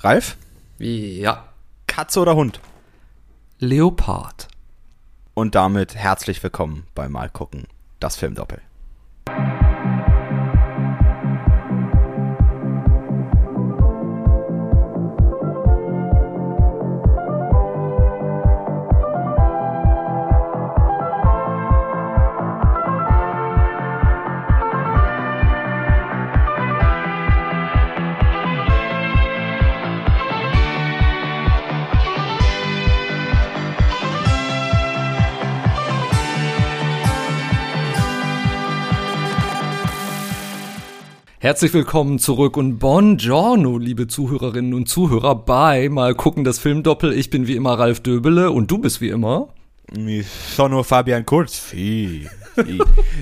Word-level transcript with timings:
Ralf? 0.00 0.36
Ja. 0.78 1.48
Katze 1.88 2.20
oder 2.20 2.36
Hund? 2.36 2.60
Leopard. 3.58 4.46
Und 5.34 5.56
damit 5.56 5.96
herzlich 5.96 6.40
willkommen 6.40 6.86
bei 6.94 7.08
Mal 7.08 7.28
gucken, 7.28 7.66
das 7.98 8.14
Filmdoppel. 8.14 8.60
Herzlich 41.48 41.72
willkommen 41.72 42.18
zurück 42.18 42.58
und 42.58 42.78
buongiorno, 42.78 43.78
liebe 43.78 44.06
Zuhörerinnen 44.06 44.74
und 44.74 44.86
Zuhörer, 44.86 45.34
bei 45.34 45.88
Mal 45.88 46.14
gucken 46.14 46.44
das 46.44 46.58
Filmdoppel. 46.58 47.14
Ich 47.14 47.30
bin 47.30 47.46
wie 47.46 47.56
immer 47.56 47.78
Ralf 47.78 48.00
Döbele 48.00 48.50
und 48.50 48.70
du 48.70 48.76
bist 48.76 49.00
wie 49.00 49.08
immer. 49.08 49.48
Ich 49.96 50.26
sono 50.26 50.82
Fabian 50.82 51.24
Kurz. 51.24 51.72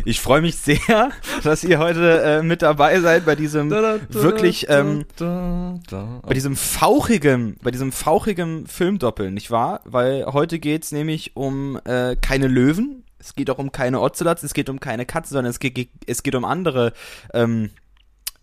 Ich 0.04 0.20
freue 0.20 0.40
mich 0.40 0.56
sehr, 0.56 1.10
dass 1.44 1.62
ihr 1.62 1.78
heute 1.78 2.20
äh, 2.20 2.42
mit 2.42 2.62
dabei 2.62 2.98
seid 2.98 3.26
bei 3.26 3.36
diesem 3.36 3.70
wirklich 3.70 4.66
ähm, 4.70 5.04
bei 5.20 6.34
diesem 6.34 6.56
fauchigen, 6.56 7.58
bei 7.62 7.70
diesem 7.70 7.92
fauchigen 7.92 8.66
Filmdoppel, 8.66 9.30
nicht 9.30 9.52
wahr? 9.52 9.82
Weil 9.84 10.26
heute 10.26 10.58
geht's 10.58 10.90
nämlich 10.90 11.36
um 11.36 11.78
äh, 11.84 12.16
keine 12.16 12.48
Löwen, 12.48 13.04
es 13.20 13.36
geht 13.36 13.50
auch 13.50 13.58
um 13.58 13.70
keine 13.70 14.00
Ocelots, 14.00 14.42
es 14.42 14.52
geht 14.52 14.68
um 14.68 14.80
keine 14.80 15.06
Katzen, 15.06 15.34
sondern 15.34 15.50
es 15.50 15.60
geht, 15.60 15.90
es 16.06 16.24
geht 16.24 16.34
um 16.34 16.44
andere 16.44 16.92
ähm, 17.32 17.70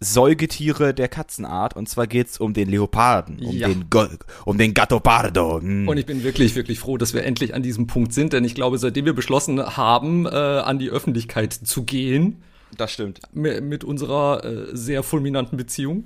Säugetiere 0.04 0.94
der 0.94 1.08
Katzenart. 1.08 1.76
Und 1.76 1.90
zwar 1.90 2.08
geht's 2.08 2.40
um 2.40 2.54
den 2.54 2.70
Leoparden, 2.70 3.40
um 3.40 3.56
Ja. 3.56 3.68
den 3.68 3.90
Go 3.90 4.06
um 4.46 4.58
den 4.58 4.74
Gattopardo. 4.74 5.60
Mm. 5.62 5.88
Und 5.88 5.98
ich 5.98 6.06
bin 6.06 6.24
wirklich, 6.24 6.56
wirklich 6.56 6.80
froh, 6.80 6.98
dass 6.98 7.14
wir 7.14 7.24
endlich 7.24 7.54
an 7.56 7.64
diesem 7.64 7.88
Punkt 7.88 8.14
sind, 8.14 8.34
denn 8.34 8.44
ich 8.46 8.56
glaube, 8.56 8.78
seitdem 8.78 9.06
wir 9.06 9.14
beschlossen 9.14 9.60
haben, 9.78 10.26
äh, 10.26 10.30
an 10.30 10.80
die 10.80 10.90
Öffentlichkeit 10.90 11.54
zu 11.54 11.84
gehen, 11.84 12.44
Das 12.78 12.92
stimmt. 12.92 13.20
mi- 13.34 13.62
mit 13.62 13.84
unserer 13.84 14.44
äh, 14.44 14.66
sehr 14.76 15.04
fulminanten 15.04 15.58
Beziehung, 15.58 16.06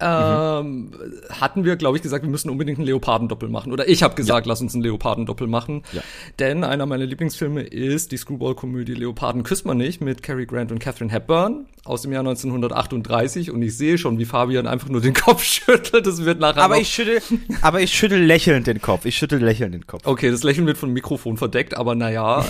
ähm, 0.00 0.92
hatten 1.30 1.64
wir, 1.64 1.76
glaube 1.76 1.96
ich, 1.96 2.02
gesagt, 2.02 2.24
wir 2.24 2.30
müssen 2.30 2.50
unbedingt 2.50 2.78
einen 2.78 2.86
Leopardendoppel 2.86 3.48
machen. 3.48 3.72
Oder 3.72 3.88
ich 3.88 4.02
habe 4.02 4.14
gesagt, 4.14 4.46
lass 4.46 4.60
uns 4.60 4.74
einen 4.74 4.84
Leopardendoppel 4.84 5.46
machen. 5.46 5.82
Ja. 5.92 6.02
Denn 6.38 6.64
einer 6.64 6.86
meiner 6.86 7.06
Lieblingsfilme 7.06 7.62
ist 7.62 8.12
die 8.12 8.16
Screwball-Komödie 8.16 8.94
Leoparden 8.94 9.42
küsst 9.42 9.66
man 9.66 9.78
nicht 9.78 10.00
mit 10.00 10.22
Cary 10.22 10.46
Grant 10.46 10.70
und 10.70 10.78
Catherine 10.78 11.12
Hepburn 11.12 11.66
aus 11.84 12.02
dem 12.02 12.12
Jahr 12.12 12.20
1938. 12.20 13.50
Und 13.50 13.62
ich 13.62 13.76
sehe 13.76 13.98
schon, 13.98 14.18
wie 14.18 14.24
Fabian 14.24 14.66
einfach 14.66 14.88
nur 14.88 15.00
den 15.00 15.14
Kopf 15.28 15.42
schüttelt. 15.42 16.06
Das 16.06 16.24
wird 16.24 16.38
nachher 16.38 16.62
Aber 16.62 16.78
ich 16.78 16.88
schüttel, 16.88 17.20
aber 17.62 17.80
ich 17.80 17.92
schüttel 17.92 18.22
lächelnd 18.22 18.66
den 18.66 18.80
Kopf. 18.80 19.04
Ich 19.04 19.16
schüttel 19.16 19.42
lächelnd 19.42 19.74
den 19.74 19.86
Kopf. 19.86 20.06
Okay, 20.06 20.30
das 20.30 20.42
Lächeln 20.42 20.66
wird 20.66 20.78
vom 20.78 20.92
Mikrofon 20.92 21.36
verdeckt, 21.36 21.76
aber 21.76 21.94
naja, 21.94 22.44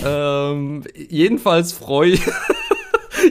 ähm, 0.51 0.83
jedenfalls 0.95 1.73
freue 1.73 2.11
ich, 2.11 2.21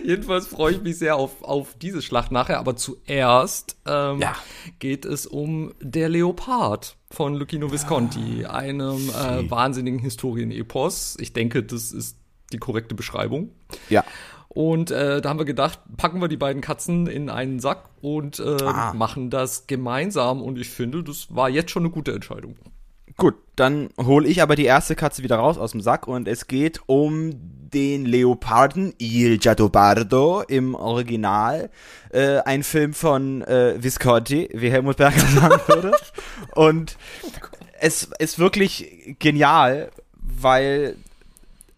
jedenfalls 0.05 0.47
freue 0.47 0.75
ich 0.75 0.83
mich 0.83 0.98
sehr 0.98 1.17
auf, 1.17 1.42
auf 1.42 1.75
diese 1.81 2.03
Schlacht 2.03 2.33
nachher, 2.33 2.58
aber 2.58 2.77
zuerst 2.77 3.77
ähm, 3.86 4.20
Ja. 4.20 4.34
geht 4.78 5.05
es 5.05 5.27
um 5.27 5.72
Der 5.80 6.08
Leopard 6.08 6.97
von 7.11 7.34
Lucchino 7.34 7.70
Visconti, 7.72 8.45
einem 8.47 9.08
äh, 9.11 9.50
wahnsinnigen 9.50 9.98
Historienepos. 9.98 11.17
Ich 11.20 11.33
denke, 11.33 11.62
das 11.62 11.92
ist 11.92 12.19
die 12.53 12.58
korrekte 12.58 12.95
Beschreibung. 12.95 13.51
Ja. 13.89 14.05
Und 14.48 14.90
äh, 14.90 15.20
da 15.20 15.29
haben 15.29 15.39
wir 15.39 15.45
gedacht, 15.45 15.79
packen 15.98 16.20
wir 16.20 16.29
die 16.29 16.36
beiden 16.39 16.62
Katzen 16.62 17.07
in 17.07 17.29
einen 17.30 17.61
Sack 17.61 17.91
und 18.01 18.39
äh, 18.41 18.57
Ah. 18.64 18.92
machen 18.95 19.30
das 19.30 19.67
gemeinsam. 19.67 20.42
Und 20.42 20.58
ich 20.58 20.68
finde, 20.70 21.05
das 21.05 21.35
war 21.35 21.48
jetzt 21.51 21.70
schon 21.70 21.83
eine 21.85 21.91
gute 21.91 22.12
Entscheidung. 22.12 22.57
Gut, 23.18 23.34
dann 23.56 23.90
hole 24.01 24.29
ich 24.29 24.42
aber 24.42 24.55
die 24.55 24.64
erste 24.64 24.95
Katze 24.95 25.24
wieder 25.24 25.36
raus 25.36 25.58
aus 25.58 25.73
dem 25.73 25.80
Sack 25.80 26.06
und 26.06 26.29
es 26.29 26.46
geht 26.46 26.80
um 26.86 27.33
den 27.34 28.06
Leoparden 28.06 28.95
Il 28.98 29.39
Gattopardo 29.39 30.42
im 30.42 30.77
Original. 30.77 31.68
Äh, 32.11 32.39
ein 32.39 32.62
Film 32.62 32.95
von 32.95 33.42
äh, 33.42 33.74
Visconti, 33.83 34.48
wie 34.55 34.70
Helmut 34.70 34.98
Berger 34.98 35.18
sagen 35.27 35.61
würde. 35.67 35.96
und 36.55 36.96
es 37.80 38.08
ist 38.20 38.39
wirklich 38.39 39.17
genial, 39.18 39.90
weil, 40.14 40.95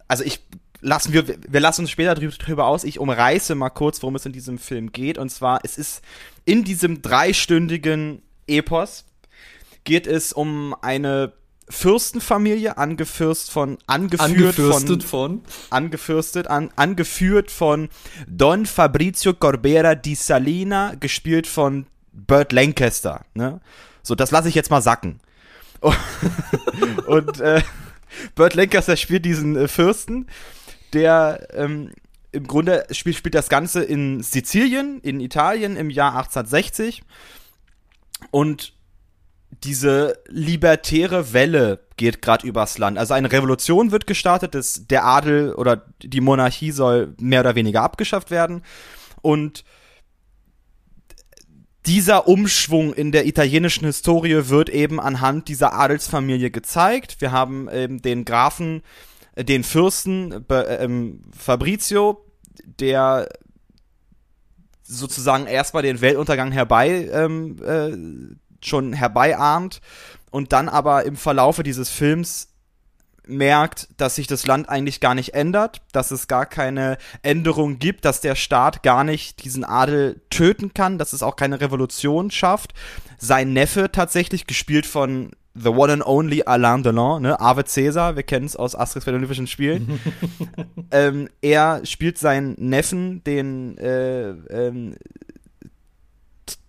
also 0.07 0.23
ich 0.23 0.41
lassen 0.79 1.11
wir, 1.11 1.25
wir 1.27 1.59
lassen 1.59 1.81
uns 1.81 1.89
später 1.89 2.13
drüber 2.13 2.67
aus. 2.67 2.83
Ich 2.83 2.99
umreiße 2.99 3.55
mal 3.55 3.71
kurz, 3.71 4.03
worum 4.03 4.15
es 4.15 4.27
in 4.27 4.31
diesem 4.31 4.59
Film 4.59 4.91
geht. 4.91 5.17
Und 5.17 5.29
zwar, 5.29 5.61
es 5.63 5.79
ist 5.79 6.03
in 6.45 6.63
diesem 6.63 7.01
dreistündigen 7.01 8.21
Epos 8.45 9.05
geht 9.83 10.07
es 10.07 10.33
um 10.33 10.75
eine 10.81 11.33
Fürstenfamilie, 11.71 12.77
angefürst 12.77 13.49
von, 13.49 13.77
angeführt 13.87 14.29
Angefürstet 14.29 15.03
von, 15.03 15.41
von 15.41 15.41
angefürstet, 15.69 16.47
an, 16.47 16.69
angeführt 16.75 17.49
von 17.49 17.89
Don 18.27 18.65
Fabrizio 18.65 19.33
Corbera 19.33 19.95
di 19.95 20.15
Salina, 20.15 20.95
gespielt 20.99 21.47
von 21.47 21.87
Burt 22.11 22.51
Lancaster, 22.51 23.25
ne? 23.33 23.61
So, 24.03 24.15
das 24.15 24.31
lasse 24.31 24.49
ich 24.49 24.55
jetzt 24.55 24.71
mal 24.71 24.81
sacken. 24.81 25.19
Und 27.07 27.39
äh, 27.39 27.61
Burt 28.35 28.55
Lancaster 28.55 28.97
spielt 28.97 29.25
diesen 29.25 29.55
äh, 29.55 29.67
Fürsten, 29.67 30.27
der 30.93 31.47
ähm, 31.53 31.91
im 32.31 32.47
Grunde 32.47 32.85
spielt, 32.91 33.15
spielt 33.15 33.35
das 33.35 33.49
Ganze 33.49 33.83
in 33.83 34.21
Sizilien, 34.21 34.99
in 35.01 35.19
Italien 35.19 35.77
im 35.77 35.89
Jahr 35.89 36.15
1860. 36.17 37.03
Und 38.31 38.73
diese 39.63 40.17
libertäre 40.27 41.33
Welle 41.33 41.79
geht 41.97 42.21
gerade 42.21 42.47
übers 42.47 42.77
Land. 42.77 42.97
Also 42.97 43.13
eine 43.13 43.31
Revolution 43.31 43.91
wird 43.91 44.07
gestartet, 44.07 44.55
das, 44.55 44.87
der 44.87 45.05
Adel 45.05 45.53
oder 45.53 45.85
die 46.01 46.21
Monarchie 46.21 46.71
soll 46.71 47.13
mehr 47.19 47.41
oder 47.41 47.55
weniger 47.55 47.83
abgeschafft 47.83 48.31
werden. 48.31 48.63
Und 49.21 49.63
dieser 51.85 52.27
Umschwung 52.27 52.93
in 52.93 53.11
der 53.11 53.25
italienischen 53.25 53.85
Historie 53.85 54.49
wird 54.49 54.69
eben 54.69 54.99
anhand 54.99 55.47
dieser 55.47 55.73
Adelsfamilie 55.73 56.49
gezeigt. 56.51 57.21
Wir 57.21 57.31
haben 57.31 57.69
eben 57.69 58.01
den 58.01 58.23
Grafen, 58.23 58.81
äh, 59.35 59.43
den 59.43 59.63
Fürsten 59.63 60.45
Be- 60.47 60.77
ähm, 60.79 61.23
Fabrizio, 61.37 62.25
der 62.79 63.29
sozusagen 64.83 65.47
erstmal 65.47 65.83
den 65.83 66.01
Weltuntergang 66.01 66.51
herbei 66.51 67.09
ähm, 67.11 67.57
äh, 67.63 68.35
schon 68.65 68.93
herbeiahnt 68.93 69.81
und 70.29 70.53
dann 70.53 70.69
aber 70.69 71.05
im 71.05 71.15
Verlaufe 71.15 71.63
dieses 71.63 71.89
Films 71.89 72.47
merkt, 73.27 73.87
dass 73.97 74.15
sich 74.15 74.27
das 74.27 74.47
Land 74.47 74.69
eigentlich 74.69 74.99
gar 74.99 75.15
nicht 75.15 75.33
ändert, 75.33 75.81
dass 75.91 76.11
es 76.11 76.27
gar 76.27 76.45
keine 76.45 76.97
Änderung 77.21 77.79
gibt, 77.79 78.05
dass 78.05 78.21
der 78.21 78.35
Staat 78.35 78.83
gar 78.83 79.03
nicht 79.03 79.43
diesen 79.43 79.63
Adel 79.63 80.21
töten 80.29 80.73
kann, 80.73 80.97
dass 80.97 81.13
es 81.13 81.23
auch 81.23 81.35
keine 81.35 81.61
Revolution 81.61 82.31
schafft. 82.31 82.73
Sein 83.17 83.53
Neffe 83.53 83.91
tatsächlich, 83.91 84.47
gespielt 84.47 84.85
von 84.85 85.31
The 85.53 85.69
One 85.69 85.93
and 85.93 86.05
Only 86.05 86.43
Alain 86.43 86.81
Delon, 86.81 87.23
ne, 87.23 87.39
Ave 87.39 87.63
Caesar, 87.63 88.15
wir 88.15 88.23
kennen 88.23 88.45
es 88.45 88.55
aus 88.55 88.73
Asterix 88.73 89.05
bei 89.05 89.11
den 89.11 89.19
Olympischen 89.19 89.47
Spielen. 89.47 89.99
ähm, 90.91 91.29
er 91.41 91.85
spielt 91.85 92.17
seinen 92.17 92.55
Neffen, 92.57 93.23
den 93.23 93.77
äh, 93.77 94.29
ähm, 94.29 94.95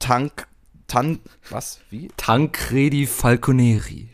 Tank, 0.01 0.49
Tan, 0.93 1.21
was, 1.49 1.81
wie? 1.89 2.09
Tancredi 2.19 3.07
Falconeri. 3.07 4.11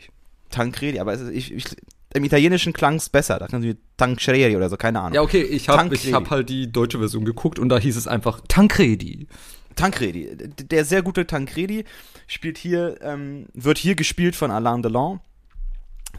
Tancredi, 0.49 1.01
aber 1.01 1.11
es 1.11 1.19
ist, 1.19 1.31
ich, 1.31 1.51
ich, 1.53 1.65
im 2.13 2.23
Italienischen 2.23 2.71
klang 2.71 2.95
es 2.95 3.09
besser. 3.09 3.37
Da 3.37 3.47
können 3.47 3.63
sie 3.63 3.75
Tancredi 3.97 4.55
oder 4.55 4.69
so, 4.69 4.77
keine 4.77 5.01
Ahnung. 5.01 5.13
Ja, 5.13 5.21
okay, 5.21 5.41
ich 5.41 5.67
habe 5.67 5.93
hab 5.93 6.29
halt 6.29 6.47
die 6.47 6.71
deutsche 6.71 6.99
Version 6.99 7.25
geguckt 7.25 7.59
und 7.59 7.67
da 7.67 7.77
hieß 7.77 7.97
es 7.97 8.07
einfach 8.07 8.39
Tancredi. 8.47 9.27
Tancredi. 9.75 10.37
Der 10.37 10.85
sehr 10.85 11.01
gute 11.01 11.27
Tancredi 11.27 11.83
spielt 12.27 12.57
hier, 12.57 12.95
ähm, 13.01 13.47
wird 13.53 13.77
hier 13.77 13.95
gespielt 13.95 14.37
von 14.37 14.49
Alain 14.49 14.81
Delon, 14.81 15.19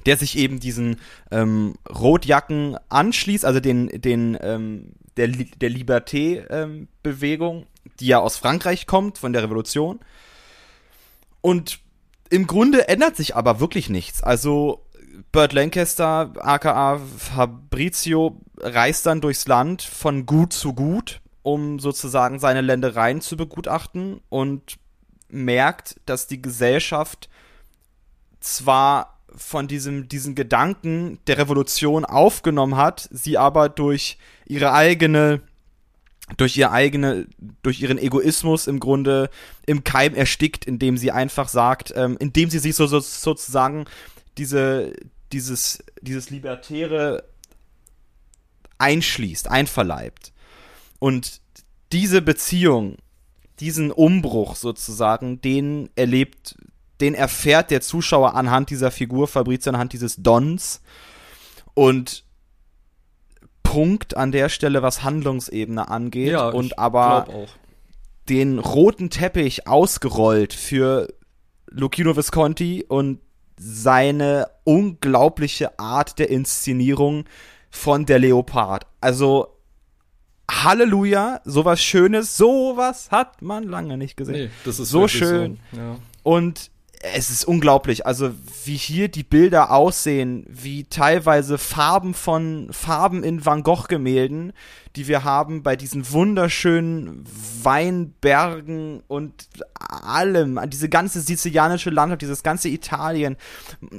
der 0.04 0.18
sich 0.18 0.36
eben 0.36 0.60
diesen 0.60 0.96
ähm, 1.30 1.76
Rotjacken 1.88 2.76
anschließt, 2.90 3.46
also 3.46 3.60
den, 3.60 3.88
den, 3.88 4.36
ähm, 4.42 4.92
der, 5.16 5.28
der 5.28 5.70
Liberté-Bewegung, 5.70 7.64
die 7.98 8.08
ja 8.08 8.18
aus 8.18 8.36
Frankreich 8.36 8.86
kommt, 8.86 9.16
von 9.16 9.32
der 9.32 9.42
Revolution. 9.42 10.00
Und 11.40 11.80
im 12.30 12.46
Grunde 12.46 12.88
ändert 12.88 13.16
sich 13.16 13.36
aber 13.36 13.60
wirklich 13.60 13.88
nichts. 13.88 14.22
Also 14.22 14.86
Burt 15.32 15.52
Lancaster, 15.52 16.32
aka 16.38 17.00
Fabrizio, 17.18 18.40
reist 18.58 19.06
dann 19.06 19.20
durchs 19.20 19.46
Land 19.46 19.82
von 19.82 20.26
Gut 20.26 20.52
zu 20.52 20.74
Gut, 20.74 21.20
um 21.42 21.78
sozusagen 21.78 22.38
seine 22.38 22.60
Ländereien 22.60 23.20
zu 23.20 23.36
begutachten 23.36 24.20
und 24.28 24.78
merkt, 25.28 25.96
dass 26.06 26.26
die 26.26 26.42
Gesellschaft 26.42 27.28
zwar 28.40 29.20
von 29.36 29.68
diesem, 29.68 30.08
diesen 30.08 30.34
Gedanken 30.34 31.18
der 31.26 31.38
Revolution 31.38 32.04
aufgenommen 32.04 32.76
hat, 32.76 33.08
sie 33.12 33.38
aber 33.38 33.68
durch 33.68 34.18
ihre 34.46 34.72
eigene, 34.72 35.40
durch 36.36 36.56
ihr 36.56 36.72
eigene, 36.72 37.26
durch 37.62 37.80
ihren 37.80 37.98
Egoismus 37.98 38.66
im 38.66 38.80
Grunde 38.80 39.30
im 39.66 39.84
Keim 39.84 40.14
erstickt, 40.14 40.64
indem 40.64 40.96
sie 40.96 41.10
einfach 41.10 41.48
sagt, 41.48 41.92
ähm, 41.96 42.16
indem 42.20 42.50
sie 42.50 42.58
sich 42.58 42.76
so, 42.76 42.86
so 42.86 43.00
sozusagen 43.00 43.86
diese, 44.38 44.92
dieses, 45.32 45.82
dieses 46.00 46.30
Libertäre 46.30 47.24
einschließt, 48.78 49.48
einverleibt. 49.50 50.32
Und 50.98 51.40
diese 51.92 52.22
Beziehung, 52.22 52.96
diesen 53.58 53.90
Umbruch 53.90 54.56
sozusagen, 54.56 55.40
den 55.40 55.90
erlebt 55.96 56.56
den 57.00 57.14
erfährt 57.14 57.70
der 57.70 57.80
Zuschauer 57.80 58.34
anhand 58.34 58.70
dieser 58.70 58.90
Figur 58.90 59.26
Fabrizio, 59.26 59.72
anhand 59.72 59.92
dieses 59.92 60.16
Dons. 60.16 60.82
Und 61.74 62.24
Punkt 63.70 64.16
an 64.16 64.32
der 64.32 64.48
Stelle, 64.48 64.82
was 64.82 65.04
Handlungsebene 65.04 65.88
angeht. 65.88 66.32
Ja, 66.32 66.48
und 66.48 66.76
aber 66.80 67.46
den 68.28 68.58
roten 68.58 69.10
Teppich 69.10 69.68
ausgerollt 69.68 70.52
für 70.52 71.06
Lucchino 71.70 72.16
Visconti 72.16 72.84
und 72.88 73.20
seine 73.56 74.48
unglaubliche 74.64 75.78
Art 75.78 76.18
der 76.18 76.30
Inszenierung 76.30 77.26
von 77.70 78.06
der 78.06 78.18
Leopard. 78.18 78.88
Also 79.00 79.56
Halleluja, 80.50 81.40
sowas 81.44 81.80
Schönes, 81.80 82.36
sowas 82.36 83.12
hat 83.12 83.40
man 83.40 83.62
lange 83.62 83.96
nicht 83.96 84.16
gesehen. 84.16 84.34
Nee, 84.34 84.50
das 84.64 84.80
ist 84.80 84.88
so 84.88 85.06
schön. 85.06 85.60
So, 85.70 85.78
ja. 85.78 85.96
Und 86.24 86.72
es 87.02 87.30
ist 87.30 87.44
unglaublich, 87.44 88.06
also 88.06 88.30
wie 88.64 88.76
hier 88.76 89.08
die 89.08 89.22
Bilder 89.22 89.70
aussehen, 89.70 90.44
wie 90.48 90.84
teilweise 90.84 91.56
Farben 91.56 92.12
von 92.12 92.68
Farben 92.72 93.24
in 93.24 93.44
Van 93.44 93.62
Gogh 93.62 93.86
Gemälden, 93.88 94.52
die 94.96 95.06
wir 95.06 95.22
haben 95.22 95.62
bei 95.62 95.76
diesen 95.76 96.10
wunderschönen 96.10 97.24
Weinbergen 97.62 99.02
und 99.06 99.48
allem, 99.74 100.58
diese 100.68 100.88
ganze 100.88 101.20
sizilianische 101.20 101.90
Landschaft, 101.90 102.22
dieses 102.22 102.42
ganze 102.42 102.68
Italien. 102.68 103.36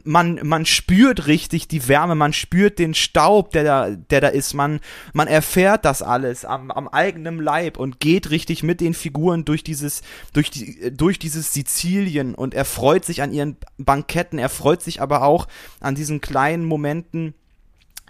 Man, 0.04 0.40
man 0.44 0.66
spürt 0.66 1.28
richtig 1.28 1.68
die 1.68 1.88
Wärme, 1.88 2.16
man 2.16 2.34
spürt 2.34 2.78
den 2.78 2.94
Staub, 2.94 3.52
der 3.52 3.64
da, 3.64 3.90
der 3.92 4.22
da 4.22 4.28
ist. 4.28 4.54
Man, 4.54 4.80
man 5.14 5.28
erfährt 5.28 5.86
das 5.86 6.02
alles 6.02 6.44
am, 6.44 6.72
am 6.72 6.88
eigenen 6.88 7.42
Leib 7.42 7.78
und 7.78 8.00
geht 8.00 8.30
richtig 8.30 8.64
mit 8.64 8.82
den 8.82 8.94
Figuren 8.94 9.46
durch 9.46 9.64
dieses, 9.64 10.02
durch 10.34 10.52
die, 10.52 10.92
durch 10.96 11.20
dieses 11.20 11.54
Sizilien 11.54 12.36
und 12.36 12.54
er 12.54 12.66
freut 12.66 13.06
sich 13.06 13.22
an 13.22 13.32
ihren 13.32 13.58
Banketten, 13.78 14.40
er 14.40 14.50
freut 14.50 14.82
sich 14.82 15.02
aber 15.02 15.24
auch 15.24 15.48
an 15.80 15.96
diesen 15.96 16.20
kleinen 16.20 16.66
Momenten, 16.66 17.34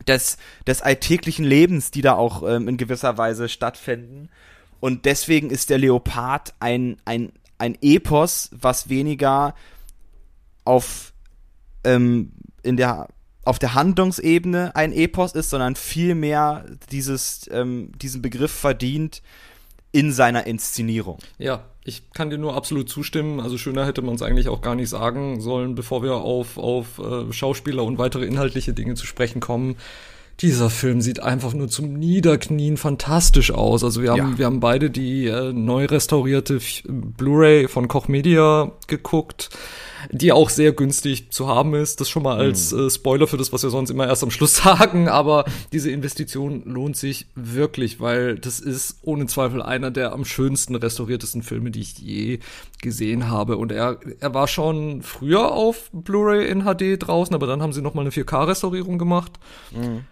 des, 0.07 0.37
des 0.67 0.81
alltäglichen 0.81 1.45
Lebens, 1.45 1.91
die 1.91 2.01
da 2.01 2.13
auch 2.13 2.43
ähm, 2.43 2.67
in 2.67 2.77
gewisser 2.77 3.17
Weise 3.17 3.49
stattfinden. 3.49 4.29
Und 4.79 5.05
deswegen 5.05 5.49
ist 5.49 5.69
der 5.69 5.77
Leopard 5.77 6.53
ein, 6.59 6.97
ein, 7.05 7.31
ein 7.57 7.77
Epos, 7.81 8.49
was 8.51 8.89
weniger 8.89 9.53
auf, 10.65 11.13
ähm, 11.83 12.31
in 12.63 12.77
der, 12.77 13.07
auf 13.43 13.59
der 13.59 13.75
Handlungsebene 13.75 14.75
ein 14.75 14.91
Epos 14.91 15.33
ist, 15.33 15.51
sondern 15.51 15.75
vielmehr 15.75 16.65
dieses, 16.91 17.49
ähm, 17.51 17.91
diesen 17.97 18.21
Begriff 18.21 18.51
verdient 18.51 19.21
in 19.91 20.11
seiner 20.11 20.47
Inszenierung. 20.47 21.19
Ja, 21.37 21.65
ich 21.83 22.11
kann 22.11 22.29
dir 22.29 22.37
nur 22.37 22.55
absolut 22.55 22.89
zustimmen. 22.89 23.39
Also 23.39 23.57
schöner 23.57 23.85
hätte 23.85 24.01
man 24.01 24.15
es 24.15 24.21
eigentlich 24.21 24.49
auch 24.49 24.61
gar 24.61 24.75
nicht 24.75 24.89
sagen 24.89 25.41
sollen, 25.41 25.75
bevor 25.75 26.03
wir 26.03 26.15
auf, 26.15 26.57
auf 26.57 26.99
äh, 26.99 27.31
Schauspieler 27.33 27.83
und 27.83 27.97
weitere 27.97 28.25
inhaltliche 28.25 28.73
Dinge 28.73 28.93
zu 28.93 29.05
sprechen 29.05 29.39
kommen. 29.39 29.75
Dieser 30.39 30.69
Film 30.69 31.01
sieht 31.01 31.21
einfach 31.21 31.53
nur 31.53 31.67
zum 31.67 31.93
Niederknien 31.93 32.77
fantastisch 32.77 33.51
aus. 33.51 33.83
Also 33.83 34.01
wir 34.01 34.11
haben, 34.11 34.31
ja. 34.31 34.37
wir 34.37 34.45
haben 34.45 34.59
beide 34.59 34.89
die 34.89 35.27
äh, 35.27 35.53
neu 35.53 35.85
restaurierte 35.85 36.59
Blu-ray 36.87 37.67
von 37.67 37.87
Koch 37.87 38.07
Media 38.07 38.71
geguckt 38.87 39.49
die 40.09 40.31
auch 40.31 40.49
sehr 40.49 40.71
günstig 40.71 41.31
zu 41.31 41.47
haben 41.47 41.73
ist. 41.73 42.01
Das 42.01 42.09
schon 42.09 42.23
mal 42.23 42.37
als 42.37 42.71
mhm. 42.71 42.87
äh, 42.87 42.89
Spoiler 42.89 43.27
für 43.27 43.37
das, 43.37 43.53
was 43.53 43.63
wir 43.63 43.69
sonst 43.69 43.89
immer 43.89 44.07
erst 44.07 44.23
am 44.23 44.31
Schluss 44.31 44.55
sagen. 44.63 45.07
Aber 45.07 45.45
diese 45.71 45.91
Investition 45.91 46.63
lohnt 46.65 46.97
sich 46.97 47.27
wirklich, 47.35 47.99
weil 47.99 48.37
das 48.37 48.59
ist 48.59 48.97
ohne 49.03 49.27
Zweifel 49.27 49.61
einer 49.61 49.91
der 49.91 50.13
am 50.13 50.25
schönsten 50.25 50.75
restauriertesten 50.75 51.43
Filme, 51.43 51.71
die 51.71 51.81
ich 51.81 51.97
je 51.99 52.39
gesehen 52.81 53.29
habe. 53.29 53.57
Und 53.57 53.71
er, 53.71 53.99
er 54.19 54.33
war 54.33 54.47
schon 54.47 55.01
früher 55.01 55.51
auf 55.51 55.89
Blu-ray 55.91 56.47
in 56.47 56.63
HD 56.63 56.97
draußen, 56.99 57.35
aber 57.35 57.47
dann 57.47 57.61
haben 57.61 57.73
sie 57.73 57.81
noch 57.81 57.93
mal 57.93 58.01
eine 58.01 58.11
4K-Restaurierung 58.11 58.97
gemacht. 58.97 59.33
Mhm. 59.71 60.05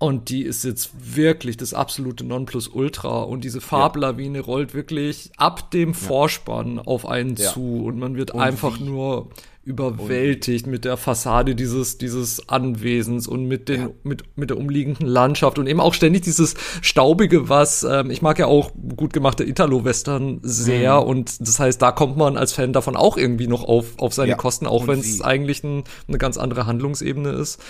Und 0.00 0.28
die 0.28 0.42
ist 0.42 0.62
jetzt 0.62 0.90
wirklich 1.16 1.56
das 1.56 1.74
absolute 1.74 2.24
Nonplusultra. 2.24 3.22
Und 3.22 3.42
diese 3.42 3.60
Farblawine 3.60 4.38
ja. 4.38 4.44
rollt 4.44 4.72
wirklich 4.72 5.32
ab 5.36 5.72
dem 5.72 5.92
Vorspann 5.92 6.76
ja. 6.76 6.82
auf 6.82 7.04
einen 7.04 7.34
ja. 7.34 7.52
zu. 7.52 7.82
Und 7.84 7.98
man 7.98 8.16
wird 8.16 8.30
und 8.30 8.40
einfach 8.40 8.78
wie? 8.78 8.84
nur 8.84 9.28
überwältigt 9.64 10.64
und 10.64 10.70
mit 10.70 10.84
der 10.86 10.96
Fassade 10.96 11.54
dieses, 11.54 11.98
dieses 11.98 12.48
Anwesens 12.48 13.28
und 13.28 13.44
mit 13.44 13.68
den, 13.68 13.90
mit, 14.02 14.22
mit 14.34 14.48
der 14.48 14.56
umliegenden 14.56 15.06
Landschaft 15.06 15.58
und 15.58 15.66
eben 15.66 15.80
auch 15.80 15.92
ständig 15.92 16.22
dieses 16.22 16.54
Staubige, 16.80 17.50
was, 17.50 17.82
ähm, 17.82 18.10
ich 18.10 18.22
mag 18.22 18.38
ja 18.38 18.46
auch 18.46 18.70
gut 18.96 19.12
gemachte 19.12 19.44
Italo-Western 19.44 20.40
sehr. 20.42 21.02
Mhm. 21.02 21.06
Und 21.06 21.40
das 21.46 21.60
heißt, 21.60 21.82
da 21.82 21.92
kommt 21.92 22.16
man 22.16 22.38
als 22.38 22.52
Fan 22.52 22.72
davon 22.72 22.96
auch 22.96 23.18
irgendwie 23.18 23.46
noch 23.46 23.64
auf, 23.64 23.98
auf 23.98 24.14
seine 24.14 24.36
Kosten, 24.36 24.66
auch 24.66 24.86
wenn 24.86 25.00
es 25.00 25.20
eigentlich 25.20 25.62
ein, 25.62 25.84
eine 26.06 26.18
ganz 26.18 26.38
andere 26.38 26.64
Handlungsebene 26.64 27.30
ist. 27.30 27.60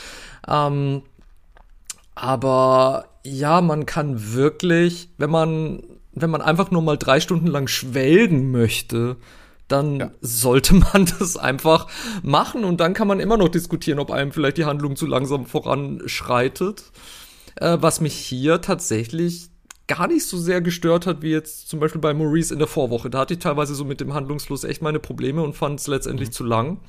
Ähm, 0.46 1.02
aber 2.20 3.06
ja, 3.24 3.60
man 3.60 3.86
kann 3.86 4.34
wirklich, 4.34 5.10
wenn 5.18 5.30
man, 5.30 5.82
wenn 6.12 6.30
man 6.30 6.42
einfach 6.42 6.72
nur 6.72 6.82
mal 6.82 6.96
drei 6.96 7.20
Stunden 7.20 7.46
lang 7.46 7.68
schwelgen 7.68 8.50
möchte, 8.50 9.16
dann 9.68 10.00
ja. 10.00 10.10
sollte 10.20 10.74
man 10.92 11.06
das 11.18 11.36
einfach 11.36 11.86
machen 12.22 12.64
und 12.64 12.80
dann 12.80 12.92
kann 12.92 13.06
man 13.06 13.20
immer 13.20 13.36
noch 13.36 13.48
diskutieren, 13.48 14.00
ob 14.00 14.10
einem 14.10 14.32
vielleicht 14.32 14.56
die 14.56 14.64
Handlung 14.64 14.96
zu 14.96 15.06
langsam 15.06 15.46
voranschreitet. 15.46 16.82
Äh, 17.54 17.78
was 17.80 18.00
mich 18.00 18.14
hier 18.14 18.60
tatsächlich 18.60 19.50
gar 19.86 20.08
nicht 20.08 20.26
so 20.26 20.38
sehr 20.38 20.60
gestört 20.60 21.06
hat, 21.06 21.22
wie 21.22 21.30
jetzt 21.30 21.68
zum 21.68 21.78
Beispiel 21.78 22.00
bei 22.00 22.14
Maurice 22.14 22.52
in 22.52 22.58
der 22.58 22.68
Vorwoche. 22.68 23.10
Da 23.10 23.20
hatte 23.20 23.34
ich 23.34 23.40
teilweise 23.40 23.76
so 23.76 23.84
mit 23.84 24.00
dem 24.00 24.12
Handlungsfluss 24.12 24.64
echt 24.64 24.82
meine 24.82 24.98
Probleme 24.98 25.42
und 25.42 25.54
fand 25.54 25.78
es 25.78 25.86
letztendlich 25.86 26.30
mhm. 26.30 26.32
zu 26.32 26.44
lang. 26.44 26.80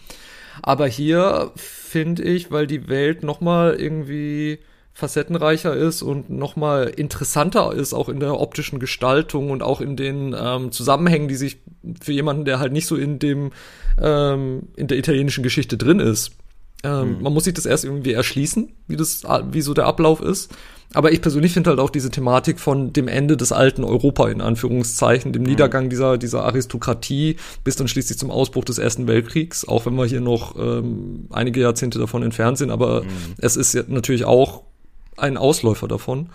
Aber 0.64 0.88
hier 0.88 1.52
finde 1.56 2.24
ich, 2.24 2.50
weil 2.50 2.66
die 2.66 2.90
Welt 2.90 3.24
noch 3.24 3.42
mal 3.42 3.76
irgendwie 3.76 4.60
facettenreicher 5.00 5.76
ist 5.76 6.02
und 6.02 6.30
nochmal 6.30 6.88
interessanter 6.88 7.74
ist, 7.74 7.94
auch 7.94 8.10
in 8.10 8.20
der 8.20 8.40
optischen 8.40 8.80
Gestaltung 8.80 9.50
und 9.50 9.64
auch 9.64 9.82
in 9.82 9.96
den 9.96 10.36
ähm, 10.40 10.72
Zusammenhängen, 10.72 11.28
die 11.28 11.36
sich 11.36 11.62
für 12.02 12.12
jemanden, 12.12 12.46
der 12.46 12.60
halt 12.60 12.74
nicht 12.74 12.88
so 12.88 12.96
in 12.96 13.18
dem 13.18 13.52
ähm, 14.00 14.70
in 14.76 14.88
der 14.88 14.98
italienischen 14.98 15.44
Geschichte 15.44 15.78
drin 15.78 16.00
ist. 16.00 16.32
Ähm, 16.84 17.18
mhm. 17.18 17.24
Man 17.24 17.34
muss 17.34 17.46
sich 17.46 17.54
das 17.54 17.66
erst 17.66 17.86
irgendwie 17.86 18.14
erschließen, 18.14 18.72
wie 18.88 18.96
das, 18.96 19.24
wie 19.52 19.62
so 19.62 19.74
der 19.74 19.86
Ablauf 19.86 20.22
ist. 20.22 20.52
Aber 20.94 21.12
ich 21.12 21.22
persönlich 21.22 21.54
finde 21.54 21.70
halt 21.70 21.80
auch 21.80 21.92
diese 21.92 22.10
Thematik 22.10 22.60
von 22.60 22.94
dem 22.94 23.08
Ende 23.08 23.38
des 23.38 23.52
alten 23.52 23.84
Europa 23.84 24.28
in 24.30 24.42
Anführungszeichen, 24.42 25.34
dem 25.34 25.44
mhm. 25.44 25.50
Niedergang 25.50 25.90
dieser, 25.90 26.18
dieser 26.18 26.44
Aristokratie 26.46 27.36
bis 27.64 27.76
dann 27.76 27.88
schließlich 27.88 28.18
zum 28.18 28.32
Ausbruch 28.32 28.66
des 28.66 28.80
Ersten 28.80 29.08
Weltkriegs, 29.08 29.68
auch 29.68 29.86
wenn 29.86 29.94
wir 29.96 30.06
hier 30.06 30.22
noch 30.22 30.56
ähm, 30.58 31.28
einige 31.30 31.62
Jahrzehnte 31.62 32.00
davon 32.00 32.24
entfernt 32.24 32.58
sind, 32.58 32.72
aber 32.72 33.04
mhm. 33.04 33.08
es 33.38 33.56
ist 33.56 33.88
natürlich 33.88 34.26
auch 34.26 34.64
ein 35.20 35.38
Ausläufer 35.38 35.88
davon. 35.88 36.30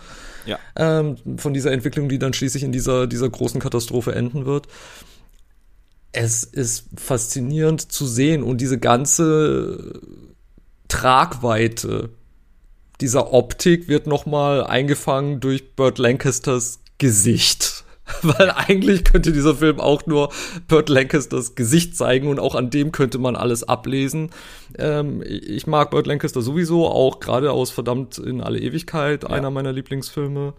Ja. 0.47 0.59
Ähm, 0.77 1.17
von 1.39 1.55
dieser 1.55 1.73
Entwicklung, 1.73 2.09
die 2.09 2.19
dann 2.19 2.35
schließlich 2.35 2.63
in 2.63 2.73
dieser, 2.73 3.07
dieser 3.07 3.29
großen 3.29 3.61
Katastrophe 3.61 4.15
enden 4.15 4.47
wird. 4.47 4.67
Es 6.13 6.45
ist 6.45 6.87
faszinierend 6.97 7.91
zu 7.91 8.07
sehen 8.07 8.43
und 8.43 8.61
diese 8.61 8.79
ganze 8.79 10.01
Tragweite 10.89 12.11
dieser 13.01 13.33
Optik 13.33 13.89
wird 13.89 14.07
nochmal 14.07 14.65
eingefangen 14.65 15.41
durch 15.41 15.75
Burt 15.75 15.99
Lancasters 15.99 16.79
Gesicht. 16.99 17.74
Weil 18.23 18.51
eigentlich 18.51 19.05
könnte 19.05 19.33
dieser 19.33 19.55
Film 19.55 19.81
auch 19.81 20.05
nur 20.07 20.31
Burt 20.69 20.89
Lancasters 20.89 21.55
Gesicht 21.55 21.97
zeigen 21.97 22.29
und 22.29 22.39
auch 22.39 22.55
an 22.55 22.71
dem 22.71 22.93
könnte 22.93 23.19
man 23.19 23.35
alles 23.35 23.65
ablesen. 23.65 24.31
Ähm, 24.79 25.23
ich 25.27 25.67
mag 25.67 25.91
Burt 25.91 26.07
Lancaster 26.07 26.43
sowieso, 26.43 26.87
auch 26.87 27.21
gerade 27.21 27.53
aus 27.53 27.71
Verdammt 27.71 28.19
in 28.19 28.41
alle 28.41 28.61
Ewigkeit, 28.61 29.23
ja. 29.23 29.31
einer 29.31 29.51
meiner 29.51 29.73
Lieblingsfilme. 29.73 30.53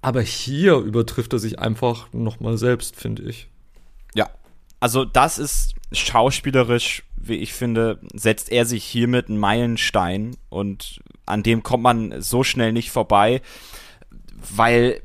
Aber 0.00 0.22
hier 0.22 0.76
übertrifft 0.76 1.32
er 1.32 1.38
sich 1.38 1.58
einfach 1.58 2.12
nochmal 2.12 2.56
selbst, 2.56 2.96
finde 2.96 3.24
ich. 3.24 3.48
Ja, 4.14 4.30
also 4.80 5.04
das 5.04 5.38
ist 5.38 5.74
schauspielerisch, 5.92 7.02
wie 7.16 7.36
ich 7.36 7.52
finde, 7.52 7.98
setzt 8.14 8.50
er 8.50 8.64
sich 8.64 8.84
hiermit 8.84 9.28
einen 9.28 9.38
Meilenstein 9.38 10.36
und 10.48 11.00
an 11.26 11.42
dem 11.42 11.62
kommt 11.62 11.82
man 11.82 12.22
so 12.22 12.42
schnell 12.42 12.72
nicht 12.72 12.90
vorbei, 12.90 13.42
weil 14.54 15.02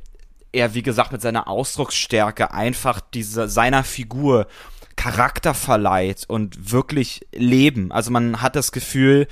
er, 0.53 0.73
wie 0.73 0.83
gesagt, 0.83 1.11
mit 1.11 1.21
seiner 1.21 1.47
Ausdrucksstärke 1.47 2.53
einfach 2.53 3.01
diese, 3.01 3.49
seiner 3.49 3.83
Figur 3.83 4.47
Charakter 4.95 5.53
verleiht 5.53 6.25
und 6.27 6.71
wirklich 6.71 7.25
Leben. 7.33 7.91
Also 7.91 8.11
man 8.11 8.41
hat 8.41 8.55
das 8.55 8.71
Gefühl, 8.71 9.27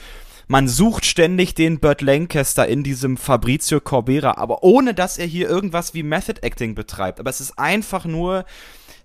man 0.47 0.67
sucht 0.67 1.05
ständig 1.05 1.55
den 1.55 1.79
Burt 1.79 2.01
Lancaster 2.01 2.67
in 2.67 2.83
diesem 2.83 3.17
Fabrizio 3.17 3.79
Corbera, 3.79 4.37
aber 4.37 4.63
ohne 4.63 4.93
dass 4.93 5.17
er 5.17 5.25
hier 5.25 5.49
irgendwas 5.49 5.93
wie 5.93 6.03
Method 6.03 6.41
Acting 6.41 6.75
betreibt. 6.75 7.19
Aber 7.19 7.29
es 7.29 7.41
ist 7.41 7.57
einfach 7.57 8.05
nur 8.05 8.45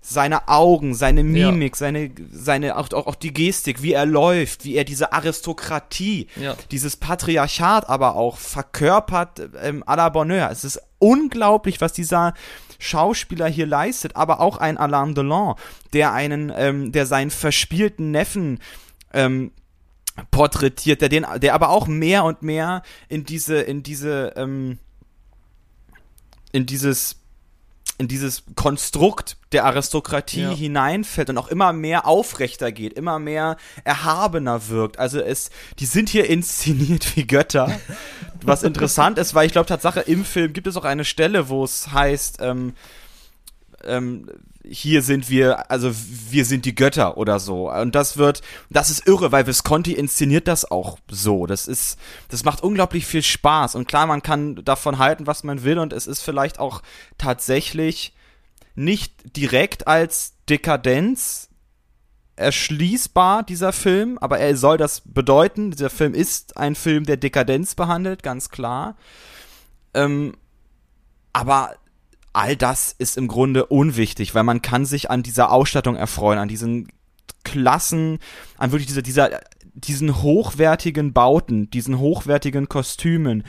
seine 0.09 0.47
Augen, 0.47 0.93
seine 0.93 1.23
Mimik, 1.23 1.73
ja. 1.73 1.77
seine, 1.77 2.11
seine, 2.31 2.77
auch, 2.77 2.91
auch, 2.93 3.07
auch 3.07 3.15
die 3.15 3.33
Gestik, 3.33 3.81
wie 3.81 3.91
er 3.91 4.05
läuft, 4.05 4.63
wie 4.63 4.75
er 4.75 4.85
diese 4.85 5.11
Aristokratie, 5.11 6.27
ja. 6.37 6.55
dieses 6.71 6.95
Patriarchat 6.95 7.89
aber 7.89 8.15
auch 8.15 8.37
verkörpert 8.37 9.41
ähm, 9.61 9.83
à 9.83 9.97
la 9.97 10.07
Bonheur. 10.07 10.49
Es 10.49 10.63
ist 10.63 10.81
unglaublich, 10.99 11.81
was 11.81 11.91
dieser 11.91 12.33
Schauspieler 12.79 13.47
hier 13.47 13.65
leistet, 13.65 14.15
aber 14.15 14.39
auch 14.39 14.57
ein 14.57 14.77
Alain 14.77 15.13
Delon, 15.13 15.55
der 15.93 16.13
einen, 16.13 16.53
ähm, 16.55 16.91
der 16.91 17.05
seinen 17.05 17.31
verspielten 17.31 18.11
Neffen 18.11 18.59
ähm, 19.13 19.51
porträtiert, 20.31 21.01
der 21.01 21.09
den, 21.09 21.25
der 21.37 21.53
aber 21.53 21.69
auch 21.69 21.87
mehr 21.87 22.23
und 22.23 22.41
mehr 22.41 22.83
in 23.09 23.23
diese, 23.23 23.61
in 23.61 23.83
diese, 23.83 24.33
ähm, 24.35 24.79
in 26.51 26.65
dieses 26.65 27.17
in 27.99 28.07
dieses 28.07 28.43
Konstrukt 28.55 29.37
der 29.51 29.65
Aristokratie 29.65 30.41
ja. 30.41 30.51
hineinfällt 30.51 31.29
und 31.31 31.37
auch 31.37 31.47
immer 31.47 31.73
mehr 31.73 32.05
aufrechter 32.05 32.71
geht, 32.71 32.93
immer 32.93 33.17
mehr 33.17 33.57
erhabener 33.85 34.67
wirkt. 34.67 34.99
Also 34.99 35.19
es, 35.19 35.49
die 35.79 35.87
sind 35.87 36.09
hier 36.09 36.29
inszeniert 36.29 37.15
wie 37.15 37.25
Götter. 37.25 37.79
Was 38.43 38.61
interessant 38.61 39.17
ist, 39.17 39.33
weil 39.33 39.47
ich 39.47 39.51
glaube 39.51 39.65
Tatsache 39.65 40.01
im 40.01 40.25
Film 40.25 40.53
gibt 40.53 40.67
es 40.67 40.77
auch 40.77 40.85
eine 40.85 41.05
Stelle, 41.05 41.49
wo 41.49 41.63
es 41.63 41.91
heißt, 41.91 42.37
ähm, 42.41 42.73
ähm, 43.83 44.29
hier 44.69 45.01
sind 45.01 45.29
wir, 45.29 45.71
also 45.71 45.91
wir 46.29 46.45
sind 46.45 46.65
die 46.65 46.75
Götter 46.75 47.17
oder 47.17 47.39
so. 47.39 47.71
Und 47.71 47.95
das 47.95 48.17
wird, 48.17 48.41
das 48.69 48.89
ist 48.89 49.07
irre, 49.07 49.31
weil 49.31 49.47
Visconti 49.47 49.93
inszeniert 49.93 50.47
das 50.47 50.69
auch 50.69 50.97
so. 51.09 51.45
Das 51.45 51.67
ist, 51.67 51.97
das 52.29 52.43
macht 52.43 52.61
unglaublich 52.61 53.05
viel 53.05 53.23
Spaß. 53.23 53.75
Und 53.75 53.87
klar, 53.87 54.07
man 54.07 54.21
kann 54.21 54.63
davon 54.63 54.97
halten, 54.97 55.27
was 55.27 55.43
man 55.43 55.63
will. 55.63 55.79
Und 55.79 55.93
es 55.93 56.07
ist 56.07 56.21
vielleicht 56.21 56.59
auch 56.59 56.81
tatsächlich 57.17 58.13
nicht 58.75 59.35
direkt 59.35 59.87
als 59.87 60.33
Dekadenz 60.49 61.49
erschließbar, 62.35 63.43
dieser 63.43 63.73
Film, 63.73 64.17
aber 64.19 64.37
er 64.39 64.55
soll 64.55 64.77
das 64.77 65.01
bedeuten. 65.01 65.71
Dieser 65.71 65.89
Film 65.89 66.13
ist 66.13 66.55
ein 66.55 66.75
Film, 66.75 67.05
der 67.05 67.17
Dekadenz 67.17 67.73
behandelt, 67.73 68.21
ganz 68.21 68.49
klar. 68.49 68.95
Ähm, 69.95 70.33
aber 71.33 71.75
all 72.37 72.55
das 72.55 72.93
ist 72.97 73.17
im 73.17 73.27
Grunde 73.27 73.65
unwichtig, 73.65 74.35
weil 74.35 74.43
man 74.43 74.61
kann 74.61 74.85
sich 74.85 75.09
an 75.09 75.23
dieser 75.23 75.51
Ausstattung 75.51 75.95
erfreuen, 75.95 76.37
an 76.37 76.47
diesen 76.47 76.87
Klassen, 77.43 78.19
an 78.57 78.71
wirklich 78.71 78.87
dieser, 78.87 79.01
dieser, 79.01 79.41
diesen 79.73 80.21
hochwertigen 80.21 81.13
Bauten, 81.13 81.71
diesen 81.71 81.97
hochwertigen 81.97 82.69
Kostümen. 82.69 83.43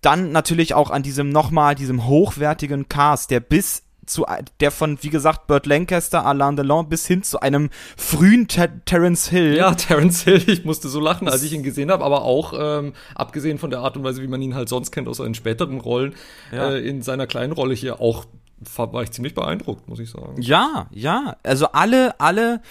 Dann 0.00 0.32
natürlich 0.32 0.72
auch 0.72 0.90
an 0.90 1.02
diesem 1.02 1.28
nochmal, 1.28 1.74
diesem 1.74 2.06
hochwertigen 2.06 2.88
Cast, 2.88 3.30
der 3.30 3.40
bis 3.40 3.82
zu 4.06 4.26
der 4.60 4.70
von, 4.70 4.98
wie 5.02 5.10
gesagt, 5.10 5.46
Burt 5.46 5.66
Lancaster, 5.66 6.24
Alain 6.24 6.56
Delon 6.56 6.88
bis 6.88 7.06
hin 7.06 7.22
zu 7.22 7.40
einem 7.40 7.70
frühen 7.96 8.48
Ter 8.48 8.84
Terence 8.84 9.28
Hill. 9.28 9.56
Ja, 9.56 9.74
Terence 9.74 10.22
Hill, 10.22 10.42
ich 10.48 10.64
musste 10.64 10.88
so 10.88 11.00
lachen, 11.00 11.28
als 11.28 11.42
ich 11.42 11.52
ihn 11.52 11.62
gesehen 11.62 11.90
habe, 11.90 12.04
aber 12.04 12.22
auch 12.22 12.54
ähm, 12.58 12.92
abgesehen 13.14 13.58
von 13.58 13.70
der 13.70 13.80
Art 13.80 13.96
und 13.96 14.04
Weise, 14.04 14.22
wie 14.22 14.28
man 14.28 14.42
ihn 14.42 14.54
halt 14.54 14.68
sonst 14.68 14.90
kennt 14.90 15.08
aus 15.08 15.18
seinen 15.18 15.34
späteren 15.34 15.80
Rollen, 15.80 16.14
ja. 16.52 16.70
äh, 16.70 16.80
in 16.80 17.02
seiner 17.02 17.26
kleinen 17.26 17.52
Rolle 17.52 17.74
hier 17.74 18.00
auch 18.00 18.26
war 18.74 19.02
ich 19.02 19.10
ziemlich 19.10 19.34
beeindruckt, 19.34 19.86
muss 19.86 19.98
ich 19.98 20.10
sagen. 20.10 20.40
Ja, 20.40 20.86
ja, 20.90 21.36
also 21.42 21.66
alle, 21.72 22.18
alle 22.20 22.62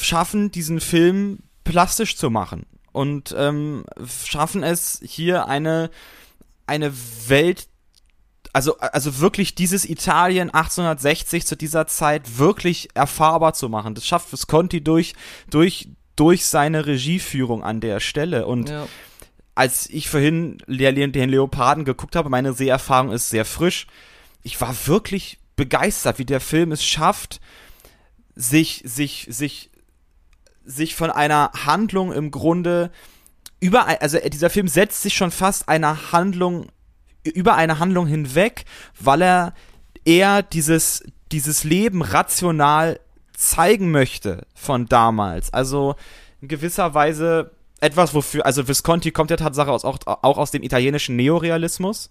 schaffen 0.00 0.52
diesen 0.52 0.78
Film 0.80 1.40
plastisch 1.64 2.16
zu 2.16 2.30
machen 2.30 2.66
und 2.92 3.34
ähm, 3.36 3.84
schaffen 4.24 4.62
es 4.62 5.00
hier 5.02 5.48
eine 5.48 5.90
eine 6.68 6.92
Welt 7.26 7.68
also, 8.58 8.76
also 8.78 9.20
wirklich 9.20 9.54
dieses 9.54 9.88
Italien 9.88 10.50
1860 10.50 11.46
zu 11.46 11.56
dieser 11.56 11.86
Zeit 11.86 12.38
wirklich 12.38 12.88
erfahrbar 12.92 13.54
zu 13.54 13.68
machen. 13.68 13.94
Das 13.94 14.04
schafft 14.04 14.32
Visconti 14.32 14.82
durch, 14.82 15.14
durch, 15.48 15.90
durch 16.16 16.44
seine 16.44 16.84
Regieführung 16.84 17.62
an 17.62 17.80
der 17.80 18.00
Stelle. 18.00 18.46
Und 18.46 18.70
ja. 18.70 18.88
als 19.54 19.88
ich 19.88 20.10
vorhin 20.10 20.58
den 20.66 21.30
Leoparden 21.30 21.84
geguckt 21.84 22.16
habe, 22.16 22.30
meine 22.30 22.52
Seherfahrung 22.52 23.12
ist 23.12 23.30
sehr 23.30 23.44
frisch. 23.44 23.86
Ich 24.42 24.60
war 24.60 24.74
wirklich 24.86 25.38
begeistert, 25.54 26.18
wie 26.18 26.24
der 26.24 26.40
Film 26.40 26.72
es 26.72 26.84
schafft, 26.84 27.40
sich, 28.34 28.82
sich, 28.84 29.28
sich, 29.30 29.70
sich 30.64 30.96
von 30.96 31.12
einer 31.12 31.52
Handlung 31.64 32.12
im 32.12 32.32
Grunde 32.32 32.90
überall, 33.60 33.98
also 33.98 34.18
dieser 34.18 34.50
Film 34.50 34.66
setzt 34.66 35.02
sich 35.02 35.14
schon 35.14 35.30
fast 35.30 35.68
einer 35.68 36.10
Handlung 36.10 36.66
über 37.30 37.54
eine 37.54 37.78
Handlung 37.78 38.06
hinweg, 38.06 38.64
weil 38.98 39.22
er 39.22 39.54
eher 40.04 40.42
dieses, 40.42 41.04
dieses 41.32 41.64
Leben 41.64 42.02
rational 42.02 43.00
zeigen 43.34 43.90
möchte 43.90 44.46
von 44.54 44.86
damals. 44.86 45.52
Also 45.52 45.94
in 46.40 46.48
gewisser 46.48 46.94
Weise 46.94 47.52
etwas, 47.80 48.14
wofür, 48.14 48.44
also 48.44 48.66
Visconti 48.66 49.12
kommt 49.12 49.30
ja 49.30 49.36
Tatsache 49.36 49.70
aus, 49.70 49.84
auch, 49.84 49.98
auch 50.06 50.38
aus 50.38 50.50
dem 50.50 50.62
italienischen 50.62 51.16
Neorealismus. 51.16 52.10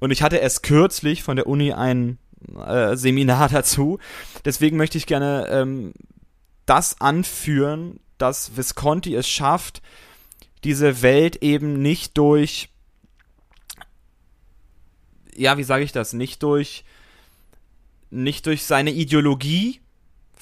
Und 0.00 0.10
ich 0.10 0.22
hatte 0.22 0.36
erst 0.36 0.62
kürzlich 0.62 1.22
von 1.22 1.36
der 1.36 1.46
Uni 1.46 1.72
ein 1.72 2.18
äh, 2.66 2.96
Seminar 2.96 3.48
dazu. 3.52 3.98
Deswegen 4.44 4.76
möchte 4.76 4.98
ich 4.98 5.06
gerne 5.06 5.46
ähm, 5.50 5.92
das 6.66 7.00
anführen, 7.00 8.00
dass 8.18 8.56
Visconti 8.56 9.14
es 9.14 9.28
schafft, 9.28 9.82
diese 10.64 11.02
Welt 11.02 11.36
eben 11.36 11.82
nicht 11.82 12.16
durch 12.16 12.71
ja, 15.36 15.58
wie 15.58 15.64
sage 15.64 15.84
ich 15.84 15.92
das, 15.92 16.12
nicht 16.12 16.42
durch, 16.42 16.84
nicht 18.10 18.46
durch 18.46 18.64
seine 18.64 18.92
Ideologie 18.92 19.80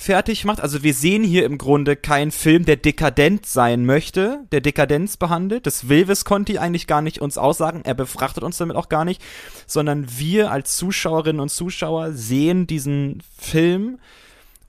fertig 0.00 0.47
macht. 0.47 0.61
Also 0.61 0.82
wir 0.82 0.94
sehen 0.94 1.23
hier 1.23 1.44
im 1.44 1.59
Grunde 1.59 1.94
keinen 1.94 2.30
Film, 2.30 2.64
der 2.64 2.76
dekadent 2.76 3.44
sein 3.44 3.85
möchte, 3.85 4.47
der 4.50 4.62
Dekadenz 4.62 5.18
behandelt. 5.18 5.66
Das 5.66 5.88
will 5.90 6.09
Visconti 6.09 6.59
eigentlich 6.59 6.87
gar 6.87 7.02
nicht 7.02 7.20
uns 7.20 7.37
aussagen. 7.37 7.82
Er 7.85 7.94
befrachtet 7.94 8.42
uns 8.42 8.56
damit 8.56 8.76
auch 8.76 8.88
gar 8.88 9.04
nicht, 9.04 9.23
sondern 9.66 10.06
wir 10.18 10.50
als 10.50 10.76
Zuschauerinnen 10.76 11.40
und 11.40 11.50
Zuschauer 11.50 12.12
sehen 12.12 12.66
diesen 12.66 13.23
Film 13.38 13.99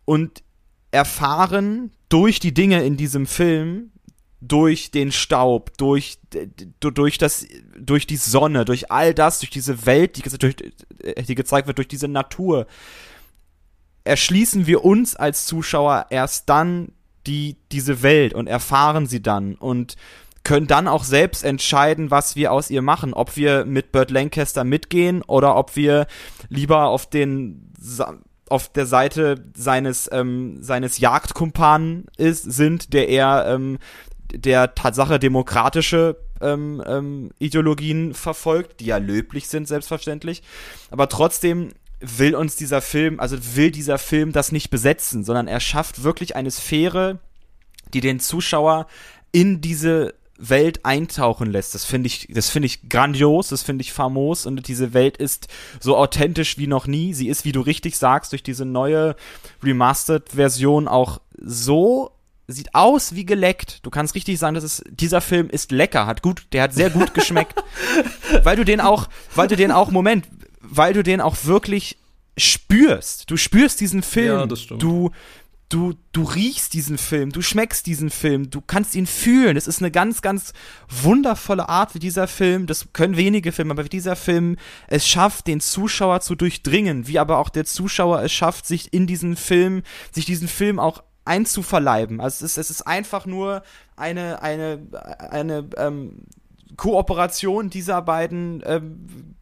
und 0.04 0.44
erfahren 0.92 1.92
durch 2.10 2.42
die 2.42 2.54
Dinge 2.54 2.84
in 2.84 2.98
diesem 2.98 3.26
Film 3.26 3.91
durch 4.42 4.90
den 4.90 5.12
Staub, 5.12 5.78
durch, 5.78 6.18
durch 6.80 7.18
das, 7.20 7.46
durch 7.78 8.08
die 8.08 8.18
Sonne, 8.18 8.66
durch 8.66 8.92
all 8.92 9.14
das, 9.14 9.40
durch 9.40 9.52
diese 9.52 9.86
Welt, 9.86 10.18
die, 10.18 10.38
durch, 10.38 10.56
die 10.56 11.36
gezeigt 11.36 11.68
wird, 11.68 11.78
durch 11.78 11.88
diese 11.88 12.08
Natur, 12.08 12.66
erschließen 14.04 14.66
wir 14.66 14.84
uns 14.84 15.16
als 15.16 15.46
Zuschauer 15.46 16.08
erst 16.10 16.50
dann 16.50 16.92
die, 17.28 17.56
diese 17.72 18.02
Welt 18.02 18.34
und 18.34 18.48
erfahren 18.48 19.06
sie 19.06 19.22
dann 19.22 19.54
und 19.56 19.96
können 20.44 20.66
dann 20.66 20.88
auch 20.88 21.04
selbst 21.04 21.44
entscheiden, 21.44 22.10
was 22.10 22.36
wir 22.36 22.52
aus 22.52 22.72
ihr 22.72 22.82
machen, 22.82 23.14
ob 23.14 23.38
wir 23.38 23.64
mit 23.66 23.92
Burt 23.92 24.10
Lancaster 24.10 24.64
mitgehen 24.64 25.22
oder 25.22 25.56
ob 25.56 25.76
wir 25.76 26.08
lieber 26.50 26.88
auf 26.88 27.08
den 27.08 27.72
auf 28.50 28.68
der 28.68 28.86
Seite 28.86 29.46
seines 29.56 30.10
ähm, 30.12 30.62
seines 30.62 30.98
Jagdkumpanen 30.98 32.08
ist 32.18 32.52
sind, 32.52 32.92
der 32.92 33.08
eher 33.08 33.46
ähm, 33.48 33.78
der 34.34 34.76
Tatsache 34.76 35.20
demokratische 35.20 36.18
ähm, 36.42 36.84
ähm, 36.86 37.32
Ideologien 37.40 38.14
verfolgt, 38.14 38.80
die 38.80 38.86
ja 38.86 38.98
löblich 38.98 39.48
sind, 39.48 39.68
selbstverständlich. 39.68 40.42
Aber 40.90 41.10
trotzdem 41.10 41.70
will 42.00 42.36
uns 42.36 42.56
dieser 42.56 42.82
Film, 42.82 43.20
also 43.20 43.38
will 43.56 43.72
dieser 43.72 43.98
Film 43.98 44.32
das 44.32 44.52
nicht 44.52 44.70
besetzen, 44.70 45.24
sondern 45.24 45.48
er 45.48 45.60
schafft 45.60 46.04
wirklich 46.04 46.36
eine 46.36 46.50
Sphäre, 46.50 47.20
die 47.94 48.02
den 48.02 48.20
Zuschauer 48.20 48.88
in 49.32 49.62
diese 49.62 50.16
Welt 50.42 50.84
eintauchen 50.84 51.52
lässt. 51.52 51.76
Das 51.76 51.86
finde 51.86 52.08
ich, 52.08 52.28
das 52.32 52.50
finde 52.50 52.66
ich 52.66 52.90
grandios, 52.90 53.50
das 53.50 53.62
finde 53.62 53.84
ich 53.84 53.94
famos 53.94 54.48
und 54.48 54.68
diese 54.68 54.94
Welt 54.94 55.18
ist 55.18 55.48
so 55.80 55.96
authentisch 55.96 56.58
wie 56.58 56.68
noch 56.68 56.88
nie. 56.88 57.14
Sie 57.14 57.28
ist, 57.28 57.46
wie 57.46 57.52
du 57.52 57.62
richtig 57.62 57.98
sagst, 57.98 58.32
durch 58.32 58.42
diese 58.42 58.66
neue 58.66 59.16
Remastered-Version 59.64 60.88
auch 60.88 61.22
so 61.38 62.12
sieht 62.48 62.74
aus 62.76 63.16
wie 63.16 63.26
geleckt. 63.26 63.80
Du 63.84 63.90
kannst 63.90 64.16
richtig 64.16 64.40
sagen, 64.40 64.56
dass 64.56 64.64
es, 64.64 64.84
dieser 64.90 65.22
Film 65.22 65.50
ist 65.50 65.72
lecker, 65.72 66.06
hat 66.06 66.22
gut, 66.22 66.48
der 66.52 66.64
hat 66.64 66.74
sehr 66.74 66.90
gut 66.90 67.14
geschmeckt. 67.14 67.56
weil 68.44 68.56
du 68.56 68.66
den 68.66 68.82
auch, 68.82 69.08
weil 69.36 69.48
du 69.48 69.56
den 69.56 69.72
auch, 69.72 69.92
Moment, 69.92 70.28
weil 70.60 70.94
du 70.94 71.04
den 71.04 71.22
auch 71.22 71.38
wirklich 71.44 71.98
spürst. 72.38 73.30
Du 73.30 73.38
spürst 73.38 73.80
diesen 73.82 74.04
Film. 74.04 74.40
Ja, 74.40 74.46
das 74.46 74.62
stimmt. 74.62 74.82
Du, 74.82 75.12
du, 75.70 75.94
du 76.12 76.24
riechst 76.24 76.74
diesen 76.74 76.98
Film, 76.98 77.32
du 77.32 77.42
schmeckst 77.42 77.86
diesen 77.86 78.10
Film, 78.10 78.50
du 78.50 78.62
kannst 78.62 78.96
ihn 78.96 79.08
fühlen. 79.08 79.56
Es 79.58 79.68
ist 79.68 79.80
eine 79.80 79.92
ganz, 79.92 80.22
ganz 80.22 80.54
wundervolle 80.90 81.70
Art, 81.70 81.96
wie 81.96 82.00
dieser 82.00 82.28
Film, 82.28 82.68
das 82.68 82.92
können 82.94 83.16
wenige 83.18 83.52
Filme, 83.52 83.72
aber 83.72 83.86
wie 83.86 83.90
dieser 83.90 84.16
Film 84.16 84.58
es 84.88 85.08
schafft, 85.08 85.48
den 85.48 85.62
Zuschauer 85.62 86.22
zu 86.22 86.36
durchdringen, 86.36 87.08
wie 87.08 87.20
aber 87.20 87.38
auch 87.38 87.50
der 87.50 87.66
Zuschauer 87.66 88.22
es 88.22 88.32
schafft, 88.32 88.66
sich 88.66 88.94
in 88.94 89.08
diesen 89.08 89.36
Film, 89.36 89.84
sich 90.12 90.26
diesen 90.26 90.48
Film 90.48 90.80
auch 90.80 91.04
einzuverleiben. 91.26 92.20
Also 92.20 92.46
es 92.46 92.54
ist, 92.54 92.58
es 92.58 92.70
ist 92.70 92.82
einfach 92.88 93.26
nur 93.26 93.64
eine, 93.96 94.42
eine, 94.42 94.80
eine 95.20 95.70
ähm, 95.78 96.24
Kooperation 96.78 97.70
dieser 97.70 98.02
beiden 98.02 98.64
ähm, 98.66 99.36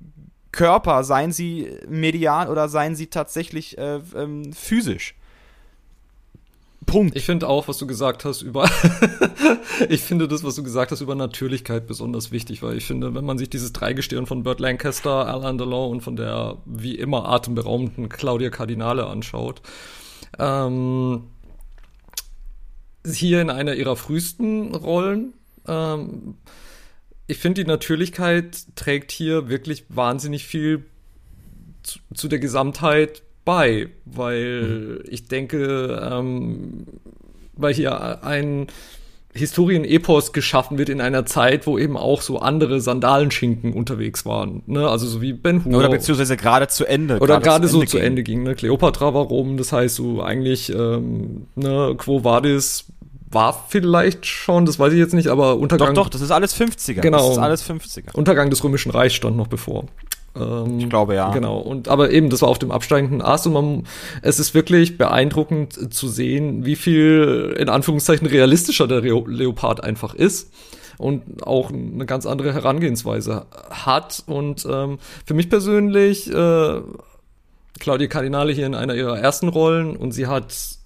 Körper, 0.51 1.03
seien 1.03 1.31
sie 1.31 1.69
medial 1.88 2.50
oder 2.50 2.69
seien 2.69 2.95
sie 2.95 3.07
tatsächlich 3.07 3.77
äh, 3.77 4.01
ähm, 4.15 4.51
physisch. 4.53 5.15
Punkt. 6.86 7.15
Ich 7.15 7.25
finde 7.25 7.48
auch, 7.48 7.67
was 7.67 7.77
du 7.77 7.86
gesagt 7.86 8.25
hast 8.25 8.41
über, 8.41 8.67
ich 9.89 10.01
finde 10.01 10.27
das, 10.27 10.43
was 10.43 10.55
du 10.55 10.63
gesagt 10.63 10.91
hast 10.91 11.01
über 11.01 11.13
Natürlichkeit 11.13 11.86
besonders 11.86 12.31
wichtig, 12.31 12.63
weil 12.63 12.77
ich 12.77 12.86
finde, 12.86 13.13
wenn 13.13 13.25
man 13.25 13.38
sich 13.38 13.50
dieses 13.50 13.74
Dreigestirn 13.74 14.25
von 14.25 14.41
Burt 14.41 14.59
Lancaster, 14.59 15.27
Alain 15.27 15.59
Delon 15.59 15.91
und 15.91 16.01
von 16.01 16.15
der 16.15 16.57
wie 16.65 16.95
immer 16.95 17.29
atemberaubenden 17.29 18.09
Claudia 18.09 18.50
Cardinale 18.50 19.05
anschaut, 19.05 19.62
ähm, 20.39 21.25
hier 23.06 23.41
in 23.41 23.50
einer 23.50 23.75
ihrer 23.75 23.96
frühesten 23.96 24.75
Rollen, 24.75 25.34
ähm, 25.68 26.36
ich 27.27 27.38
finde, 27.38 27.63
die 27.63 27.68
Natürlichkeit 27.68 28.65
trägt 28.75 29.12
hier 29.12 29.50
wirklich 29.50 29.86
wahnsinnig 29.89 30.48
viel 30.48 30.86
zu, 31.84 32.00
zu 32.13 32.27
der 32.27 32.39
Gesamtheit 32.39 33.22
bei, 33.46 33.89
weil 34.06 34.62
mhm. 34.63 35.03
ich 35.08 35.27
denke, 35.27 36.10
ähm, 36.12 36.88
weil 37.53 37.74
hier 37.74 38.24
ein 38.24 38.68
Historienepos 39.33 40.33
geschaffen 40.33 40.77
wird 40.77 40.89
in 40.89 41.01
einer 41.01 41.25
Zeit, 41.25 41.67
wo 41.67 41.77
eben 41.77 41.98
auch 41.98 42.21
so 42.21 42.39
andere 42.39 42.81
Sandalenschinken 42.81 43.74
unterwegs 43.74 44.25
waren, 44.25 44.63
ne? 44.65 44.89
Also 44.89 45.05
so 45.05 45.21
wie 45.21 45.33
Ben 45.33 45.63
Hur. 45.63 45.77
Oder 45.77 45.89
beziehungsweise 45.89 46.36
gerade 46.36 46.67
zu 46.67 46.86
Ende. 46.86 47.19
Oder 47.19 47.39
gerade 47.39 47.67
so 47.67 47.83
zu 47.83 48.00
Ende 48.00 48.24
ging, 48.24 48.43
ne? 48.43 48.55
Kleopatra 48.55 49.13
war 49.13 49.24
rum, 49.24 49.57
das 49.57 49.71
heißt 49.71 49.95
so 49.95 50.24
eigentlich, 50.24 50.74
ähm, 50.74 51.45
ne, 51.55 51.93
Quo 51.98 52.24
Vadis 52.24 52.86
war 53.31 53.65
vielleicht 53.69 54.25
schon, 54.25 54.65
das 54.65 54.79
weiß 54.79 54.93
ich 54.93 55.00
jetzt 55.00 55.13
nicht, 55.13 55.27
aber 55.27 55.57
Untergang. 55.57 55.93
Doch, 55.93 56.05
doch, 56.05 56.09
das 56.09 56.21
ist 56.21 56.31
alles 56.31 56.59
50er. 56.59 57.01
Genau. 57.01 57.19
Das 57.19 57.31
ist 57.31 57.38
alles 57.38 57.69
50er. 57.69 58.13
Untergang 58.13 58.50
des 58.50 58.63
Römischen 58.63 58.91
Reichs 58.91 59.13
stand 59.13 59.38
noch 59.38 59.48
bevor. 59.48 59.86
Ähm, 60.39 60.79
ich 60.79 60.89
glaube 60.89 61.15
ja. 61.15 61.31
Genau. 61.31 61.58
Und 61.58 61.88
aber 61.88 62.12
eben, 62.12 62.29
das 62.29 62.41
war 62.41 62.50
auf 62.50 62.60
dem 62.60 62.72
absteigenden 62.72 63.22
Ast 63.22 63.48
und 63.48 63.53
man, 63.53 63.88
es 64.22 64.39
ist 64.39 64.53
wirklich 64.53 64.98
beeindruckend 64.98 65.93
zu 65.93 66.08
sehen, 66.08 66.65
wie 66.65 66.75
viel 66.75 67.55
in 67.58 67.69
Anführungszeichen 67.69 68.27
realistischer 68.27 68.88
der 68.88 69.01
Leopard 69.01 69.84
einfach 69.84 70.13
ist 70.13 70.51
und 70.98 71.43
auch 71.48 71.72
eine 71.72 72.05
ganz 72.05 72.25
andere 72.25 72.53
Herangehensweise 72.53 73.46
hat. 73.69 74.24
Und 74.27 74.67
ähm, 74.69 75.00
für 75.25 75.34
mich 75.34 75.50
persönlich 75.50 76.31
äh, 76.31 76.81
Claudia 77.79 78.08
Cardinale 78.08 78.51
hier 78.51 78.65
in 78.65 78.75
einer 78.75 78.96
ihrer 78.96 79.17
ersten 79.17 79.48
Rollen 79.48 79.96
und 79.96 80.12
sie 80.12 80.27
hat 80.27 80.78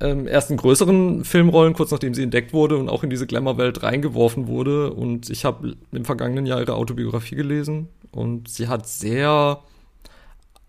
ähm, 0.00 0.26
ersten 0.26 0.56
größeren 0.56 1.24
Filmrollen, 1.24 1.74
kurz 1.74 1.90
nachdem 1.90 2.14
sie 2.14 2.22
entdeckt 2.22 2.52
wurde 2.52 2.76
und 2.76 2.88
auch 2.88 3.04
in 3.04 3.10
diese 3.10 3.26
Glamour-Welt 3.26 3.82
reingeworfen 3.82 4.48
wurde. 4.48 4.92
Und 4.92 5.30
ich 5.30 5.44
habe 5.44 5.76
im 5.92 6.04
vergangenen 6.04 6.46
Jahr 6.46 6.60
ihre 6.60 6.74
Autobiografie 6.74 7.36
gelesen 7.36 7.88
und 8.10 8.48
sie 8.48 8.68
hat 8.68 8.88
sehr 8.88 9.60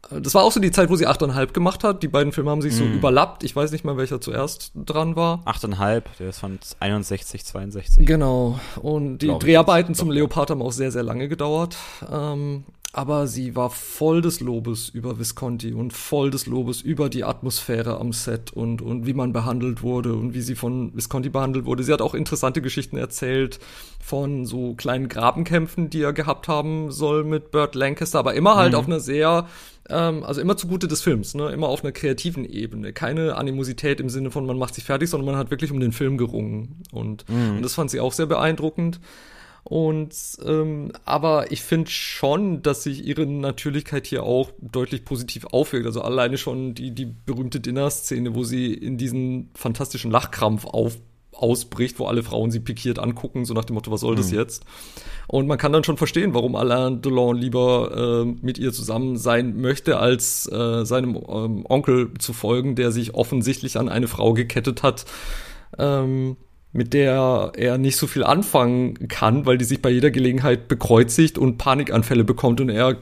das 0.09 0.35
war 0.35 0.43
auch 0.43 0.51
so 0.51 0.59
die 0.59 0.71
Zeit, 0.71 0.89
wo 0.89 0.95
sie 0.95 1.07
8,5 1.07 1.51
gemacht 1.51 1.83
hat. 1.83 2.03
Die 2.03 2.07
beiden 2.07 2.31
Filme 2.31 2.51
haben 2.51 2.61
sich 2.61 2.73
mm. 2.73 2.77
so 2.77 2.83
mhm. 2.83 2.93
überlappt. 2.93 3.43
Ich 3.43 3.55
weiß 3.55 3.71
nicht 3.71 3.83
mal, 3.83 3.97
welcher 3.97 4.21
zuerst 4.21 4.71
dran 4.75 5.15
war. 5.15 5.41
8,5, 5.45 6.03
der 6.19 6.29
ist 6.29 6.39
von 6.39 6.59
61, 6.79 7.43
62. 7.43 8.05
Genau. 8.05 8.59
Und 8.81 9.19
die 9.19 9.27
Dreharbeiten 9.27 9.95
zum 9.95 10.11
Leopard 10.11 10.51
haben 10.51 10.61
auch 10.61 10.71
sehr, 10.71 10.91
sehr 10.91 11.01
lange 11.01 11.27
gedauert. 11.27 11.75
Ähm, 12.11 12.65
aber 12.95 13.27
sie 13.27 13.57
war 13.57 13.69
voll 13.71 14.21
des 14.21 14.39
Lobes 14.39 14.87
über 14.87 15.19
Visconti 15.19 15.73
und 15.73 15.91
voll 15.91 16.31
des 16.31 16.45
Lobes 16.45 16.79
über 16.79 17.09
die 17.09 17.25
Atmosphäre 17.25 17.99
am 17.99 18.13
Set 18.13 18.53
und, 18.53 18.81
und 18.81 19.05
wie 19.05 19.13
man 19.13 19.33
behandelt 19.33 19.83
wurde 19.83 20.13
und 20.13 20.33
wie 20.33 20.39
sie 20.39 20.55
von 20.55 20.95
Visconti 20.95 21.27
behandelt 21.27 21.65
wurde. 21.65 21.83
Sie 21.83 21.91
hat 21.91 22.01
auch 22.01 22.13
interessante 22.13 22.61
Geschichten 22.61 22.95
erzählt 22.95 23.59
von 24.01 24.45
so 24.45 24.75
kleinen 24.75 25.09
Grabenkämpfen, 25.09 25.89
die 25.89 26.03
er 26.03 26.13
gehabt 26.13 26.47
haben 26.47 26.89
soll 26.89 27.25
mit 27.25 27.51
Burt 27.51 27.75
Lancaster, 27.75 28.19
aber 28.19 28.33
immer 28.33 28.55
halt 28.55 28.71
mhm. 28.71 28.77
auf 28.79 28.85
einer 28.85 29.01
sehr 29.01 29.47
ähm, 29.89 30.23
also 30.23 30.39
immer 30.39 30.55
zugute 30.55 30.87
des 30.87 31.01
Films, 31.01 31.35
ne? 31.35 31.49
immer 31.49 31.67
auf 31.67 31.83
einer 31.83 31.91
kreativen 31.91 32.45
Ebene. 32.45 32.93
Keine 32.93 33.35
Animosität 33.35 33.99
im 33.99 34.07
Sinne 34.07 34.31
von, 34.31 34.45
man 34.45 34.57
macht 34.57 34.73
sich 34.73 34.85
fertig, 34.85 35.09
sondern 35.09 35.25
man 35.25 35.37
hat 35.37 35.51
wirklich 35.51 35.71
um 35.71 35.81
den 35.81 35.91
Film 35.91 36.17
gerungen. 36.17 36.83
Und, 36.93 37.27
mhm. 37.27 37.57
und 37.57 37.61
das 37.61 37.73
fand 37.73 37.91
sie 37.91 37.99
auch 37.99 38.13
sehr 38.13 38.25
beeindruckend. 38.25 39.01
Und 39.67 40.13
ähm, 40.45 40.91
aber 41.05 41.51
ich 41.51 41.61
finde 41.61 41.89
schon, 41.89 42.61
dass 42.61 42.83
sich 42.83 43.03
ihre 43.03 43.25
Natürlichkeit 43.25 44.05
hier 44.05 44.21
auch 44.21 44.51
deutlich 44.59 45.03
positiv 45.05 45.45
aufwirkt. 45.45 45.87
Also 45.87 46.01
alleine 46.01 46.37
schon 46.37 46.75
die, 46.75 46.91
die 46.91 47.05
berühmte 47.07 47.59
Dinner-Szene, 47.59 48.35
wo 48.35 48.43
sie 48.43 48.75
in 48.75 48.99
diesen 48.99 49.49
fantastischen 49.55 50.11
Lachkrampf 50.11 50.65
auf, 50.65 50.99
ausbricht, 51.31 51.97
wo 51.97 52.05
alle 52.05 52.21
Frauen 52.21 52.51
sie 52.51 52.59
pikiert 52.59 52.99
angucken, 52.99 53.43
so 53.45 53.55
nach 53.55 53.65
dem 53.65 53.73
Motto, 53.73 53.89
was 53.89 54.01
soll 54.01 54.15
das 54.15 54.29
mhm. 54.29 54.37
jetzt? 54.37 54.63
Und 55.27 55.47
man 55.47 55.57
kann 55.57 55.73
dann 55.73 55.83
schon 55.83 55.97
verstehen, 55.97 56.35
warum 56.35 56.55
Alain 56.55 57.01
Delon 57.01 57.35
lieber 57.35 58.23
äh, 58.23 58.45
mit 58.45 58.59
ihr 58.59 58.71
zusammen 58.71 59.17
sein 59.17 59.59
möchte, 59.59 59.97
als 59.97 60.47
äh, 60.47 60.85
seinem 60.85 61.15
ähm, 61.15 61.65
Onkel 61.67 62.13
zu 62.19 62.33
folgen, 62.33 62.75
der 62.75 62.91
sich 62.91 63.15
offensichtlich 63.15 63.79
an 63.79 63.89
eine 63.89 64.07
Frau 64.07 64.33
gekettet 64.33 64.83
hat. 64.83 65.05
Ähm, 65.79 66.37
mit 66.75 66.93
der 66.93 67.53
er 67.55 67.77
nicht 67.77 67.95
so 67.95 68.05
viel 68.05 68.25
anfangen 68.25 69.07
kann, 69.07 69.45
weil 69.45 69.57
die 69.57 69.63
sich 69.63 69.81
bei 69.81 69.89
jeder 69.89 70.11
Gelegenheit 70.11 70.67
bekreuzigt 70.67 71.37
und 71.37 71.57
Panikanfälle 71.57 72.25
bekommt 72.25 72.59
und 72.59 72.67
er 72.67 72.97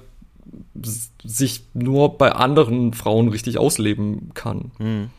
sich 1.23 1.65
nur 1.73 2.19
bei 2.19 2.33
anderen 2.33 2.93
Frauen 2.93 3.29
richtig 3.29 3.57
ausleben 3.57 4.29
kann. 4.35 4.71
Hm. 4.77 5.09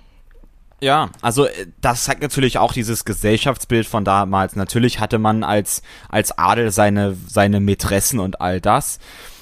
Ja, 0.81 1.11
also 1.21 1.47
äh, 1.47 1.67
das 1.81 2.05
zeigt 2.05 2.23
natürlich 2.23 2.59
auch 2.59 2.73
dieses 2.73 3.05
Gesellschaftsbild 3.05 3.87
von 3.87 4.05
damals. 4.05 4.55
Natürlich 4.55 5.01
hatte 5.01 5.19
man 5.19 5.43
als, 5.43 5.83
als 6.09 6.39
Adel 6.39 6.71
seine, 6.71 7.17
seine 7.27 7.59
Mätressen 7.59 8.21
und 8.21 8.41
all 8.41 8.61
das. 8.61 9.01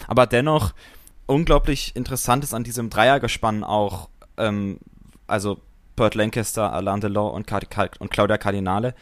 Aber 0.08 0.26
dennoch 0.26 0.72
unglaublich 1.26 1.94
interessant 1.96 2.44
ist 2.44 2.54
an 2.54 2.64
diesem 2.64 2.88
Dreiergespann 2.88 3.62
auch, 3.62 4.08
ähm, 4.38 4.78
also 5.26 5.60
Burt 5.96 6.14
Lancaster, 6.14 6.72
Alain 6.72 7.00
Delon 7.00 7.32
und, 7.32 7.52
und 8.00 8.10
Claudia 8.10 8.38
Cardinale, 8.38 8.94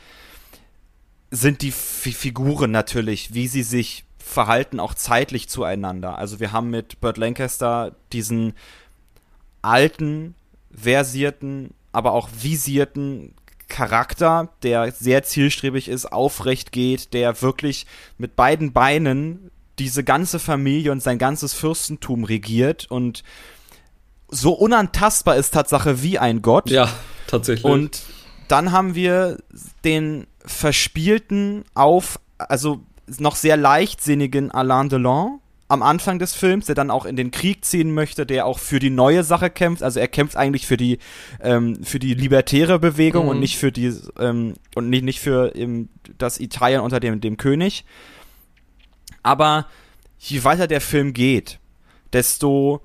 sind 1.30 1.62
die 1.62 1.68
F 1.68 2.08
Figuren 2.12 2.70
natürlich, 2.70 3.34
wie 3.34 3.46
sie 3.46 3.62
sich 3.62 4.04
verhalten, 4.18 4.80
auch 4.80 4.94
zeitlich 4.94 5.48
zueinander. 5.48 6.18
Also 6.18 6.40
wir 6.40 6.52
haben 6.52 6.70
mit 6.70 7.00
Burt 7.00 7.18
Lancaster 7.18 7.94
diesen 8.12 8.54
alten, 9.62 10.34
versierten, 10.72 11.74
aber 11.92 12.12
auch 12.12 12.28
visierten 12.32 13.34
Charakter, 13.68 14.52
der 14.62 14.92
sehr 14.92 15.22
zielstrebig 15.22 15.88
ist, 15.88 16.12
aufrecht 16.12 16.72
geht, 16.72 17.12
der 17.12 17.40
wirklich 17.42 17.86
mit 18.18 18.36
beiden 18.36 18.72
Beinen 18.72 19.50
diese 19.78 20.04
ganze 20.04 20.38
Familie 20.38 20.92
und 20.92 21.02
sein 21.02 21.18
ganzes 21.18 21.54
Fürstentum 21.54 22.24
regiert 22.24 22.90
und 22.90 23.24
so 24.30 24.52
unantastbar 24.52 25.36
ist 25.36 25.52
Tatsache 25.52 26.02
wie 26.02 26.18
ein 26.18 26.42
Gott. 26.42 26.70
Ja, 26.70 26.88
tatsächlich. 27.26 27.64
Und 27.64 28.02
dann 28.48 28.72
haben 28.72 28.94
wir 28.94 29.38
den 29.84 30.26
verspielten, 30.44 31.64
auf, 31.74 32.18
also 32.38 32.80
noch 33.18 33.36
sehr 33.36 33.56
leichtsinnigen 33.56 34.50
Alain 34.50 34.88
Delon 34.88 35.40
am 35.68 35.82
Anfang 35.84 36.18
des 36.18 36.34
Films, 36.34 36.66
der 36.66 36.74
dann 36.74 36.90
auch 36.90 37.04
in 37.04 37.14
den 37.14 37.30
Krieg 37.30 37.64
ziehen 37.64 37.94
möchte, 37.94 38.26
der 38.26 38.44
auch 38.44 38.58
für 38.58 38.80
die 38.80 38.90
neue 38.90 39.22
Sache 39.22 39.50
kämpft. 39.50 39.84
Also 39.84 40.00
er 40.00 40.08
kämpft 40.08 40.36
eigentlich 40.36 40.66
für 40.66 40.76
die 40.76 40.98
ähm, 41.40 41.84
für 41.84 42.00
die 42.00 42.14
libertäre 42.14 42.80
Bewegung 42.80 43.24
mhm. 43.24 43.30
und 43.30 43.40
nicht 43.40 43.56
für 43.56 43.70
die 43.70 43.94
ähm, 44.18 44.54
und 44.74 44.90
nicht 44.90 45.04
nicht 45.04 45.20
für 45.20 45.54
ähm, 45.54 45.88
das 46.18 46.40
Italien 46.40 46.80
unter 46.80 46.98
dem 46.98 47.20
dem 47.20 47.36
König. 47.36 47.84
Aber 49.22 49.66
je 50.18 50.42
weiter 50.42 50.66
der 50.66 50.80
Film 50.80 51.12
geht, 51.12 51.60
desto 52.12 52.80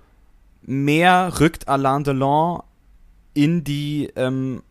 mehr 0.66 1.40
rückt 1.40 1.68
Alain 1.68 2.04
Delon 2.04 2.62
in 3.34 3.64
die, 3.64 4.12
ähm, 4.16 4.64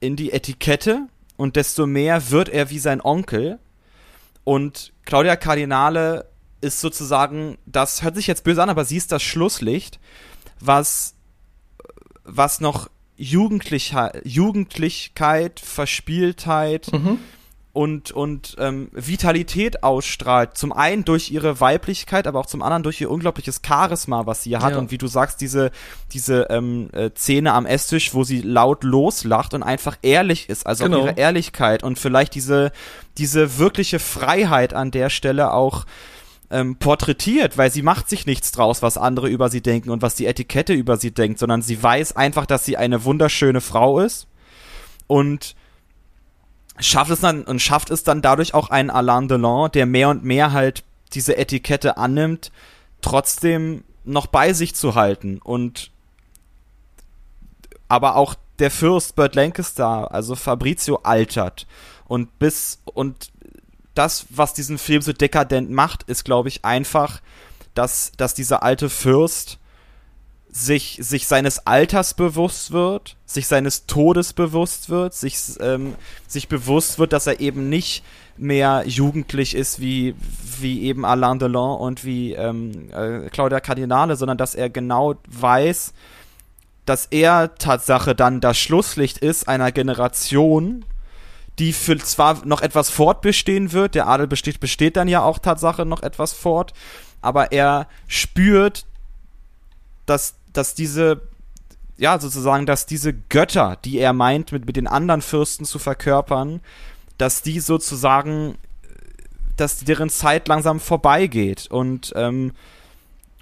in 0.00 0.16
die 0.16 0.32
Etikette 0.32 1.06
und 1.36 1.56
desto 1.56 1.86
mehr 1.86 2.30
wird 2.30 2.48
er 2.48 2.70
wie 2.70 2.78
sein 2.78 3.00
Onkel. 3.00 3.58
Und 4.44 4.92
Claudia 5.04 5.36
Cardinale 5.36 6.26
ist 6.60 6.80
sozusagen, 6.80 7.58
das 7.66 8.02
hört 8.02 8.16
sich 8.16 8.26
jetzt 8.26 8.44
böse 8.44 8.62
an, 8.62 8.70
aber 8.70 8.84
sie 8.84 8.96
ist 8.96 9.12
das 9.12 9.22
Schlusslicht, 9.22 9.98
was, 10.60 11.14
was 12.24 12.60
noch 12.60 12.88
Jugendlichkeit, 13.16 14.22
Jugendlichkeit 14.24 15.60
Verspieltheit, 15.60 16.92
mhm 16.92 17.18
und, 17.72 18.10
und 18.12 18.56
ähm, 18.58 18.88
Vitalität 18.92 19.82
ausstrahlt. 19.82 20.58
Zum 20.58 20.72
einen 20.72 21.06
durch 21.06 21.30
ihre 21.30 21.58
Weiblichkeit, 21.58 22.26
aber 22.26 22.40
auch 22.40 22.46
zum 22.46 22.62
anderen 22.62 22.82
durch 22.82 23.00
ihr 23.00 23.10
unglaubliches 23.10 23.62
Charisma, 23.66 24.26
was 24.26 24.42
sie 24.42 24.56
hat. 24.58 24.72
Ja. 24.72 24.78
Und 24.78 24.90
wie 24.90 24.98
du 24.98 25.06
sagst, 25.06 25.40
diese, 25.40 25.70
diese 26.12 26.48
ähm, 26.50 26.90
äh, 26.92 27.10
Szene 27.16 27.54
am 27.54 27.64
Esstisch, 27.64 28.12
wo 28.12 28.24
sie 28.24 28.42
laut 28.42 28.84
loslacht 28.84 29.54
und 29.54 29.62
einfach 29.62 29.96
ehrlich 30.02 30.50
ist. 30.50 30.66
Also 30.66 30.84
genau. 30.84 30.98
ihre 30.98 31.12
Ehrlichkeit 31.16 31.82
und 31.82 31.98
vielleicht 31.98 32.34
diese, 32.34 32.72
diese 33.16 33.58
wirkliche 33.58 33.98
Freiheit 33.98 34.74
an 34.74 34.90
der 34.90 35.08
Stelle 35.08 35.54
auch 35.54 35.86
ähm, 36.50 36.76
porträtiert, 36.76 37.56
weil 37.56 37.70
sie 37.70 37.80
macht 37.80 38.10
sich 38.10 38.26
nichts 38.26 38.52
draus, 38.52 38.82
was 38.82 38.98
andere 38.98 39.28
über 39.28 39.48
sie 39.48 39.62
denken 39.62 39.88
und 39.88 40.02
was 40.02 40.14
die 40.14 40.26
Etikette 40.26 40.74
über 40.74 40.98
sie 40.98 41.10
denkt, 41.10 41.38
sondern 41.38 41.62
sie 41.62 41.82
weiß 41.82 42.16
einfach, 42.16 42.44
dass 42.44 42.66
sie 42.66 42.76
eine 42.76 43.04
wunderschöne 43.04 43.62
Frau 43.62 44.00
ist 44.00 44.26
und 45.06 45.54
schafft 46.78 47.10
es 47.10 47.20
dann 47.20 47.44
und 47.44 47.60
schafft 47.60 47.90
es 47.90 48.02
dann 48.02 48.22
dadurch 48.22 48.54
auch 48.54 48.70
einen 48.70 48.90
Alain 48.90 49.28
Delon, 49.28 49.70
der 49.72 49.86
mehr 49.86 50.08
und 50.08 50.24
mehr 50.24 50.52
halt 50.52 50.84
diese 51.14 51.36
Etikette 51.36 51.96
annimmt, 51.96 52.50
trotzdem 53.00 53.84
noch 54.04 54.26
bei 54.26 54.52
sich 54.52 54.74
zu 54.74 54.94
halten. 54.94 55.38
Und 55.42 55.90
aber 57.88 58.16
auch 58.16 58.34
der 58.58 58.70
Fürst 58.70 59.16
Burt 59.16 59.34
Lancaster, 59.34 60.12
also 60.12 60.34
Fabrizio 60.34 61.00
altert. 61.02 61.66
Und 62.06 62.38
bis 62.38 62.80
und 62.84 63.30
das, 63.94 64.26
was 64.30 64.54
diesen 64.54 64.78
Film 64.78 65.02
so 65.02 65.12
dekadent 65.12 65.70
macht, 65.70 66.04
ist, 66.04 66.24
glaube 66.24 66.48
ich, 66.48 66.64
einfach, 66.64 67.20
dass, 67.74 68.12
dass 68.16 68.34
dieser 68.34 68.62
alte 68.62 68.88
Fürst 68.88 69.58
sich, 70.52 70.98
sich 71.00 71.26
seines 71.26 71.66
Alters 71.66 72.12
bewusst 72.12 72.72
wird, 72.72 73.16
sich 73.24 73.46
seines 73.46 73.86
Todes 73.86 74.34
bewusst 74.34 74.90
wird, 74.90 75.14
sich, 75.14 75.38
ähm, 75.60 75.94
sich 76.28 76.46
bewusst 76.46 76.98
wird, 76.98 77.14
dass 77.14 77.26
er 77.26 77.40
eben 77.40 77.70
nicht 77.70 78.04
mehr 78.36 78.84
jugendlich 78.86 79.54
ist 79.54 79.80
wie, 79.80 80.14
wie 80.60 80.82
eben 80.82 81.06
Alain 81.06 81.38
Delon 81.38 81.80
und 81.80 82.04
wie 82.04 82.34
ähm, 82.34 82.90
äh, 82.92 83.30
Claudia 83.30 83.60
Cardinale, 83.60 84.16
sondern 84.16 84.36
dass 84.36 84.54
er 84.54 84.68
genau 84.68 85.14
weiß, 85.26 85.94
dass 86.84 87.06
er 87.06 87.54
Tatsache 87.54 88.14
dann 88.14 88.40
das 88.40 88.58
Schlusslicht 88.58 89.18
ist 89.18 89.48
einer 89.48 89.72
Generation, 89.72 90.84
die 91.58 91.72
für 91.72 91.96
zwar 91.98 92.44
noch 92.44 92.60
etwas 92.60 92.90
fortbestehen 92.90 93.72
wird, 93.72 93.94
der 93.94 94.06
Adel 94.06 94.26
besteht, 94.26 94.60
besteht 94.60 94.96
dann 94.96 95.08
ja 95.08 95.22
auch 95.22 95.38
Tatsache 95.38 95.86
noch 95.86 96.02
etwas 96.02 96.32
fort, 96.34 96.74
aber 97.22 97.52
er 97.52 97.86
spürt, 98.06 98.84
dass, 100.06 100.34
dass 100.52 100.74
diese, 100.74 101.22
ja, 101.96 102.18
sozusagen, 102.18 102.66
dass 102.66 102.86
diese 102.86 103.12
Götter, 103.12 103.78
die 103.84 103.98
er 103.98 104.12
meint, 104.12 104.52
mit, 104.52 104.66
mit 104.66 104.76
den 104.76 104.86
anderen 104.86 105.22
Fürsten 105.22 105.64
zu 105.64 105.78
verkörpern, 105.78 106.60
dass 107.18 107.42
die 107.42 107.60
sozusagen, 107.60 108.56
dass 109.56 109.78
deren 109.78 110.08
Zeit 110.08 110.48
langsam 110.48 110.80
vorbeigeht 110.80 111.68
und, 111.70 112.12
ähm, 112.16 112.52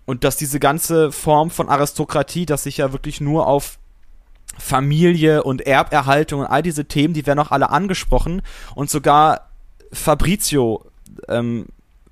und 0.06 0.24
dass 0.24 0.36
diese 0.36 0.60
ganze 0.60 1.12
Form 1.12 1.50
von 1.50 1.68
Aristokratie, 1.68 2.46
dass 2.46 2.64
sich 2.64 2.78
ja 2.78 2.92
wirklich 2.92 3.20
nur 3.20 3.46
auf 3.46 3.78
Familie 4.58 5.42
und 5.44 5.62
Erberhaltung 5.62 6.40
und 6.40 6.46
all 6.46 6.62
diese 6.62 6.84
Themen, 6.84 7.14
die 7.14 7.26
werden 7.26 7.38
auch 7.38 7.50
alle 7.52 7.70
angesprochen. 7.70 8.42
Und 8.74 8.90
sogar 8.90 9.50
Fabrizio 9.92 10.84
ähm, 11.28 11.66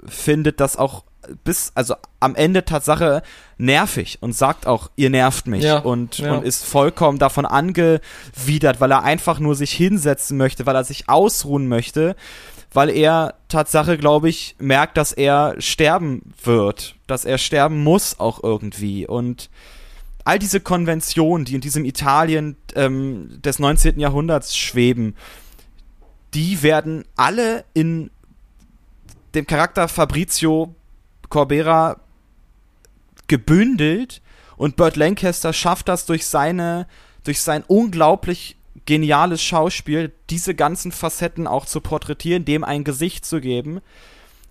findet 0.06 0.60
das 0.60 0.76
auch 0.76 1.04
bis, 1.44 1.72
also 1.74 1.94
am 2.20 2.34
Ende 2.34 2.64
Tatsache 2.64 3.22
nervig 3.56 4.18
und 4.20 4.34
sagt 4.34 4.66
auch, 4.66 4.90
ihr 4.96 5.10
nervt 5.10 5.46
mich 5.46 5.64
ja, 5.64 5.78
und, 5.78 6.18
ja. 6.18 6.34
und 6.34 6.44
ist 6.44 6.64
vollkommen 6.64 7.18
davon 7.18 7.46
angewidert, 7.46 8.80
weil 8.80 8.92
er 8.92 9.04
einfach 9.04 9.38
nur 9.38 9.54
sich 9.54 9.72
hinsetzen 9.72 10.36
möchte, 10.36 10.66
weil 10.66 10.76
er 10.76 10.84
sich 10.84 11.08
ausruhen 11.08 11.68
möchte, 11.68 12.16
weil 12.72 12.90
er 12.90 13.34
Tatsache, 13.48 13.98
glaube 13.98 14.28
ich, 14.28 14.56
merkt, 14.58 14.96
dass 14.96 15.12
er 15.12 15.54
sterben 15.58 16.34
wird, 16.42 16.96
dass 17.06 17.24
er 17.24 17.38
sterben 17.38 17.82
muss 17.82 18.20
auch 18.20 18.42
irgendwie 18.42 19.06
und 19.06 19.50
all 20.24 20.38
diese 20.38 20.60
Konventionen, 20.60 21.46
die 21.46 21.54
in 21.54 21.62
diesem 21.62 21.86
Italien 21.86 22.56
ähm, 22.74 23.40
des 23.40 23.58
19. 23.58 23.98
Jahrhunderts 23.98 24.54
schweben, 24.54 25.14
die 26.34 26.62
werden 26.62 27.04
alle 27.16 27.64
in 27.72 28.10
dem 29.34 29.46
Charakter 29.46 29.88
Fabrizio 29.88 30.74
Corbera 31.28 32.00
gebündelt 33.26 34.22
und 34.56 34.76
Burt 34.76 34.96
Lancaster 34.96 35.52
schafft 35.52 35.88
das 35.88 36.06
durch 36.06 36.26
seine, 36.26 36.86
durch 37.24 37.40
sein 37.40 37.64
unglaublich 37.66 38.56
geniales 38.86 39.42
Schauspiel, 39.42 40.12
diese 40.30 40.54
ganzen 40.54 40.92
Facetten 40.92 41.46
auch 41.46 41.66
zu 41.66 41.80
porträtieren, 41.80 42.44
dem 42.44 42.64
ein 42.64 42.84
Gesicht 42.84 43.26
zu 43.26 43.40
geben 43.40 43.80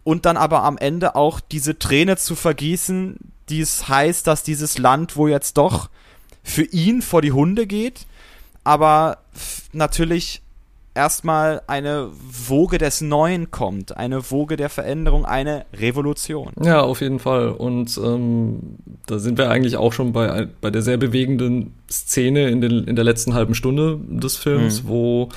und 0.04 0.26
dann 0.26 0.38
aber 0.38 0.64
am 0.64 0.78
Ende 0.78 1.16
auch 1.16 1.40
diese 1.40 1.80
Träne 1.80 2.18
zu 2.18 2.36
vergießen, 2.36 3.18
die 3.50 3.62
es 3.62 3.88
heißt, 3.88 4.28
dass 4.28 4.44
dieses 4.44 4.78
Land 4.78 5.16
wo 5.16 5.28
jetzt 5.28 5.58
doch 5.58 5.90
für 6.44 6.64
ihn 6.64 7.02
vor 7.02 7.22
die 7.22 7.32
Hunde 7.32 7.68
geht, 7.68 8.06
aber 8.64 9.18
natürlich 9.74 10.42
erstmal 10.98 11.62
eine 11.68 12.10
Woge 12.48 12.80
des 12.80 13.02
Neuen 13.02 13.52
kommt, 13.52 13.96
eine 13.96 14.32
Woge 14.32 14.58
der 14.58 14.70
Veränderung, 14.70 15.26
eine 15.26 15.66
Revolution. 15.74 16.52
Ja, 16.62 16.82
auf 16.82 17.02
jeden 17.02 17.20
Fall. 17.20 17.50
Und 17.50 17.98
ähm, 18.04 18.78
da 19.06 19.20
sind 19.20 19.38
wir 19.38 19.50
eigentlich 19.50 19.78
auch 19.78 19.94
schon 19.94 20.12
bei, 20.12 20.48
bei 20.60 20.72
der 20.72 20.82
sehr 20.82 20.98
bewegenden 20.98 21.76
Szene 21.90 22.50
in, 22.50 22.62
den, 22.62 22.84
in 22.86 22.96
der 22.96 23.06
letzten 23.06 23.36
halben 23.36 23.54
Stunde 23.54 24.00
des 24.10 24.36
Films, 24.36 24.84
mhm. 24.84 24.88
wo 24.90 25.30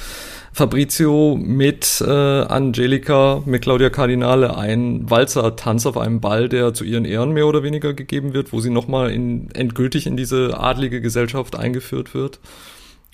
Fabrizio 0.53 1.39
mit 1.41 2.03
äh, 2.05 2.11
Angelica, 2.11 3.43
mit 3.45 3.63
Claudia 3.63 3.91
Cardinale 3.91 4.57
einen 4.57 5.09
Walzer-Tanz 5.09 5.85
auf 5.85 5.99
einem 5.99 6.21
Ball, 6.21 6.49
der 6.49 6.73
zu 6.73 6.85
ihren 6.85 7.05
Ehren 7.05 7.33
mehr 7.33 7.47
oder 7.47 7.63
weniger 7.63 7.93
gegeben 7.93 8.33
wird, 8.33 8.53
wo 8.53 8.61
sie 8.61 8.71
nochmal 8.71 9.11
in, 9.11 9.51
endgültig 9.53 10.07
in 10.07 10.17
diese 10.17 10.59
adlige 10.59 11.03
Gesellschaft 11.03 11.55
eingeführt 11.55 12.15
wird 12.15 12.41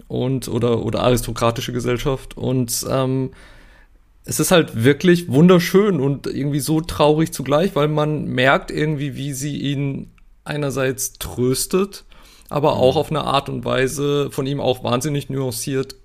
und 0.09 0.49
oder 0.49 0.85
oder 0.85 1.03
aristokratische 1.03 1.73
Gesellschaft. 1.73 2.37
Und 2.37 2.87
ähm, 2.89 3.31
es 4.25 4.41
ist 4.41 4.51
halt 4.51 4.85
wirklich 4.85 5.29
wunderschön 5.29 6.01
und 6.01 6.27
irgendwie 6.27 6.61
so 6.61 6.81
traurig 6.81 7.33
zugleich, 7.33 7.77
weil 7.77 7.89
man 7.89 8.25
merkt 8.27 8.71
irgendwie, 8.71 9.15
wie 9.17 9.33
sie 9.33 9.57
ihn 9.57 10.11
einerseits 10.45 11.15
tröstet, 11.15 12.05
aber 12.49 12.75
mhm. 12.75 12.81
auch 12.81 12.97
auf 12.97 13.11
eine 13.11 13.25
Art 13.25 13.49
und 13.49 13.65
Weise 13.65 14.31
von 14.31 14.47
ihm 14.47 14.61
auch 14.61 14.85
wahnsinnig 14.85 15.31
nuanciert 15.31 15.97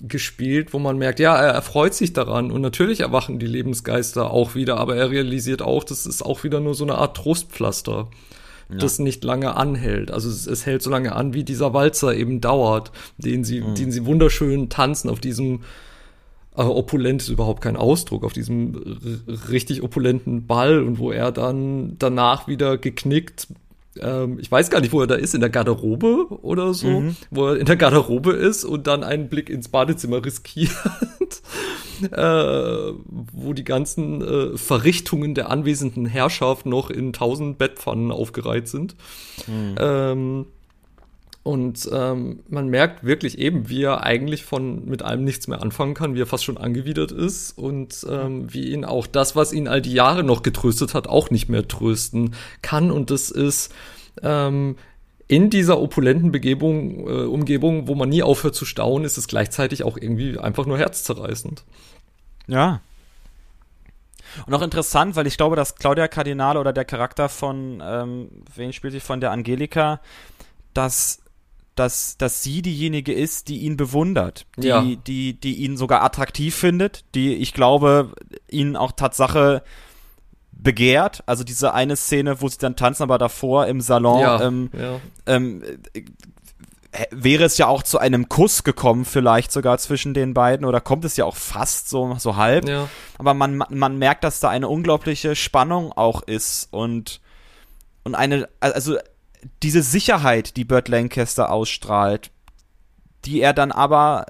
gespielt, 0.00 0.72
wo 0.72 0.78
man 0.78 0.96
merkt, 0.96 1.18
ja, 1.18 1.36
er 1.36 1.52
erfreut 1.52 1.92
sich 1.92 2.12
daran. 2.12 2.52
Und 2.52 2.60
natürlich 2.60 3.00
erwachen 3.00 3.40
die 3.40 3.46
Lebensgeister 3.46 4.30
auch 4.30 4.54
wieder, 4.54 4.78
aber 4.78 4.94
er 4.94 5.10
realisiert 5.10 5.60
auch, 5.60 5.82
das 5.82 6.06
ist 6.06 6.22
auch 6.24 6.44
wieder 6.44 6.60
nur 6.60 6.74
so 6.74 6.84
eine 6.84 6.96
Art 6.96 7.16
Trostpflaster 7.16 8.08
ja. 8.70 8.76
das 8.76 8.98
nicht 8.98 9.24
lange 9.24 9.56
anhält. 9.56 10.10
Also 10.10 10.28
es, 10.28 10.46
es, 10.46 10.66
hält 10.66 10.82
so 10.82 10.90
lange 10.90 11.14
an, 11.14 11.34
wie 11.34 11.44
dieser 11.44 11.72
Walzer 11.74 12.14
eben 12.14 12.40
dauert, 12.40 12.92
den 13.16 13.44
sie, 13.44 13.60
mhm. 13.60 13.74
den 13.74 13.92
sie 13.92 14.06
wunderschön 14.06 14.68
tanzen 14.68 15.08
auf 15.08 15.20
diesem 15.20 15.60
äh, 16.56 16.62
opulent 16.62 17.22
ist 17.22 17.28
überhaupt 17.28 17.62
kein 17.62 17.76
Ausdruck, 17.76 18.24
auf 18.24 18.32
diesem 18.32 18.74
richtig 19.50 19.82
opulenten 19.82 20.46
Ball 20.46 20.82
und 20.82 20.98
wo 20.98 21.12
er 21.12 21.32
dann 21.32 21.96
danach 21.98 22.48
wieder 22.48 22.78
geknickt 22.78 23.48
ähm, 24.02 24.38
ich 24.40 24.50
weiß 24.50 24.70
gar 24.70 24.80
nicht, 24.80 24.92
wo 24.92 25.00
er 25.00 25.06
da 25.06 25.14
ist, 25.14 25.34
in 25.34 25.40
der 25.40 25.50
Garderobe 25.50 26.26
oder 26.42 26.74
so, 26.74 27.00
mhm. 27.00 27.16
wo 27.30 27.48
er 27.48 27.56
in 27.56 27.66
der 27.66 27.76
Garderobe 27.76 28.32
ist 28.32 28.64
und 28.64 28.86
dann 28.86 29.04
einen 29.04 29.28
Blick 29.28 29.50
ins 29.50 29.68
Badezimmer 29.68 30.24
riskiert, 30.24 30.72
äh, 32.12 32.92
wo 33.32 33.52
die 33.52 33.64
ganzen 33.64 34.22
äh, 34.22 34.56
Verrichtungen 34.56 35.34
der 35.34 35.50
anwesenden 35.50 36.06
Herrschaft 36.06 36.66
noch 36.66 36.90
in 36.90 37.12
tausend 37.12 37.58
Bettpfannen 37.58 38.10
aufgereiht 38.10 38.68
sind. 38.68 38.94
Mhm. 39.46 39.74
Ähm, 39.78 40.46
und 41.42 41.88
ähm, 41.92 42.40
man 42.48 42.68
merkt 42.68 43.04
wirklich 43.04 43.38
eben, 43.38 43.68
wie 43.68 43.84
er 43.84 44.02
eigentlich 44.02 44.44
von 44.44 44.84
mit 44.84 45.02
allem 45.02 45.24
nichts 45.24 45.48
mehr 45.48 45.62
anfangen 45.62 45.94
kann, 45.94 46.14
wie 46.14 46.20
er 46.20 46.26
fast 46.26 46.44
schon 46.44 46.58
angewidert 46.58 47.10
ist 47.10 47.56
und 47.56 48.06
ähm, 48.10 48.52
wie 48.52 48.70
ihn 48.70 48.84
auch 48.84 49.06
das, 49.06 49.34
was 49.34 49.52
ihn 49.52 49.66
all 49.66 49.80
die 49.80 49.94
Jahre 49.94 50.24
noch 50.24 50.42
getröstet 50.42 50.92
hat, 50.94 51.06
auch 51.06 51.30
nicht 51.30 51.48
mehr 51.48 51.66
trösten 51.66 52.34
kann. 52.60 52.90
Und 52.90 53.10
das 53.10 53.30
ist 53.30 53.72
ähm, 54.22 54.76
in 55.26 55.48
dieser 55.48 55.80
opulenten 55.80 56.32
Begebung, 56.32 57.08
äh, 57.08 57.24
Umgebung, 57.24 57.86
wo 57.88 57.94
man 57.94 58.08
nie 58.08 58.22
aufhört 58.22 58.54
zu 58.54 58.64
staunen, 58.64 59.04
ist 59.04 59.16
es 59.16 59.28
gleichzeitig 59.28 59.84
auch 59.84 59.96
irgendwie 59.96 60.38
einfach 60.38 60.66
nur 60.66 60.76
herzzerreißend. 60.76 61.64
Ja. 62.46 62.80
Und 64.46 64.54
auch 64.54 64.62
interessant, 64.62 65.16
weil 65.16 65.26
ich 65.26 65.36
glaube, 65.36 65.56
dass 65.56 65.76
Claudia 65.76 66.08
Cardinale 66.08 66.60
oder 66.60 66.72
der 66.72 66.84
Charakter 66.84 67.28
von, 67.28 67.82
ähm, 67.82 68.28
wen 68.54 68.72
spielt 68.72 68.92
sie 68.92 69.00
von 69.00 69.20
der 69.20 69.30
Angelika, 69.30 70.00
dass 70.74 71.20
dass, 71.78 72.16
dass 72.16 72.42
sie 72.42 72.62
diejenige 72.62 73.12
ist, 73.12 73.48
die 73.48 73.58
ihn 73.58 73.76
bewundert, 73.76 74.46
die, 74.56 74.68
ja. 74.68 74.82
die, 74.82 75.38
die 75.38 75.54
ihn 75.56 75.76
sogar 75.76 76.02
attraktiv 76.02 76.54
findet, 76.54 77.04
die, 77.14 77.34
ich 77.34 77.54
glaube, 77.54 78.12
ihn 78.50 78.76
auch 78.76 78.92
Tatsache 78.92 79.62
begehrt. 80.50 81.22
Also 81.26 81.44
diese 81.44 81.72
eine 81.74 81.96
Szene, 81.96 82.40
wo 82.40 82.48
sie 82.48 82.58
dann 82.58 82.76
tanzen, 82.76 83.04
aber 83.04 83.18
davor 83.18 83.66
im 83.66 83.80
Salon 83.80 84.20
ja, 84.20 84.42
ähm, 84.42 84.70
ja. 84.78 85.00
Ähm, 85.26 85.62
äh, 86.92 87.06
wäre 87.10 87.44
es 87.44 87.58
ja 87.58 87.66
auch 87.66 87.82
zu 87.82 87.98
einem 87.98 88.28
Kuss 88.28 88.64
gekommen, 88.64 89.04
vielleicht 89.04 89.52
sogar 89.52 89.78
zwischen 89.78 90.14
den 90.14 90.34
beiden, 90.34 90.66
oder 90.66 90.80
kommt 90.80 91.04
es 91.04 91.16
ja 91.16 91.24
auch 91.24 91.36
fast 91.36 91.88
so, 91.88 92.16
so 92.18 92.36
halb. 92.36 92.68
Ja. 92.68 92.88
Aber 93.18 93.34
man, 93.34 93.62
man 93.68 93.98
merkt, 93.98 94.24
dass 94.24 94.40
da 94.40 94.48
eine 94.48 94.68
unglaubliche 94.68 95.36
Spannung 95.36 95.92
auch 95.92 96.22
ist 96.22 96.68
und, 96.72 97.20
und 98.04 98.14
eine, 98.14 98.48
also 98.60 98.96
diese 99.62 99.82
Sicherheit, 99.82 100.56
die 100.56 100.64
Burt 100.64 100.88
Lancaster 100.88 101.50
ausstrahlt, 101.50 102.30
die 103.24 103.40
er 103.40 103.52
dann 103.52 103.72
aber, 103.72 104.26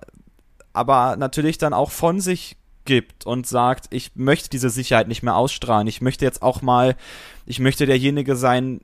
aber 0.72 1.16
natürlich 1.16 1.58
dann 1.58 1.72
auch 1.72 1.90
von 1.90 2.20
sich 2.20 2.56
gibt 2.84 3.26
und 3.26 3.46
sagt, 3.46 3.86
ich 3.90 4.12
möchte 4.14 4.48
diese 4.48 4.70
Sicherheit 4.70 5.08
nicht 5.08 5.22
mehr 5.22 5.36
ausstrahlen. 5.36 5.86
Ich 5.86 6.00
möchte 6.00 6.24
jetzt 6.24 6.42
auch 6.42 6.62
mal, 6.62 6.96
ich 7.44 7.60
möchte 7.60 7.84
derjenige 7.84 8.34
sein, 8.34 8.80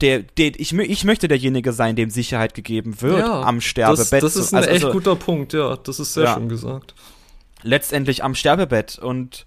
der, 0.00 0.20
der 0.20 0.58
ich, 0.60 0.72
ich 0.72 1.04
möchte 1.04 1.28
derjenige 1.28 1.72
sein, 1.72 1.96
dem 1.96 2.10
Sicherheit 2.10 2.54
gegeben 2.54 3.00
wird 3.00 3.20
ja, 3.20 3.42
am 3.42 3.60
Sterbebett. 3.60 4.22
Das, 4.22 4.34
das 4.34 4.36
ist 4.36 4.52
ein 4.52 4.58
also, 4.58 4.70
echt 4.70 4.84
also, 4.84 4.92
guter 4.92 5.16
Punkt, 5.16 5.52
ja, 5.52 5.76
das 5.76 6.00
ist 6.00 6.14
sehr 6.14 6.24
ja, 6.24 6.34
schön 6.34 6.48
gesagt. 6.48 6.94
Letztendlich 7.62 8.22
am 8.22 8.34
Sterbebett 8.34 8.98
und 8.98 9.46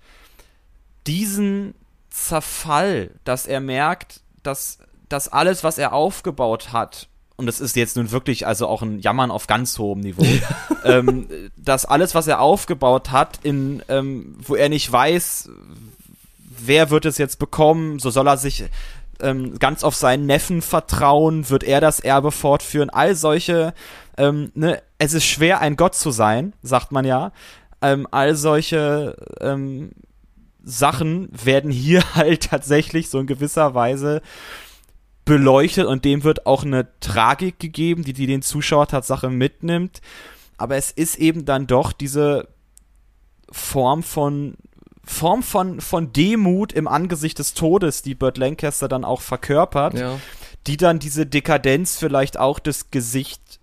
diesen 1.05 1.75
Zerfall, 2.09 3.11
dass 3.23 3.45
er 3.45 3.59
merkt, 3.59 4.21
dass 4.43 4.79
das 5.09 5.27
alles, 5.27 5.63
was 5.63 5.77
er 5.77 5.93
aufgebaut 5.93 6.71
hat, 6.71 7.07
und 7.35 7.45
das 7.45 7.61
ist 7.61 7.77
jetzt 7.77 7.95
nun 7.95 8.11
wirklich 8.11 8.45
also 8.45 8.67
auch 8.67 8.81
ein 8.81 8.99
Jammern 8.99 9.31
auf 9.31 9.47
ganz 9.47 9.77
hohem 9.79 10.01
Niveau, 10.01 10.25
ähm, 10.83 11.27
dass 11.55 11.85
alles, 11.85 12.13
was 12.13 12.27
er 12.27 12.41
aufgebaut 12.41 13.11
hat, 13.11 13.39
in 13.43 13.81
ähm, 13.87 14.37
wo 14.45 14.55
er 14.55 14.69
nicht 14.69 14.91
weiß, 14.91 15.49
wer 16.37 16.89
wird 16.89 17.05
es 17.05 17.17
jetzt 17.17 17.39
bekommen, 17.39 17.99
so 17.99 18.09
soll 18.09 18.27
er 18.27 18.37
sich 18.37 18.65
ähm, 19.21 19.57
ganz 19.59 19.83
auf 19.83 19.95
seinen 19.95 20.25
Neffen 20.25 20.61
vertrauen, 20.61 21.49
wird 21.49 21.63
er 21.63 21.81
das 21.81 21.99
Erbe 21.99 22.31
fortführen, 22.31 22.89
all 22.89 23.15
solche, 23.15 23.73
ähm, 24.17 24.51
ne, 24.55 24.81
es 24.97 25.13
ist 25.13 25.25
schwer, 25.25 25.61
ein 25.61 25.75
Gott 25.75 25.95
zu 25.95 26.11
sein, 26.11 26.53
sagt 26.61 26.91
man 26.91 27.05
ja, 27.05 27.31
ähm, 27.81 28.07
all 28.11 28.35
solche 28.35 29.15
ähm, 29.39 29.91
Sachen 30.63 31.29
werden 31.31 31.71
hier 31.71 32.03
halt 32.15 32.49
tatsächlich 32.49 33.09
so 33.09 33.19
in 33.19 33.27
gewisser 33.27 33.73
Weise 33.73 34.21
beleuchtet 35.29 35.85
und 35.85 36.05
dem 36.05 36.23
wird 36.23 36.47
auch 36.47 36.63
eine 36.63 36.87
Tragik 37.01 37.59
gegeben, 37.59 38.03
die, 38.03 38.13
die 38.13 38.25
den 38.25 38.41
Zuschauer 38.41 38.87
Tatsache 38.87 39.29
mitnimmt. 39.29 40.01
Aber 40.57 40.75
es 40.75 40.89
ist 40.89 41.17
eben 41.17 41.45
dann 41.45 41.67
doch 41.67 41.93
diese 41.93 42.47
Form 43.51 44.01
von 44.01 44.55
Form 45.03 45.43
von, 45.43 45.81
von 45.81 46.13
Demut 46.13 46.73
im 46.73 46.87
Angesicht 46.87 47.37
des 47.39 47.53
Todes, 47.53 48.01
die 48.01 48.15
Burt 48.15 48.37
Lancaster 48.37 48.87
dann 48.87 49.03
auch 49.03 49.21
verkörpert, 49.21 49.97
ja. 49.97 50.19
die 50.67 50.77
dann 50.77 50.99
diese 50.99 51.25
Dekadenz 51.25 51.97
vielleicht 51.97 52.37
auch 52.37 52.59
das 52.59 52.91
Gesicht, 52.91 53.59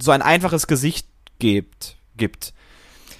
so 0.00 0.10
ein 0.10 0.22
einfaches 0.22 0.66
Gesicht 0.66 1.06
gibt, 1.38 1.96
gibt. 2.16 2.54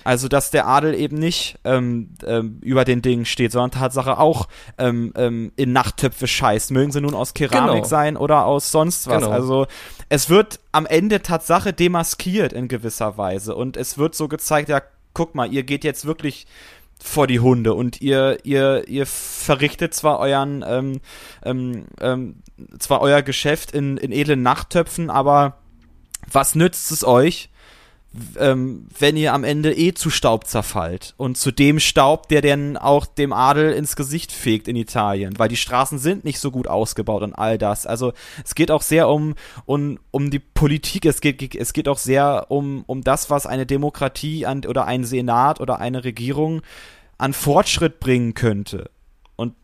Also, 0.07 0.29
dass 0.29 0.53
der 0.53 0.69
Adel 0.69 0.95
eben 0.95 1.19
nicht 1.19 1.59
ähm, 1.65 2.11
ähm, 2.25 2.61
über 2.63 2.85
den 2.85 3.03
Dingen 3.03 3.25
steht, 3.25 3.51
sondern 3.51 3.73
Tatsache 3.73 4.19
auch 4.19 4.47
ähm, 4.79 5.13
ähm, 5.17 5.51
in 5.57 5.73
Nachttöpfe 5.73 6.29
scheißt. 6.29 6.71
Mögen 6.71 6.93
sie 6.93 7.01
nun 7.01 7.13
aus 7.13 7.35
Keramik 7.35 7.75
genau. 7.75 7.85
sein 7.85 8.17
oder 8.17 8.45
aus 8.45 8.71
sonst 8.71 9.09
was. 9.09 9.25
Genau. 9.25 9.35
Also, 9.35 9.67
es 10.09 10.31
wird 10.31 10.61
am 10.71 10.87
Ende 10.87 11.23
Tatsache 11.23 11.73
demaskiert 11.73 12.53
in 12.53 12.69
gewisser 12.69 13.19
Weise. 13.19 13.57
Und 13.57 13.77
es 13.77 13.99
wird 13.99 14.15
so 14.15 14.29
gezeigt, 14.29 14.69
ja, 14.69 14.81
guck 15.13 15.35
mal, 15.35 15.53
ihr 15.53 15.65
geht 15.65 15.83
jetzt 15.83 16.07
wirklich 16.07 16.47
vor 17.03 17.27
die 17.27 17.41
Hunde 17.41 17.75
und 17.75 18.01
ihr 18.01 18.39
ihr 18.45 18.87
ihr 18.87 19.07
verrichtet 19.07 19.93
zwar 19.93 20.21
euren 20.21 20.65
ähm, 20.67 21.01
ähm, 21.45 21.87
ähm, 22.01 22.43
zwar 22.79 23.01
euer 23.01 23.23
Geschäft 23.23 23.73
in 23.73 23.97
in 23.97 24.13
edlen 24.13 24.43
Nachttöpfen, 24.43 25.11
aber 25.11 25.59
was 26.31 26.55
nützt 26.55 26.93
es 26.93 27.05
euch, 27.05 27.51
ähm, 28.39 28.89
wenn 28.99 29.17
ihr 29.17 29.33
am 29.33 29.45
Ende 29.45 29.77
eh 29.77 29.95
zu 29.95 30.11
Staub 30.11 30.47
zerfallt 30.47 31.15
und 31.17 31.37
zu 31.37 31.51
dem 31.51 31.81
Staub, 31.81 32.29
der 32.29 32.43
dann 32.43 32.77
auch 32.77 33.07
dem 33.07 33.33
Adel 33.33 33.73
ins 33.73 33.97
Gesicht 33.97 34.33
fegt 34.33 34.69
in 34.69 34.77
Italien, 34.77 35.39
weil 35.39 35.49
die 35.49 35.57
Straßen 35.57 35.99
sind 35.99 36.25
nicht 36.25 36.41
so 36.41 36.51
gut 36.51 36.69
ausgebaut 36.69 37.23
und 37.23 37.35
all 37.35 37.59
das. 37.59 37.87
Also 37.87 38.13
es 38.45 38.55
geht 38.55 38.71
auch 38.71 38.83
sehr 38.83 39.09
um, 39.09 39.35
um, 39.65 39.99
um 40.11 40.31
die 40.31 40.39
Politik, 40.39 41.05
es 41.05 41.21
geht, 41.21 41.55
es 41.55 41.73
geht 41.73 41.89
auch 41.89 41.99
sehr 41.99 42.47
um, 42.49 42.85
um 42.87 43.03
das, 43.03 43.31
was 43.31 43.47
eine 43.47 43.67
Demokratie 43.67 44.47
an, 44.47 44.65
oder 44.65 44.87
ein 44.87 45.05
Senat 45.05 45.61
oder 45.61 45.79
eine 45.79 46.05
Regierung 46.05 46.63
an 47.19 47.33
Fortschritt 47.33 48.01
bringen 48.01 48.35
könnte. 48.35 48.91
Und 49.37 49.55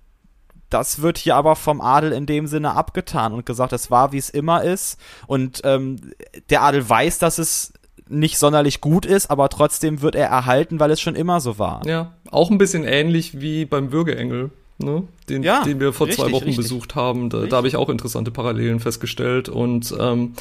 das 0.71 1.03
wird 1.03 1.19
hier 1.19 1.37
aber 1.37 1.57
vom 1.57 1.81
Adel 1.81 2.13
in 2.13 2.27
dem 2.27 2.47
Sinne 2.47 2.75
abgetan 2.75 3.33
und 3.33 3.47
gesagt, 3.47 3.73
es 3.73 3.91
war, 3.91 4.13
wie 4.13 4.19
es 4.19 4.31
immer 4.31 4.63
ist. 4.63 4.99
Und 5.27 5.63
ähm, 5.65 6.13
der 6.51 6.63
Adel 6.63 6.89
weiß, 6.89 7.19
dass 7.19 7.39
es 7.39 7.73
nicht 8.09 8.39
sonderlich 8.39 8.81
gut 8.81 9.07
ist, 9.07 9.31
aber 9.31 9.49
trotzdem 9.49 10.03
wird 10.03 10.15
er 10.15 10.27
erhalten, 10.27 10.81
weil 10.81 10.91
es 10.91 11.01
schon 11.01 11.15
immer 11.15 11.41
so 11.41 11.59
war. 11.59 11.87
Ja, 11.87 12.13
auch 12.31 12.51
ein 12.51 12.59
bisschen 12.59 12.85
ähnlich 12.85 13.41
wie 13.41 13.65
beim 13.65 13.93
Würgeengel, 13.93 14.51
ne? 14.79 15.05
den, 15.29 15.43
ja, 15.43 15.63
den 15.63 15.81
wir 15.81 15.93
vor 15.93 16.07
richtig, 16.07 16.25
zwei 16.25 16.33
Wochen 16.33 16.45
richtig. 16.45 16.57
besucht 16.57 16.95
haben. 16.95 17.31
Da, 17.31 17.47
da 17.47 17.57
habe 17.57 17.69
ich 17.69 17.77
auch 17.77 17.89
interessante 17.89 18.31
Parallelen 18.31 18.81
festgestellt 18.81 19.49
und 19.49 19.95
ähm, 19.99 20.35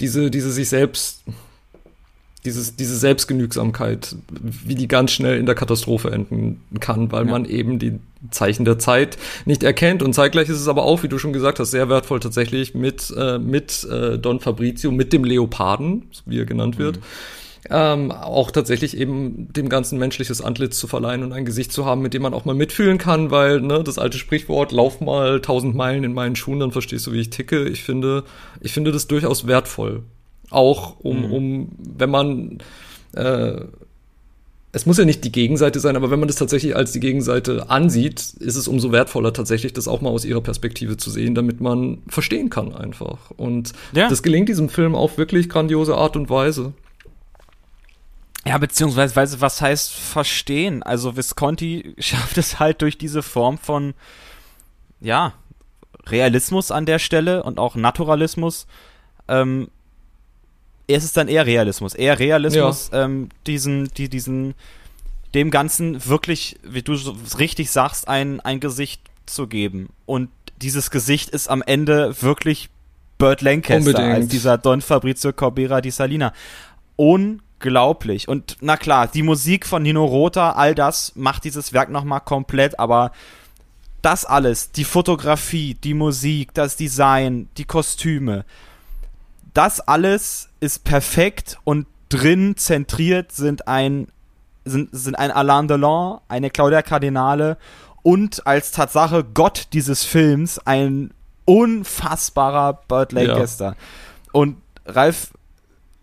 diese, 0.00 0.30
diese 0.30 0.50
sich 0.50 0.68
selbst 0.68 1.24
dieses, 2.44 2.76
diese 2.76 2.96
Selbstgenügsamkeit, 2.96 4.16
wie 4.30 4.74
die 4.74 4.88
ganz 4.88 5.12
schnell 5.12 5.38
in 5.38 5.46
der 5.46 5.54
Katastrophe 5.54 6.10
enden 6.10 6.60
kann, 6.80 7.10
weil 7.10 7.24
ja. 7.24 7.30
man 7.30 7.44
eben 7.46 7.78
die 7.78 7.98
Zeichen 8.30 8.64
der 8.64 8.78
Zeit 8.78 9.16
nicht 9.46 9.62
erkennt. 9.62 10.02
Und 10.02 10.14
zeitgleich 10.14 10.48
ist 10.48 10.60
es 10.60 10.68
aber 10.68 10.84
auch, 10.84 11.02
wie 11.02 11.08
du 11.08 11.18
schon 11.18 11.32
gesagt 11.32 11.58
hast, 11.58 11.70
sehr 11.70 11.88
wertvoll 11.88 12.20
tatsächlich 12.20 12.74
mit, 12.74 13.12
äh, 13.16 13.38
mit 13.38 13.84
äh, 13.84 14.18
Don 14.18 14.40
Fabrizio, 14.40 14.90
mit 14.90 15.12
dem 15.12 15.24
Leoparden, 15.24 16.04
wie 16.26 16.38
er 16.38 16.44
genannt 16.44 16.78
wird. 16.78 16.96
Mhm. 16.96 17.02
Ähm, 17.70 18.12
auch 18.12 18.50
tatsächlich 18.50 18.94
eben 18.94 19.50
dem 19.54 19.70
ganzen 19.70 19.98
menschliches 19.98 20.42
Antlitz 20.42 20.78
zu 20.78 20.86
verleihen 20.86 21.22
und 21.22 21.32
ein 21.32 21.46
Gesicht 21.46 21.72
zu 21.72 21.86
haben, 21.86 22.02
mit 22.02 22.12
dem 22.12 22.20
man 22.20 22.34
auch 22.34 22.44
mal 22.44 22.54
mitfühlen 22.54 22.98
kann, 22.98 23.30
weil 23.30 23.62
ne, 23.62 23.82
das 23.82 23.98
alte 23.98 24.18
Sprichwort, 24.18 24.70
lauf 24.70 25.00
mal 25.00 25.40
tausend 25.40 25.74
Meilen 25.74 26.04
in 26.04 26.12
meinen 26.12 26.36
Schuhen, 26.36 26.60
dann 26.60 26.72
verstehst 26.72 27.06
du, 27.06 27.12
wie 27.12 27.20
ich 27.20 27.30
ticke. 27.30 27.66
Ich 27.66 27.82
finde, 27.82 28.24
ich 28.60 28.72
finde 28.72 28.92
das 28.92 29.06
durchaus 29.06 29.46
wertvoll, 29.46 30.02
auch 30.54 31.00
um, 31.00 31.26
mhm. 31.26 31.32
um 31.32 31.68
wenn 31.78 32.10
man 32.10 32.58
äh, 33.12 33.60
es 34.74 34.86
muss 34.86 34.98
ja 34.98 35.04
nicht 35.04 35.22
die 35.22 35.30
Gegenseite 35.30 35.78
sein, 35.78 35.94
aber 35.94 36.10
wenn 36.10 36.18
man 36.18 36.26
das 36.26 36.36
tatsächlich 36.36 36.74
als 36.74 36.90
die 36.90 36.98
Gegenseite 36.98 37.70
ansieht, 37.70 38.20
ist 38.40 38.56
es 38.56 38.66
umso 38.66 38.90
wertvoller 38.90 39.32
tatsächlich, 39.32 39.72
das 39.72 39.86
auch 39.86 40.00
mal 40.00 40.10
aus 40.10 40.24
ihrer 40.24 40.40
Perspektive 40.40 40.96
zu 40.96 41.10
sehen, 41.10 41.36
damit 41.36 41.60
man 41.60 42.02
verstehen 42.08 42.50
kann 42.50 42.74
einfach. 42.74 43.30
Und 43.36 43.72
ja. 43.92 44.08
das 44.08 44.24
gelingt 44.24 44.48
diesem 44.48 44.68
Film 44.68 44.96
auf 44.96 45.16
wirklich 45.16 45.48
grandiose 45.48 45.94
Art 45.94 46.16
und 46.16 46.28
Weise. 46.28 46.72
Ja, 48.44 48.58
beziehungsweise, 48.58 49.40
was 49.40 49.60
heißt 49.60 49.94
verstehen? 49.94 50.82
Also 50.82 51.16
Visconti 51.16 51.94
schafft 51.98 52.36
es 52.36 52.58
halt 52.58 52.82
durch 52.82 52.98
diese 52.98 53.22
Form 53.22 53.58
von, 53.58 53.94
ja, 55.00 55.34
Realismus 56.06 56.72
an 56.72 56.84
der 56.84 56.98
Stelle 56.98 57.44
und 57.44 57.60
auch 57.60 57.76
Naturalismus, 57.76 58.66
ähm, 59.28 59.68
es 60.86 61.04
ist 61.04 61.16
dann 61.16 61.28
eher 61.28 61.46
Realismus. 61.46 61.94
Eher 61.94 62.18
Realismus, 62.18 62.90
ja. 62.92 63.04
ähm, 63.04 63.28
diesen, 63.46 63.88
die, 63.94 64.08
diesen, 64.08 64.54
dem 65.34 65.50
Ganzen 65.50 66.06
wirklich, 66.06 66.58
wie 66.62 66.82
du 66.82 66.94
so 66.96 67.16
richtig 67.38 67.70
sagst, 67.70 68.08
ein, 68.08 68.40
ein 68.40 68.60
Gesicht 68.60 69.00
zu 69.26 69.46
geben. 69.46 69.88
Und 70.06 70.30
dieses 70.60 70.90
Gesicht 70.90 71.30
ist 71.30 71.48
am 71.48 71.62
Ende 71.62 72.22
wirklich 72.22 72.68
Burt 73.18 73.42
Lancaster 73.42 73.76
Unbedingt. 73.78 74.14
als 74.14 74.28
dieser 74.28 74.58
Don 74.58 74.80
Fabrizio 74.80 75.32
Corbera 75.32 75.80
di 75.80 75.90
Salina. 75.90 76.32
Unglaublich. 76.96 78.28
Und 78.28 78.56
na 78.60 78.76
klar, 78.76 79.08
die 79.08 79.22
Musik 79.22 79.66
von 79.66 79.82
Nino 79.82 80.04
Rota, 80.04 80.52
all 80.52 80.74
das 80.74 81.12
macht 81.14 81.44
dieses 81.44 81.72
Werk 81.72 81.90
nochmal 81.90 82.20
komplett, 82.20 82.78
aber 82.78 83.12
das 84.02 84.24
alles, 84.24 84.70
die 84.72 84.84
Fotografie, 84.84 85.74
die 85.74 85.94
Musik, 85.94 86.52
das 86.52 86.76
Design, 86.76 87.48
die 87.56 87.64
Kostüme, 87.64 88.44
das 89.54 89.80
alles 89.80 90.50
ist 90.64 90.82
perfekt 90.84 91.58
und 91.64 91.86
drin 92.08 92.56
zentriert 92.56 93.32
sind 93.32 93.68
ein 93.68 94.08
sind, 94.64 94.88
sind 94.92 95.18
ein 95.18 95.30
Alain 95.30 95.68
Delon, 95.68 96.20
eine 96.26 96.48
Claudia 96.48 96.80
Cardinale 96.80 97.58
und 98.02 98.46
als 98.46 98.70
Tatsache 98.70 99.22
Gott 99.22 99.68
dieses 99.74 100.04
Films 100.04 100.58
ein 100.58 101.12
unfassbarer 101.44 102.80
Burt 102.88 103.12
Lancaster. 103.12 103.64
Ja. 103.64 103.76
Und 104.32 104.56
Ralf, 104.86 105.32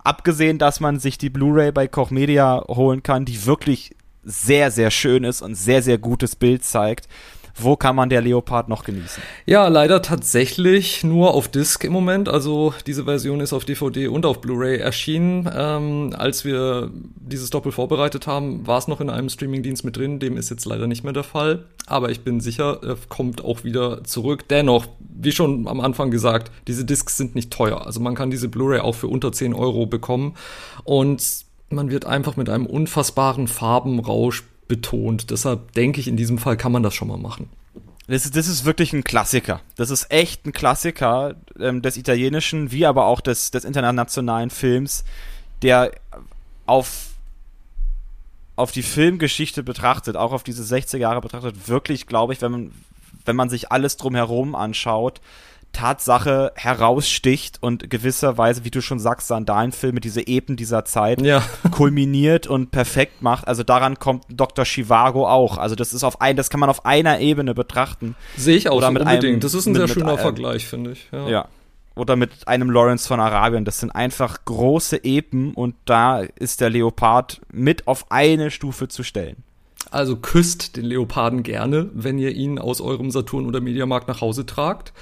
abgesehen, 0.04 0.60
dass 0.60 0.80
man 0.80 1.00
sich 1.00 1.18
die 1.18 1.32
Blu-ray 1.32 1.72
bei 1.72 1.88
Koch 1.88 2.12
Media 2.12 2.64
holen 2.68 3.02
kann, 3.02 3.26
die 3.26 3.48
wirklich 3.48 3.96
sehr, 4.24 4.70
sehr 4.70 4.92
schön 4.92 5.24
ist 5.24 5.42
und 5.42 5.56
sehr, 5.56 5.82
sehr 5.82 5.98
gutes 5.98 6.36
Bild 6.36 6.64
zeigt, 6.64 7.08
wo 7.56 7.76
kann 7.76 7.96
man 7.96 8.10
der 8.10 8.22
Leopard 8.22 8.70
noch 8.70 8.84
genießen? 8.84 9.22
Ja, 9.46 9.68
leider 9.68 10.02
tatsächlich 10.02 11.04
nur 11.04 11.34
auf 11.34 11.48
Disc 11.48 11.84
im 11.84 11.94
Moment. 11.94 12.30
Also 12.30 12.74
diese 12.88 13.06
Version 13.06 13.40
ist 13.40 13.54
auf 13.54 13.66
DVD 13.66 14.08
und 14.08 14.26
auf 14.26 14.42
Blu-ray 14.42 14.78
erschienen. 14.78 15.50
Ähm, 15.54 16.14
als 16.18 16.46
wir 16.46 16.92
dieses 17.16 17.50
Doppel 17.50 17.72
vorbereitet 17.72 18.28
haben, 18.28 18.66
war 18.66 18.78
es 18.78 18.88
noch 18.88 19.02
in 19.02 19.10
einem 19.10 19.30
Streamingdienst 19.30 19.84
mit 19.84 19.98
drin. 19.98 20.20
Dem 20.20 20.38
ist 20.38 20.50
jetzt 20.50 20.66
leider 20.66 20.88
nicht 20.88 21.04
mehr 21.04 21.14
der 21.14 21.24
Fall. 21.24 21.66
Aber 21.88 22.10
ich 22.10 22.22
bin 22.22 22.40
sicher, 22.40 22.80
er 22.84 22.98
kommt 23.10 23.44
auch 23.44 23.64
wieder 23.64 24.04
zurück. 24.04 24.48
Dennoch, 24.50 24.88
wie 25.00 25.32
schon 25.32 25.68
am 25.68 25.82
Anfang 25.82 26.12
gesagt, 26.12 26.52
diese 26.68 26.86
Discs 26.86 27.18
sind 27.18 27.36
nicht 27.36 27.52
teuer. 27.52 27.86
Also 27.86 28.00
man 28.00 28.16
kann 28.16 28.32
diese 28.32 28.50
Blu-ray 28.50 28.80
auch 28.80 28.96
für 28.96 29.08
unter 29.08 29.32
10 29.32 29.54
Euro 29.54 29.86
bekommen. 29.86 30.36
Und 30.84 31.46
man 31.70 31.90
wird 31.90 32.06
einfach 32.06 32.36
mit 32.38 32.50
einem 32.50 32.66
unfassbaren 32.66 33.48
Farbenrausch 33.48 34.44
betont. 34.72 35.32
Deshalb 35.32 35.74
denke 35.74 36.00
ich, 36.00 36.08
in 36.08 36.16
diesem 36.16 36.38
Fall 36.38 36.56
kann 36.56 36.72
man 36.72 36.82
das 36.82 36.96
schon 36.96 37.10
mal 37.10 37.18
machen. 37.18 37.50
Das 38.08 38.24
ist, 38.24 38.38
das 38.38 38.48
ist 38.48 38.64
wirklich 38.64 38.94
ein 38.94 39.04
Klassiker. 39.04 39.60
Das 39.76 39.90
ist 39.90 40.10
echt 40.10 40.46
ein 40.46 40.54
Klassiker 40.54 41.36
ähm, 41.60 41.82
des 41.82 41.98
italienischen, 41.98 42.72
wie 42.72 42.86
aber 42.86 43.06
auch 43.06 43.20
des, 43.20 43.52
des 43.52 43.66
internationalen 43.66 44.50
Films, 44.50 45.04
der 45.62 45.92
auf, 46.68 47.10
auf 48.56 48.72
die 48.72 48.82
Filmgeschichte 48.82 49.62
betrachtet, 49.62 50.16
auch 50.16 50.32
auf 50.32 50.44
diese 50.44 50.64
60er 50.64 50.98
Jahre 50.98 51.20
betrachtet, 51.20 51.68
wirklich, 51.68 52.08
glaube 52.08 52.32
ich, 52.32 52.42
wenn 52.42 52.52
man, 52.54 52.72
wenn 53.26 53.36
man 53.36 53.50
sich 53.50 53.74
alles 53.74 53.98
drumherum 53.98 54.56
anschaut, 54.56 55.20
Tatsache 55.74 56.52
heraussticht 56.56 57.58
und 57.62 57.90
gewisserweise, 57.90 58.64
wie 58.66 58.72
du 58.72 58.82
schon 58.82 59.00
sagst, 59.00 59.28
Sandalenfilme, 59.28 60.00
diese 60.00 60.26
Epen 60.28 60.56
dieser 60.56 60.86
Zeit 60.86 61.22
Ja. 61.22 61.42
kulminiert 61.72 62.48
und 62.48 62.72
perfekt 62.72 63.22
macht. 63.22 63.48
Also 63.48 63.64
daran 63.64 63.98
kommt 64.00 64.26
Dr. 64.30 64.66
Chivago 64.66 65.28
auch. 65.28 65.58
Also 65.58 65.76
das 65.76 65.94
ist 65.94 66.04
auf 66.04 66.22
ein, 66.22 66.36
das 66.36 66.50
kann 66.50 66.60
man 66.60 66.70
auf 66.70 66.86
einer 66.86 67.20
Ebene 67.20 67.54
betrachten. 67.54 68.16
Sehe 68.38 68.58
ich 68.58 68.70
auch 68.70 68.76
Oder 68.78 68.88
so 68.88 68.94
mit 68.94 69.02
unbedingt. 69.04 69.26
einem- 69.26 69.40
das 69.40 69.54
ist 69.54 69.66
ein 69.66 69.74
mit- 69.74 69.80
sehr 69.80 69.88
mit 69.88 69.94
schöner 69.94 70.10
einem- 70.14 70.20
Vergleich, 70.20 70.68
finde 70.68 70.92
ich. 70.92 71.08
Ja. 71.12 71.28
Ja. 71.30 71.48
Oder 71.96 72.16
mit 72.16 72.48
einem 72.48 72.70
Lawrence 72.70 73.08
von 73.08 73.20
Arabien. 73.20 73.66
Das 73.66 73.80
sind 73.80 73.92
einfach 73.92 74.46
große 74.46 75.04
Epen 75.04 75.54
und 75.54 75.76
da 75.86 76.22
ist 76.22 76.62
der 76.62 76.70
Leopard 76.70 77.42
mit 77.52 77.86
auf 77.88 78.06
eine 78.12 78.50
Stufe 78.50 78.88
zu 78.88 79.04
stellen. 79.04 79.44
Also 79.92 80.16
küsst 80.16 80.78
den 80.78 80.86
Leoparden 80.86 81.44
gerne, 81.44 81.90
wenn 81.94 82.18
ihr 82.18 82.32
ihn 82.32 82.60
aus 82.60 82.80
eurem 82.80 83.12
Saturn 83.12 83.46
oder 83.46 83.60
Mediamarkt 83.60 84.08
nach 84.08 84.22
Hause 84.22 84.46
tragt. 84.46 84.94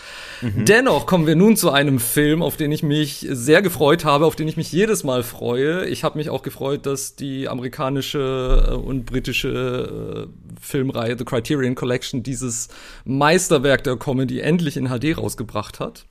Dennoch 0.41 1.05
kommen 1.05 1.27
wir 1.27 1.35
nun 1.35 1.55
zu 1.55 1.69
einem 1.69 1.99
Film, 1.99 2.41
auf 2.41 2.57
den 2.57 2.71
ich 2.71 2.81
mich 2.81 3.25
sehr 3.29 3.61
gefreut 3.61 4.03
habe, 4.03 4.25
auf 4.25 4.35
den 4.35 4.47
ich 4.47 4.57
mich 4.57 4.71
jedes 4.71 5.03
Mal 5.03 5.21
freue. 5.21 5.85
Ich 5.85 6.03
habe 6.03 6.17
mich 6.17 6.31
auch 6.31 6.41
gefreut, 6.41 6.87
dass 6.87 7.15
die 7.15 7.47
amerikanische 7.47 8.69
äh, 8.71 8.73
und 8.73 9.05
britische 9.05 10.27
äh, 10.27 10.59
Filmreihe 10.59 11.15
The 11.17 11.23
Criterion 11.23 11.75
Collection 11.75 12.23
dieses 12.23 12.69
Meisterwerk 13.05 13.83
der 13.83 13.95
Comedy 13.95 14.39
endlich 14.39 14.75
in 14.75 14.87
HD 14.87 15.15
rausgebracht 15.15 15.79
hat. 15.79 16.05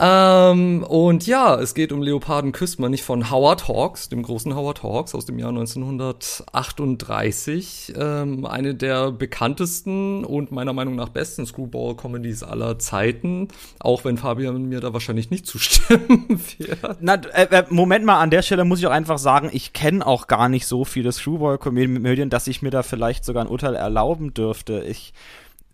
Ähm, 0.00 0.82
und 0.82 1.24
ja, 1.26 1.54
es 1.54 1.74
geht 1.74 1.92
um 1.92 2.02
Leoparden 2.02 2.50
küsst 2.50 2.80
man 2.80 2.90
nicht 2.90 3.04
von 3.04 3.30
Howard 3.30 3.68
Hawks, 3.68 4.08
dem 4.08 4.24
großen 4.24 4.56
Howard 4.56 4.82
Hawks 4.82 5.14
aus 5.14 5.24
dem 5.24 5.38
Jahr 5.38 5.50
1938. 5.50 7.94
Ähm, 7.96 8.44
eine 8.44 8.74
der 8.74 9.12
bekanntesten 9.12 10.24
und 10.24 10.50
meiner 10.50 10.72
Meinung 10.72 10.96
nach 10.96 11.10
besten 11.10 11.46
Screwball-Comedies 11.46 12.42
aller 12.42 12.80
Zeiten. 12.80 13.46
Auch 13.78 14.04
wenn 14.04 14.18
Fabian 14.18 14.64
mir 14.64 14.80
da 14.80 14.92
wahrscheinlich 14.92 15.30
nicht 15.30 15.46
zustimmen 15.46 16.26
wird. 16.58 16.96
Na, 17.00 17.14
äh, 17.14 17.46
äh, 17.50 17.64
Moment 17.68 18.04
mal, 18.04 18.20
an 18.20 18.30
der 18.30 18.42
Stelle 18.42 18.64
muss 18.64 18.80
ich 18.80 18.88
auch 18.88 18.92
einfach 18.92 19.18
sagen, 19.18 19.48
ich 19.52 19.72
kenne 19.72 20.04
auch 20.04 20.26
gar 20.26 20.48
nicht 20.48 20.66
so 20.66 20.84
viele 20.84 21.12
Screwball-Komödien, 21.12 22.30
dass 22.30 22.48
ich 22.48 22.62
mir 22.62 22.70
da 22.70 22.82
vielleicht 22.82 23.24
sogar 23.24 23.44
ein 23.44 23.50
Urteil 23.50 23.76
erlauben 23.76 24.34
dürfte. 24.34 24.82
Ich, 24.82 25.14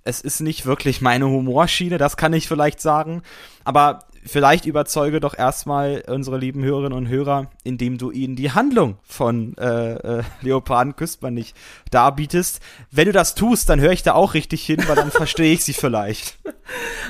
es 0.04 0.20
ist 0.20 0.40
nicht 0.40 0.66
wirklich 0.66 1.00
meine 1.00 1.26
Humorschiene, 1.26 1.96
das 1.96 2.18
kann 2.18 2.34
ich 2.34 2.48
vielleicht 2.48 2.82
sagen. 2.82 3.22
Aber 3.64 4.00
vielleicht 4.24 4.66
überzeuge 4.66 5.20
doch 5.20 5.36
erstmal 5.36 6.02
unsere 6.06 6.38
lieben 6.38 6.62
Hörerinnen 6.62 6.96
und 6.96 7.08
Hörer, 7.08 7.50
indem 7.64 7.98
du 7.98 8.10
ihnen 8.10 8.36
die 8.36 8.52
Handlung 8.52 8.96
von 9.02 9.56
äh, 9.58 10.18
äh, 10.18 10.22
Leoparden 10.40 10.96
küsst 10.96 11.22
man 11.22 11.34
nicht 11.34 11.56
darbietest. 11.90 12.60
Wenn 12.90 13.06
du 13.06 13.12
das 13.12 13.34
tust, 13.34 13.68
dann 13.68 13.80
höre 13.80 13.92
ich 13.92 14.02
da 14.02 14.14
auch 14.14 14.34
richtig 14.34 14.64
hin, 14.64 14.82
weil 14.86 14.96
dann 14.96 15.10
verstehe 15.10 15.52
ich 15.52 15.64
sie 15.64 15.74
vielleicht. 15.74 16.38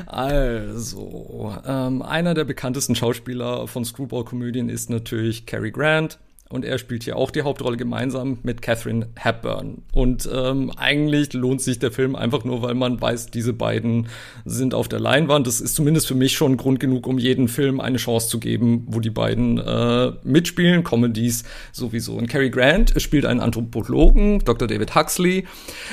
Also, 0.07 1.55
ähm, 1.67 2.01
einer 2.01 2.33
der 2.33 2.45
bekanntesten 2.45 2.95
Schauspieler 2.95 3.69
von 3.69 3.85
Screwball-Komödien 3.85 4.71
ist 4.71 4.89
natürlich 4.89 5.45
Cary 5.45 5.71
Grant. 5.71 6.19
Und 6.53 6.65
er 6.65 6.79
spielt 6.79 7.05
hier 7.05 7.17
auch 7.17 7.31
die 7.31 7.43
Hauptrolle 7.43 7.77
gemeinsam 7.77 8.39
mit 8.43 8.61
Catherine 8.61 9.07
Hepburn. 9.15 9.83
Und 9.93 10.29
ähm, 10.35 10.73
eigentlich 10.77 11.33
lohnt 11.33 11.63
sich 11.63 11.79
der 11.79 11.93
Film 11.93 12.17
einfach 12.17 12.43
nur, 12.43 12.61
weil 12.61 12.75
man 12.75 13.01
weiß, 13.01 13.31
diese 13.31 13.53
beiden 13.53 14.09
sind 14.45 14.75
auf 14.75 14.89
der 14.89 14.99
Leinwand. 14.99 15.47
Das 15.47 15.61
ist 15.61 15.77
zumindest 15.77 16.09
für 16.09 16.17
mich 16.17 16.33
schon 16.33 16.57
Grund 16.57 16.81
genug, 16.81 17.07
um 17.07 17.19
jeden 17.19 17.47
Film 17.47 17.79
eine 17.79 17.99
Chance 17.99 18.29
zu 18.29 18.41
geben, 18.41 18.85
wo 18.89 18.99
die 18.99 19.11
beiden 19.11 19.59
äh, 19.59 20.11
mitspielen. 20.25 20.83
Comedies 20.83 21.45
sowieso. 21.71 22.15
Und 22.15 22.27
Cary 22.27 22.51
Grant 22.51 23.01
spielt 23.01 23.27
einen 23.27 23.39
Anthropologen, 23.39 24.41
Dr. 24.41 24.67
David 24.67 24.97
Huxley. 24.97 25.47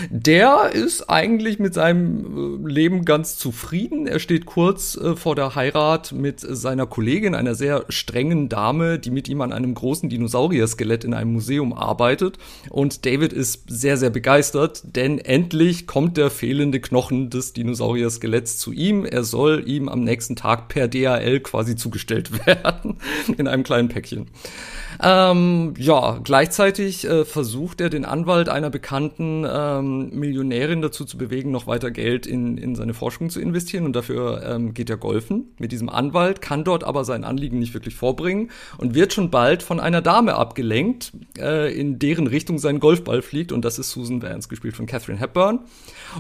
Der 0.10 0.72
ist 0.74 1.08
eigentlich 1.08 1.60
mit 1.60 1.76
seinem 1.76 2.66
äh, 2.66 2.68
Leben 2.68 3.06
ganz 3.06 3.38
zufrieden. 3.38 4.08
Er 4.08 4.18
steht 4.18 4.48
kurz 4.48 4.98
äh, 4.98 5.16
vor 5.16 5.36
der 5.36 5.54
Heirat 5.54 6.14
mit 6.14 6.40
seiner 6.40 6.88
Kollegin, 6.88 7.36
einer 7.36 7.54
sehr 7.54 7.86
strengen 7.90 8.50
Dame, 8.50 8.98
die 8.98 9.12
mit 9.12 9.30
ihm 9.30 9.42
an 9.42 9.54
einem 9.54 9.76
großen 9.76 10.10
Dinosaurier-Skelett 10.48 11.04
in 11.04 11.14
einem 11.14 11.34
Museum 11.34 11.74
arbeitet. 11.74 12.38
Und 12.70 13.06
David 13.06 13.34
ist 13.34 13.64
sehr, 13.68 13.98
sehr 13.98 14.10
begeistert, 14.10 14.82
denn 14.84 15.20
endlich 15.20 15.88
kommt 15.88 16.18
der 16.18 16.30
fehlende 16.30 16.80
Knochen 16.80 17.30
des 17.30 17.54
Dinosaurier-Skeletts 17.54 18.58
zu 18.58 18.72
ihm. 18.72 19.06
Er 19.06 19.24
soll 19.24 19.64
ihm 19.68 19.90
am 19.90 20.04
nächsten 20.04 20.36
Tag 20.36 20.70
per 20.70 20.88
DHL 20.88 21.40
quasi 21.42 21.76
zugestellt 21.76 22.46
werden 22.46 22.98
in 23.38 23.48
einem 23.48 23.64
kleinen 23.64 23.90
Päckchen. 23.90 24.28
Ähm, 25.02 25.74
ja, 25.78 26.20
gleichzeitig 26.24 27.08
äh, 27.08 27.24
versucht 27.24 27.82
er 27.82 27.90
den 27.90 28.06
Anwalt 28.06 28.50
einer 28.50 28.70
bekannten 28.70 29.46
ähm, 29.48 30.10
Millionärin 30.12 30.82
dazu 30.82 31.06
zu 31.06 31.18
bewegen, 31.18 31.52
noch 31.52 31.68
weiter 31.68 31.92
Geld 31.92 32.26
in, 32.26 32.58
in 32.58 32.76
seine 32.76 32.94
Forschung 32.94 33.30
zu 33.30 33.40
investieren 33.40 33.86
und 33.86 33.96
dafür 33.96 34.44
ähm, 34.44 34.74
geht 34.74 34.90
er 34.90 34.98
golfen 34.98 35.54
mit 35.60 35.72
diesem 35.72 35.90
Anwalt, 35.90 36.42
kann 36.42 36.64
dort 36.64 36.84
aber 36.84 37.06
sein 37.06 37.24
Anliegen 37.24 37.60
nicht 37.60 37.74
wirklich 37.74 37.96
vorbringen 37.96 38.50
und 38.78 38.96
wird 38.96 39.14
schon 39.14 39.30
bald 39.30 39.62
von 39.62 39.80
einer 39.80 40.02
Dame 40.02 40.36
abgelenkt, 40.36 41.12
äh, 41.38 41.72
in 41.80 42.00
deren 42.00 42.26
Richtung 42.26 42.58
sein 42.58 42.80
Golfball 42.80 43.22
fliegt 43.22 43.52
und 43.52 43.64
das 43.66 43.78
ist 43.78 43.92
Susan 43.92 44.24
Vance, 44.24 44.50
gespielt 44.50 44.76
von 44.76 44.88
Catherine 44.88 45.20
Hepburn. 45.20 45.60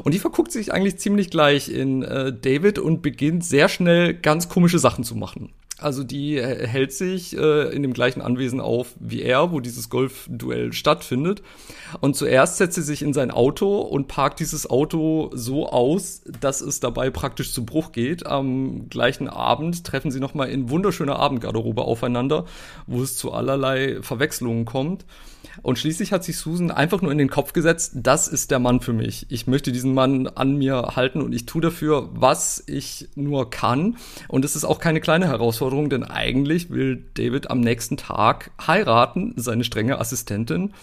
Und 0.03 0.13
die 0.13 0.19
verguckt 0.19 0.51
sich 0.51 0.71
eigentlich 0.71 0.97
ziemlich 0.97 1.31
gleich 1.31 1.69
in 1.69 2.03
äh, 2.03 2.31
David 2.33 2.77
und 2.77 3.01
beginnt 3.01 3.43
sehr 3.43 3.69
schnell 3.69 4.13
ganz 4.13 4.49
komische 4.49 4.79
Sachen 4.79 5.03
zu 5.03 5.15
machen. 5.15 5.51
Also 5.79 6.03
die 6.03 6.37
äh, 6.37 6.65
hält 6.65 6.91
sich 6.91 7.37
äh, 7.37 7.69
in 7.69 7.83
dem 7.83 7.93
gleichen 7.93 8.21
Anwesen 8.21 8.59
auf 8.59 8.95
wie 8.99 9.21
er, 9.21 9.51
wo 9.51 9.59
dieses 9.59 9.89
Golfduell 9.89 10.73
stattfindet. 10.73 11.43
Und 12.01 12.15
zuerst 12.15 12.57
setzt 12.57 12.75
sie 12.75 12.81
sich 12.81 13.03
in 13.03 13.13
sein 13.13 13.29
Auto 13.29 13.81
und 13.81 14.07
parkt 14.07 14.39
dieses 14.39 14.67
Auto 14.69 15.29
so 15.33 15.69
aus, 15.69 16.23
dass 16.41 16.61
es 16.61 16.79
dabei 16.79 17.11
praktisch 17.11 17.53
zu 17.53 17.63
Bruch 17.63 17.91
geht. 17.91 18.25
Am 18.25 18.89
gleichen 18.89 19.27
Abend 19.27 19.83
treffen 19.83 20.09
sie 20.09 20.19
nochmal 20.19 20.49
in 20.49 20.69
wunderschöner 20.71 21.17
Abendgarderobe 21.17 21.83
aufeinander, 21.83 22.45
wo 22.87 23.03
es 23.03 23.15
zu 23.15 23.31
allerlei 23.31 23.99
Verwechslungen 24.01 24.65
kommt. 24.65 25.05
Und 25.63 25.79
schließlich 25.79 26.11
hat 26.11 26.23
sich 26.23 26.37
Susan 26.37 26.71
einfach 26.71 27.01
nur 27.01 27.11
in 27.11 27.17
den 27.17 27.29
Kopf 27.29 27.53
gesetzt, 27.53 27.93
das 27.95 28.27
ist 28.27 28.51
der 28.51 28.59
Mann 28.59 28.79
für 28.79 28.93
mich. 28.93 29.25
Ich 29.29 29.47
möchte 29.47 29.71
diesen 29.71 29.93
Mann 29.93 30.27
an 30.27 30.55
mir 30.57 30.93
halten 30.95 31.21
und 31.21 31.33
ich 31.33 31.45
tue 31.45 31.61
dafür, 31.61 32.09
was 32.13 32.63
ich 32.67 33.09
nur 33.15 33.49
kann. 33.49 33.97
Und 34.27 34.45
es 34.45 34.55
ist 34.55 34.65
auch 34.65 34.79
keine 34.79 35.01
kleine 35.01 35.27
Herausforderung, 35.27 35.66
denn 35.89 36.03
eigentlich 36.03 36.69
will 36.69 37.03
David 37.13 37.49
am 37.49 37.59
nächsten 37.59 37.97
Tag 37.97 38.51
heiraten, 38.65 39.33
seine 39.35 39.63
strenge 39.63 39.99
Assistentin. 39.99 40.73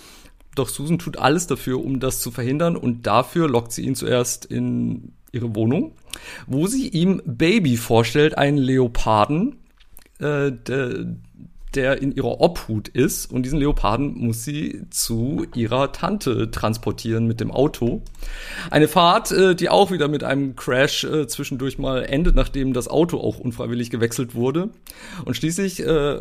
Doch 0.54 0.68
Susan 0.68 0.98
tut 0.98 1.18
alles 1.18 1.46
dafür, 1.46 1.84
um 1.84 2.00
das 2.00 2.20
zu 2.20 2.30
verhindern 2.30 2.76
und 2.76 3.06
dafür 3.06 3.48
lockt 3.48 3.72
sie 3.72 3.84
ihn 3.84 3.94
zuerst 3.94 4.44
in 4.44 5.12
ihre 5.32 5.54
Wohnung, 5.54 5.92
wo 6.46 6.66
sie 6.66 6.88
ihm 6.88 7.20
Baby 7.24 7.76
vorstellt, 7.76 8.38
einen 8.38 8.58
Leoparden, 8.58 9.56
äh, 10.20 10.52
der, 10.52 11.06
der 11.76 12.00
in 12.00 12.12
ihrer 12.12 12.40
Obhut 12.40 12.88
ist. 12.88 13.32
Und 13.32 13.44
diesen 13.44 13.58
Leoparden 13.58 14.14
muss 14.14 14.44
sie 14.44 14.82
zu 14.90 15.46
ihrer 15.54 15.92
Tante 15.92 16.50
transportieren 16.50 17.26
mit 17.26 17.40
dem 17.40 17.50
Auto. 17.50 18.02
Eine 18.70 18.88
Fahrt, 18.88 19.32
äh, 19.32 19.54
die 19.54 19.68
auch 19.68 19.90
wieder 19.90 20.08
mit 20.08 20.24
einem 20.24 20.56
Crash 20.56 21.04
äh, 21.04 21.26
zwischendurch 21.26 21.78
mal 21.78 22.04
endet, 22.04 22.34
nachdem 22.34 22.72
das 22.72 22.88
Auto 22.88 23.18
auch 23.18 23.38
unfreiwillig 23.38 23.90
gewechselt 23.90 24.34
wurde. 24.34 24.70
Und 25.24 25.36
schließlich 25.36 25.80
äh, 25.80 26.18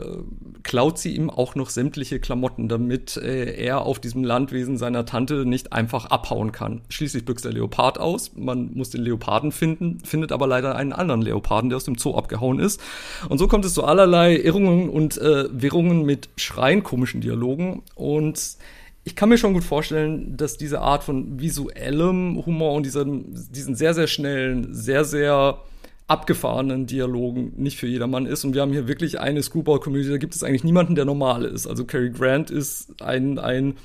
klaut 0.64 0.98
sie 0.98 1.16
ihm 1.16 1.30
auch 1.30 1.56
noch 1.56 1.70
sämtliche 1.70 2.20
Klamotten, 2.20 2.68
damit 2.70 3.18
äh, 3.18 3.54
er 3.56 3.82
auf 3.82 4.00
diesem 4.00 4.24
Landwesen 4.24 4.78
seiner 4.78 5.06
Tante 5.06 5.46
nicht 5.46 5.74
einfach 5.74 6.06
abhauen 6.06 6.52
kann. 6.52 6.82
Schließlich 6.90 7.26
büchst 7.26 7.46
der 7.46 7.54
Leopard 7.54 8.00
aus. 8.00 8.32
Man 8.36 8.72
muss 8.74 8.90
den 8.90 9.02
Leoparden 9.02 9.52
finden, 9.52 10.00
findet 10.04 10.32
aber 10.32 10.48
leider 10.48 10.76
einen 10.76 10.94
anderen 10.94 11.22
Leoparden, 11.22 11.70
der 11.70 11.78
aus 11.78 11.86
dem 11.86 11.98
Zoo 11.98 12.16
abgehauen 12.16 12.60
ist. 12.60 12.82
Und 13.30 13.38
so 13.38 13.48
kommt 13.48 13.66
es 13.66 13.74
zu 13.74 13.84
allerlei 13.84 14.38
Irrungen 14.38 14.90
und 14.90 15.18
äh, 15.18 15.43
Wirrungen 15.52 16.06
mit 16.06 16.30
schreienkomischen 16.38 17.22
Dialogen. 17.22 17.84
Und 17.96 18.58
ich 19.04 19.16
kann 19.16 19.30
mir 19.30 19.38
schon 19.38 19.54
gut 19.54 19.64
vorstellen, 19.64 20.38
dass 20.38 20.58
diese 20.58 20.82
Art 20.82 21.04
von 21.04 21.40
visuellem 21.40 22.46
Humor 22.46 22.74
und 22.74 22.86
diesem, 22.86 23.34
diesen 23.52 23.76
sehr, 23.76 23.94
sehr 23.94 24.08
schnellen, 24.08 24.74
sehr, 24.74 25.04
sehr 25.04 25.60
abgefahrenen 26.08 26.86
Dialogen 26.86 27.54
nicht 27.58 27.78
für 27.78 27.88
jedermann 27.88 28.26
ist. 28.26 28.44
Und 28.46 28.54
wir 28.54 28.62
haben 28.62 28.72
hier 28.72 28.88
wirklich 28.88 29.20
eine 29.20 29.42
Screwball-Community, 29.42 30.12
da 30.12 30.18
gibt 30.18 30.36
es 30.36 30.44
eigentlich 30.44 30.64
niemanden, 30.64 30.96
der 30.96 31.06
normal 31.06 31.44
ist. 31.44 31.68
Also 31.68 31.86
Cary 31.86 32.12
Grant 32.12 32.50
ist 32.50 33.02
ein, 33.02 33.40
ein 33.40 33.76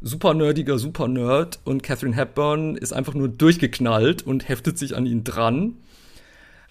super 0.00 0.34
nerdiger 0.34 0.78
Super 0.78 1.08
Nerd 1.08 1.60
und 1.64 1.82
Catherine 1.82 2.16
Hepburn 2.16 2.76
ist 2.76 2.92
einfach 2.92 3.14
nur 3.14 3.28
durchgeknallt 3.28 4.26
und 4.26 4.48
heftet 4.48 4.78
sich 4.78 4.96
an 4.96 5.06
ihn 5.06 5.24
dran. 5.24 5.76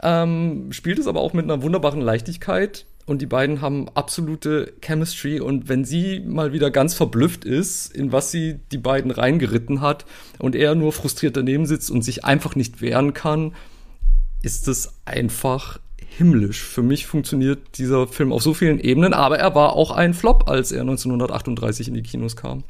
Ähm, 0.03 0.71
spielt 0.71 0.99
es 0.99 1.07
aber 1.07 1.21
auch 1.21 1.33
mit 1.33 1.45
einer 1.45 1.61
wunderbaren 1.61 2.01
Leichtigkeit 2.01 2.85
und 3.05 3.21
die 3.21 3.25
beiden 3.25 3.61
haben 3.61 3.87
absolute 3.93 4.73
Chemistry 4.81 5.39
und 5.39 5.69
wenn 5.69 5.85
sie 5.85 6.19
mal 6.19 6.53
wieder 6.53 6.71
ganz 6.71 6.93
verblüfft 6.93 7.45
ist, 7.45 7.93
in 7.95 8.11
was 8.11 8.31
sie 8.31 8.59
die 8.71 8.77
beiden 8.77 9.11
reingeritten 9.11 9.81
hat 9.81 10.05
und 10.39 10.55
er 10.55 10.75
nur 10.75 10.91
frustriert 10.91 11.37
daneben 11.37 11.65
sitzt 11.65 11.91
und 11.91 12.03
sich 12.03 12.25
einfach 12.25 12.55
nicht 12.55 12.81
wehren 12.81 13.13
kann, 13.13 13.53
ist 14.41 14.67
es 14.67 14.99
einfach 15.05 15.79
himmlisch. 16.17 16.63
Für 16.63 16.83
mich 16.83 17.05
funktioniert 17.07 17.77
dieser 17.77 18.07
Film 18.07 18.31
auf 18.31 18.43
so 18.43 18.53
vielen 18.53 18.79
Ebenen, 18.79 19.13
aber 19.13 19.39
er 19.39 19.55
war 19.55 19.73
auch 19.73 19.91
ein 19.91 20.13
Flop, 20.13 20.49
als 20.49 20.71
er 20.71 20.81
1938 20.81 21.87
in 21.87 21.93
die 21.93 22.03
Kinos 22.03 22.35
kam. 22.35 22.63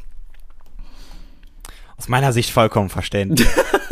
Aus 1.97 2.07
meiner 2.07 2.33
Sicht 2.33 2.51
vollkommen 2.51 2.89
verständlich. 2.89 3.47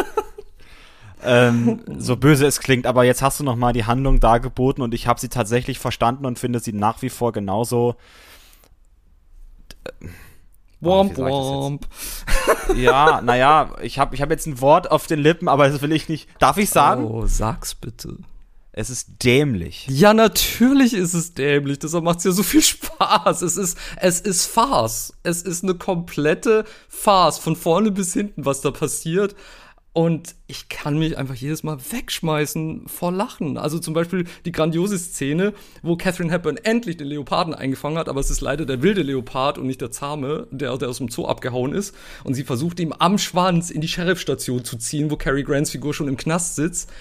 ähm, 1.23 1.81
so 1.97 2.15
böse 2.15 2.45
es 2.45 2.59
klingt, 2.59 2.87
aber 2.87 3.03
jetzt 3.03 3.21
hast 3.21 3.39
du 3.39 3.43
noch 3.43 3.55
mal 3.55 3.73
die 3.73 3.85
Handlung 3.85 4.19
dargeboten 4.19 4.83
und 4.83 4.93
ich 4.93 5.07
habe 5.07 5.19
sie 5.19 5.29
tatsächlich 5.29 5.79
verstanden 5.79 6.25
und 6.25 6.39
finde 6.39 6.59
sie 6.59 6.73
nach 6.73 7.01
wie 7.01 7.09
vor 7.09 7.31
genauso. 7.31 7.95
Womp 10.81 11.17
womp. 11.17 11.87
Ja, 12.75 13.21
naja, 13.21 13.71
ich 13.81 13.99
habe 13.99 14.15
ich 14.15 14.21
hab 14.21 14.29
jetzt 14.29 14.45
ein 14.45 14.61
Wort 14.61 14.91
auf 14.91 15.07
den 15.07 15.19
Lippen, 15.19 15.47
aber 15.47 15.67
das 15.69 15.81
will 15.81 15.91
ich 15.91 16.07
nicht. 16.07 16.29
Darf 16.39 16.57
ich 16.57 16.69
sagen? 16.69 17.03
Oh, 17.03 17.25
sag's 17.25 17.75
bitte. 17.75 18.17
Es 18.71 18.89
ist 18.89 19.23
dämlich. 19.23 19.87
Ja, 19.89 20.13
natürlich 20.13 20.93
ist 20.93 21.13
es 21.13 21.33
dämlich. 21.33 21.79
Deshalb 21.79 22.03
macht 22.03 22.19
es 22.19 22.25
ja 22.25 22.31
so 22.31 22.43
viel 22.43 22.61
Spaß. 22.61 23.41
Es 23.41 23.57
ist, 23.57 23.77
es 23.97 24.21
ist 24.21 24.45
Farce. 24.45 25.13
Es 25.23 25.41
ist 25.41 25.63
eine 25.63 25.73
komplette 25.73 26.65
Farce. 26.87 27.39
Von 27.39 27.55
vorne 27.55 27.91
bis 27.91 28.13
hinten, 28.13 28.45
was 28.45 28.61
da 28.61 28.71
passiert. 28.71 29.35
Und 29.91 30.35
ich 30.45 30.69
kann 30.69 30.99
mich 30.99 31.17
einfach 31.17 31.33
jedes 31.33 31.63
Mal 31.63 31.77
wegschmeißen 31.79 32.87
vor 32.87 33.11
Lachen. 33.11 33.57
Also 33.57 33.79
zum 33.79 33.95
Beispiel 33.95 34.25
die 34.45 34.51
grandiose 34.51 34.99
Szene, 34.99 35.53
wo 35.81 35.97
Catherine 35.97 36.31
Hepburn 36.31 36.57
endlich 36.57 36.97
den 36.97 37.07
Leoparden 37.07 37.55
eingefangen 37.55 37.97
hat, 37.97 38.07
aber 38.07 38.19
es 38.19 38.29
ist 38.29 38.41
leider 38.41 38.65
der 38.65 38.83
wilde 38.83 39.01
Leopard 39.01 39.57
und 39.57 39.65
nicht 39.65 39.81
der 39.81 39.89
zahme, 39.89 40.47
der, 40.51 40.77
der 40.77 40.89
aus 40.89 40.99
dem 40.99 41.09
Zoo 41.09 41.25
abgehauen 41.25 41.73
ist. 41.73 41.95
Und 42.23 42.35
sie 42.35 42.43
versucht 42.43 42.79
ihm 42.79 42.93
am 42.93 43.17
Schwanz 43.17 43.71
in 43.71 43.81
die 43.81 43.87
Sheriffstation 43.87 44.63
zu 44.63 44.77
ziehen, 44.77 45.09
wo 45.09 45.17
Cary 45.17 45.43
Grants 45.43 45.71
Figur 45.71 45.93
schon 45.93 46.07
im 46.07 46.17
Knast 46.17 46.55
sitzt. 46.55 46.91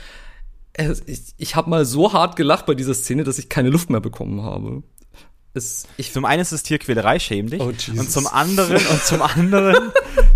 Ich, 1.06 1.34
ich 1.36 1.56
habe 1.56 1.68
mal 1.68 1.84
so 1.84 2.12
hart 2.12 2.36
gelacht 2.36 2.64
bei 2.64 2.74
dieser 2.74 2.94
Szene, 2.94 3.22
dass 3.22 3.38
ich 3.38 3.48
keine 3.48 3.68
Luft 3.68 3.90
mehr 3.90 4.00
bekommen 4.00 4.42
habe. 4.42 4.82
Es, 5.58 5.86
ich, 5.96 6.12
zum 6.12 6.24
einen 6.24 6.40
ist 6.40 6.52
es 6.52 6.62
Tierquälerei 6.62 7.18
schämlich 7.18 7.60
oh, 7.60 7.66
und 7.66 8.10
zum 8.10 8.26
anderen 8.26 8.76
und 8.76 9.04
zum 9.04 9.22
anderen 9.22 9.74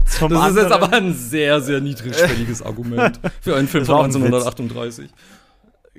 zum 0.06 0.30
das 0.30 0.38
anderen, 0.38 0.56
ist 0.56 0.62
jetzt 0.62 0.72
aber 0.72 0.92
ein 0.92 1.14
sehr 1.14 1.60
sehr 1.60 1.80
niedrigschwelliges 1.80 2.62
Argument 2.62 3.20
für 3.40 3.56
einen 3.56 3.68
Film 3.68 3.86
von 3.86 4.04
1938. 4.04 5.10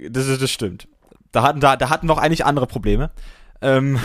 Das, 0.10 0.40
das 0.40 0.52
stimmt. 0.52 0.88
Da 1.32 1.42
hatten 1.42 1.60
da, 1.60 1.76
da 1.76 1.90
hatten 1.90 2.08
wir 2.08 2.14
auch 2.14 2.20
eigentlich 2.20 2.46
andere 2.46 2.68
Probleme. 2.68 3.12
Ähm, 3.62 4.00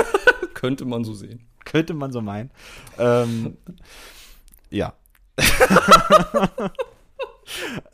könnte 0.54 0.84
man 0.84 1.04
so 1.04 1.14
sehen. 1.14 1.46
Könnte 1.64 1.94
man 1.94 2.12
so 2.12 2.20
meinen. 2.20 2.50
Ähm, 2.98 3.56
ja. 4.70 4.94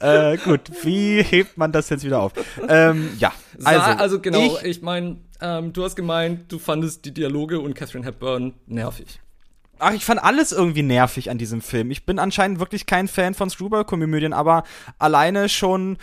äh, 0.00 0.36
gut, 0.38 0.60
wie 0.82 1.22
hebt 1.22 1.56
man 1.56 1.72
das 1.72 1.88
jetzt 1.88 2.04
wieder 2.04 2.20
auf? 2.20 2.32
Ähm, 2.68 3.10
ja, 3.18 3.32
also, 3.64 3.80
also 3.80 4.20
genau, 4.20 4.38
ich, 4.40 4.62
ich 4.62 4.82
meine, 4.82 5.16
ähm, 5.40 5.72
du 5.72 5.84
hast 5.84 5.96
gemeint, 5.96 6.50
du 6.50 6.58
fandest 6.58 7.04
die 7.04 7.12
Dialoge 7.12 7.60
und 7.60 7.74
Catherine 7.74 8.06
Hepburn 8.06 8.54
nervig. 8.66 9.20
Ach, 9.78 9.92
ich 9.92 10.04
fand 10.04 10.22
alles 10.22 10.52
irgendwie 10.52 10.82
nervig 10.82 11.28
an 11.30 11.36
diesem 11.36 11.60
Film. 11.60 11.90
Ich 11.90 12.06
bin 12.06 12.18
anscheinend 12.18 12.60
wirklich 12.60 12.86
kein 12.86 13.08
Fan 13.08 13.34
von 13.34 13.50
Screwball-Komödien, 13.50 14.32
aber 14.32 14.64
alleine 14.98 15.50
schon 15.50 15.98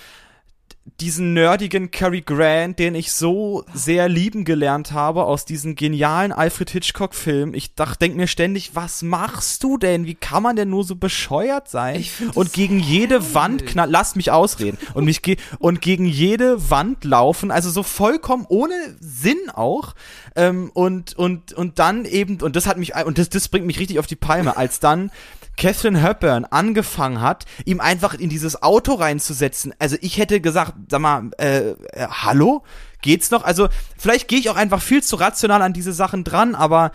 diesen 1.00 1.34
nerdigen 1.34 1.92
Cary 1.92 2.22
Grant, 2.22 2.78
den 2.78 2.94
ich 2.94 3.14
so 3.14 3.64
sehr 3.74 4.10
lieben 4.10 4.44
gelernt 4.44 4.92
habe 4.92 5.24
aus 5.24 5.46
diesen 5.46 5.76
genialen 5.76 6.34
Alfred 6.34 6.70
Hitchcock 6.70 7.16
Filmen. 7.16 7.54
Ich 7.54 7.74
dachte, 7.74 8.00
denk 8.00 8.16
mir 8.16 8.28
ständig, 8.28 8.76
was 8.76 9.02
machst 9.02 9.64
du 9.64 9.78
denn? 9.78 10.06
Wie 10.06 10.16
kann 10.16 10.44
man 10.44 10.58
denn 10.58 10.70
nur 10.70 10.84
so 10.84 10.96
bescheuert 10.96 11.70
sein? 11.70 12.04
Und 12.36 12.52
gegen 12.52 12.80
jede 12.80 13.34
Wand 13.34 13.66
knall, 13.66 13.90
lass 13.90 14.16
mich 14.16 14.32
ausreden. 14.32 14.78
Und 14.94 15.06
mich 15.06 15.22
ge 15.22 15.38
und 15.60 15.82
gegen 15.82 16.06
jede 16.06 16.70
Wand 16.70 17.06
laufen, 17.06 17.50
also 17.50 17.70
so 17.70 17.84
vollkommen 17.84 18.46
ohne 18.50 18.76
Sinn 19.00 19.50
auch. 19.54 19.96
Ähm, 20.36 20.70
und 20.74 21.18
und 21.18 21.54
und 21.54 21.80
dann 21.80 22.04
eben 22.04 22.42
und 22.42 22.58
das 22.58 22.68
hat 22.68 22.78
mich 22.78 22.94
und 22.96 23.18
das 23.18 23.30
das 23.30 23.48
bringt 23.48 23.66
mich 23.66 23.80
richtig 23.80 24.00
auf 24.00 24.08
die 24.08 24.16
Palme, 24.18 24.58
als 24.58 24.82
dann 24.82 25.12
Catherine 25.58 26.02
Hepburn 26.02 26.46
angefangen 26.46 27.22
hat, 27.22 27.46
ihm 27.66 27.80
einfach 27.80 28.14
in 28.14 28.30
dieses 28.30 28.64
Auto 28.64 28.94
reinzusetzen. 28.94 29.74
Also 29.80 29.98
ich 30.02 30.18
hätte 30.18 30.42
gesagt, 30.42 30.74
sag 30.90 31.02
mal, 31.02 31.30
äh, 31.38 31.70
äh 31.70 31.76
hallo? 32.10 32.64
Geht's 33.02 33.32
noch? 33.32 33.44
Also 33.44 33.68
vielleicht 33.98 34.28
gehe 34.28 34.40
ich 34.40 34.50
auch 34.50 34.56
einfach 34.56 34.82
viel 34.82 35.04
zu 35.04 35.18
rational 35.18 35.62
an 35.62 35.74
diese 35.74 35.94
Sachen 35.94 36.24
dran, 36.24 36.56
aber 36.56 36.92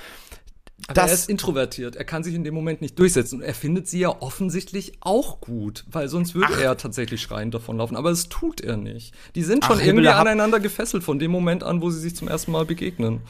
aber 0.86 0.94
das, 0.94 1.10
er 1.10 1.14
ist 1.14 1.28
introvertiert. 1.28 1.96
Er 1.96 2.04
kann 2.04 2.22
sich 2.22 2.34
in 2.34 2.44
dem 2.44 2.54
Moment 2.54 2.80
nicht 2.80 2.98
durchsetzen. 2.98 3.40
Und 3.40 3.42
er 3.42 3.54
findet 3.54 3.88
sie 3.88 3.98
ja 3.98 4.08
offensichtlich 4.22 4.92
auch 5.00 5.40
gut, 5.40 5.84
weil 5.90 6.08
sonst 6.08 6.34
würde 6.34 6.54
Ach. 6.54 6.60
er 6.60 6.76
tatsächlich 6.78 7.20
schreiend 7.20 7.52
davonlaufen. 7.52 7.96
Aber 7.96 8.10
das 8.10 8.28
tut 8.28 8.60
er 8.60 8.76
nicht. 8.76 9.12
Die 9.34 9.42
sind 9.42 9.64
schon 9.64 9.78
Ach, 9.80 9.84
irgendwie 9.84 10.08
aneinander 10.08 10.60
gefesselt 10.60 11.02
von 11.02 11.18
dem 11.18 11.30
Moment 11.30 11.62
an, 11.64 11.82
wo 11.82 11.90
sie 11.90 12.00
sich 12.00 12.14
zum 12.16 12.28
ersten 12.28 12.52
Mal 12.52 12.64
begegnen. 12.64 13.20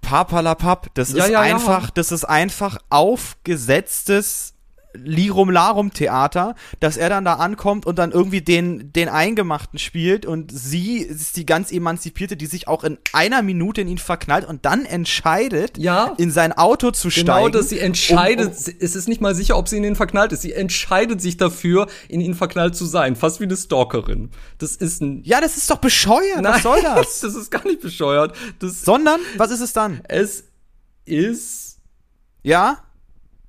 Papalapap, 0.00 0.94
das 0.94 1.12
ja, 1.12 1.24
ist 1.24 1.30
ja, 1.32 1.40
einfach, 1.40 1.84
ja. 1.84 1.90
das 1.94 2.12
ist 2.12 2.24
einfach 2.24 2.78
aufgesetztes 2.88 4.54
Lirum 5.04 5.50
Larum 5.50 5.92
Theater, 5.92 6.54
dass 6.80 6.96
er 6.96 7.08
dann 7.08 7.24
da 7.24 7.34
ankommt 7.34 7.86
und 7.86 7.98
dann 7.98 8.12
irgendwie 8.12 8.40
den, 8.40 8.92
den 8.92 9.08
Eingemachten 9.08 9.78
spielt 9.78 10.26
und 10.26 10.50
sie 10.52 10.98
ist 10.98 11.36
die 11.36 11.46
ganz 11.46 11.72
Emanzipierte, 11.72 12.36
die 12.36 12.46
sich 12.46 12.68
auch 12.68 12.84
in 12.84 12.98
einer 13.12 13.42
Minute 13.42 13.80
in 13.80 13.88
ihn 13.88 13.98
verknallt 13.98 14.46
und 14.46 14.64
dann 14.64 14.84
entscheidet, 14.84 15.78
ja, 15.78 16.14
in 16.18 16.30
sein 16.30 16.52
Auto 16.52 16.90
zu 16.90 17.08
genau, 17.08 17.22
steigen. 17.22 17.46
Genau, 17.46 17.58
dass 17.58 17.68
sie 17.68 17.78
entscheidet, 17.78 18.48
um, 18.48 18.52
um, 18.52 18.74
es 18.80 18.96
ist 18.96 19.08
nicht 19.08 19.20
mal 19.20 19.34
sicher, 19.34 19.56
ob 19.56 19.68
sie 19.68 19.76
in 19.76 19.84
ihn 19.84 19.96
verknallt 19.96 20.32
ist. 20.32 20.42
Sie 20.42 20.52
entscheidet 20.52 21.20
sich 21.20 21.36
dafür, 21.36 21.86
in 22.08 22.20
ihn 22.20 22.34
verknallt 22.34 22.76
zu 22.76 22.84
sein. 22.84 23.16
Fast 23.16 23.40
wie 23.40 23.44
eine 23.44 23.56
Stalkerin. 23.56 24.30
Das 24.58 24.76
ist 24.76 25.00
ein. 25.02 25.22
Ja, 25.24 25.40
das 25.40 25.56
ist 25.56 25.70
doch 25.70 25.78
bescheuert. 25.78 26.42
Nein, 26.42 26.54
was 26.54 26.62
soll 26.62 26.82
das? 26.82 27.20
das 27.20 27.34
ist 27.34 27.50
gar 27.50 27.64
nicht 27.66 27.80
bescheuert. 27.80 28.34
Das, 28.58 28.82
Sondern, 28.82 29.20
was 29.36 29.50
ist 29.50 29.60
es 29.60 29.72
dann? 29.72 30.00
Es 30.08 30.44
ist. 31.04 31.78
Ja? 32.42 32.78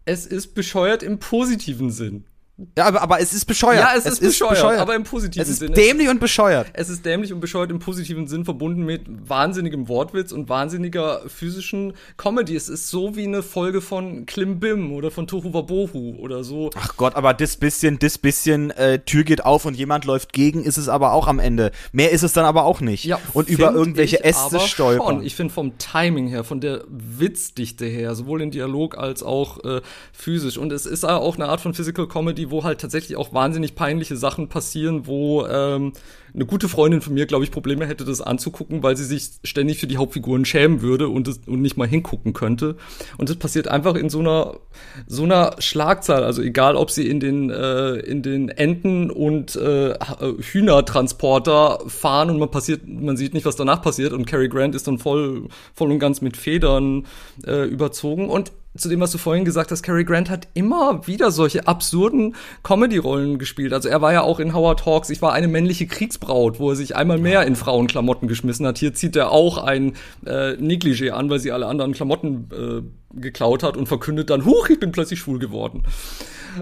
Es 0.08 0.26
ist 0.26 0.55
bescheuert 0.55 1.03
im 1.03 1.20
positiven 1.20 1.91
Sinn. 1.91 2.26
Ja, 2.76 2.86
aber, 2.86 3.03
aber 3.03 3.20
es 3.20 3.34
ist 3.34 3.45
bescheuert. 3.45 3.82
Ja, 3.82 3.91
es, 3.95 4.05
es 4.05 4.14
ist, 4.14 4.39
bescheuert, 4.39 4.51
bescheuert, 4.55 4.80
aber 4.80 4.95
im 4.95 5.03
positiven 5.03 5.34
Sinn. 5.34 5.41
Es 5.43 5.49
ist 5.49 5.60
Sinn. 5.60 5.74
dämlich 5.74 6.10
und 6.10 6.20
bescheuert. 6.20 6.68
Es 6.74 6.89
ist 6.89 7.05
dämlich 7.05 7.32
und 7.32 7.39
bescheuert 7.39 7.70
im 7.70 7.78
positiven 7.78 8.26
Sinn, 8.26 8.45
verbunden 8.45 8.84
mit 8.84 9.03
wahnsinnigem 9.08 9.88
Wortwitz 9.88 10.32
und 10.32 10.49
wahnsinniger 10.49 11.22
physischen 11.28 11.93
Comedy. 12.18 12.55
Es 12.55 12.68
ist 12.68 12.89
so 12.89 13.16
wie 13.16 13.26
eine 13.26 13.43
Folge 13.43 13.80
von 13.82 14.26
Klimbim 14.26 14.91
oder 14.91 15.12
von 15.12 15.28
Tohu 15.28 15.53
Wabohu 15.53 16.16
oder 16.18 16.43
so. 16.43 16.72
Ach 16.76 16.97
Gott, 16.97 17.16
aber 17.16 17.36
das 17.36 17.58
bisschen, 17.58 17.99
das 17.99 18.18
bisschen 18.18 18.72
äh, 18.72 18.99
Tür 18.99 19.24
geht 19.24 19.45
auf 19.45 19.66
und 19.66 19.76
jemand 19.76 20.05
läuft 20.05 20.34
gegen, 20.34 20.64
ist 20.64 20.78
es 20.78 20.89
aber 20.89 21.14
auch 21.14 21.28
am 21.28 21.38
Ende. 21.38 21.72
Mehr 21.91 22.10
ist 22.10 22.24
es 22.24 22.34
dann 22.34 22.45
aber 22.45 22.64
auch 22.64 22.82
nicht. 22.82 23.03
Ja, 23.03 23.20
und 23.34 23.49
über 23.49 23.72
irgendwelche 23.72 24.24
Äste 24.24 24.60
stolpern. 24.62 25.22
Ich 25.22 25.36
finde 25.36 25.53
vom 25.53 25.78
Timing 25.78 26.28
her, 26.28 26.43
von 26.43 26.60
der 26.60 26.84
Witzdichte 26.88 27.86
her, 27.86 28.16
sowohl 28.16 28.41
in 28.41 28.49
Dialog 28.49 28.97
als 28.97 29.22
auch 29.22 29.64
äh, 29.64 29.82
physisch. 30.12 30.58
Und 30.58 30.72
es 30.72 30.88
ist 30.88 31.05
auch 31.05 31.36
eine 31.36 31.49
Art 31.49 31.62
von 31.62 31.76
Physical 31.76 32.08
Comedy, 32.08 32.47
wo 32.52 32.64
halt 32.64 32.82
tatsächlich 32.82 33.18
auch 33.18 33.34
wahnsinnig 33.34 33.76
peinliche 33.76 34.18
Sachen 34.18 34.50
passieren, 34.50 35.08
wo 35.08 35.45
ähm, 35.45 35.93
eine 36.34 36.45
gute 36.45 36.70
Freundin 36.70 37.02
von 37.02 37.14
mir, 37.14 37.26
glaube 37.26 37.43
ich, 37.43 37.52
Probleme 37.52 37.88
hätte, 37.88 38.06
das 38.06 38.22
anzugucken, 38.22 38.84
weil 38.84 38.95
sie 38.95 39.06
sich 39.06 39.32
ständig 39.43 39.80
für 39.80 39.88
die 39.88 39.98
Hauptfiguren 39.98 40.45
schämen 40.45 40.82
würde 40.82 41.10
und, 41.10 41.28
das, 41.28 41.39
und 41.48 41.62
nicht 41.62 41.78
mal 41.78 41.88
hingucken 41.88 42.34
könnte. 42.34 42.76
Und 43.18 43.30
das 43.30 43.38
passiert 43.38 43.68
einfach 43.68 43.95
in 43.95 44.10
so 44.10 44.20
einer 44.20 44.60
so 45.08 45.24
einer 45.24 45.56
Schlagzahl. 45.60 46.24
Also 46.24 46.41
egal, 46.41 46.76
ob 46.76 46.91
sie 46.91 47.08
in 47.08 47.20
den 47.20 47.50
äh, 47.50 47.95
in 47.95 48.22
den 48.22 48.50
Enten 48.50 49.10
und 49.10 49.56
äh, 49.56 49.95
Hühnertransporter 50.39 51.80
fahren 51.88 52.30
und 52.30 52.38
man 52.39 52.52
passiert, 52.52 52.88
man 52.88 53.18
sieht 53.18 53.34
nicht, 53.34 53.45
was 53.45 53.56
danach 53.56 53.82
passiert. 53.82 54.14
Und 54.14 54.28
Cary 54.28 54.50
Grant 54.50 54.76
ist 54.76 54.88
dann 54.88 55.00
voll 55.00 55.48
voll 55.74 55.91
und 55.91 56.00
ganz 56.00 56.22
mit 56.22 56.38
Federn 56.38 57.08
äh, 57.45 57.66
überzogen 57.66 58.30
und 58.30 58.52
zu 58.78 58.89
dem, 58.89 58.99
was 58.99 59.11
du 59.11 59.17
vorhin 59.17 59.45
gesagt 59.45 59.71
hast, 59.71 59.84
Cary 59.84 60.03
Grant 60.03 60.30
hat 60.30 60.47
immer 60.53 61.05
wieder 61.07 61.32
solche 61.32 61.67
absurden 61.67 62.36
Comedy-Rollen 62.63 63.39
gespielt. 63.39 63.73
Also 63.73 63.89
er 63.89 64.01
war 64.01 64.13
ja 64.13 64.21
auch 64.21 64.39
in 64.39 64.53
Howard 64.53 64.86
Hawks, 64.86 65.09
ich 65.09 65.21
war 65.21 65.34
eine 65.34 65.47
männliche 65.47 65.88
Kriegsbraut, 65.88 66.59
wo 66.59 66.69
er 66.71 66.75
sich 66.75 66.95
einmal 66.95 67.17
mehr 67.17 67.45
in 67.45 67.55
Frauenklamotten 67.55 68.28
geschmissen 68.28 68.65
hat. 68.65 68.78
Hier 68.78 68.93
zieht 68.93 69.15
er 69.15 69.32
auch 69.32 69.57
ein 69.57 69.93
äh, 70.25 70.53
Negligé 70.53 71.11
an, 71.11 71.30
weil 71.30 71.39
sie 71.39 71.51
alle 71.51 71.67
anderen 71.67 71.93
Klamotten 71.93 72.49
äh, 72.51 73.19
geklaut 73.19 73.63
hat 73.63 73.78
und 73.78 73.88
verkündet 73.88 74.30
dann, 74.30 74.45
huch, 74.45 74.69
ich 74.69 74.80
bin 74.80 74.91
plötzlich 74.91 75.19
schwul 75.19 75.39
geworden 75.39 75.84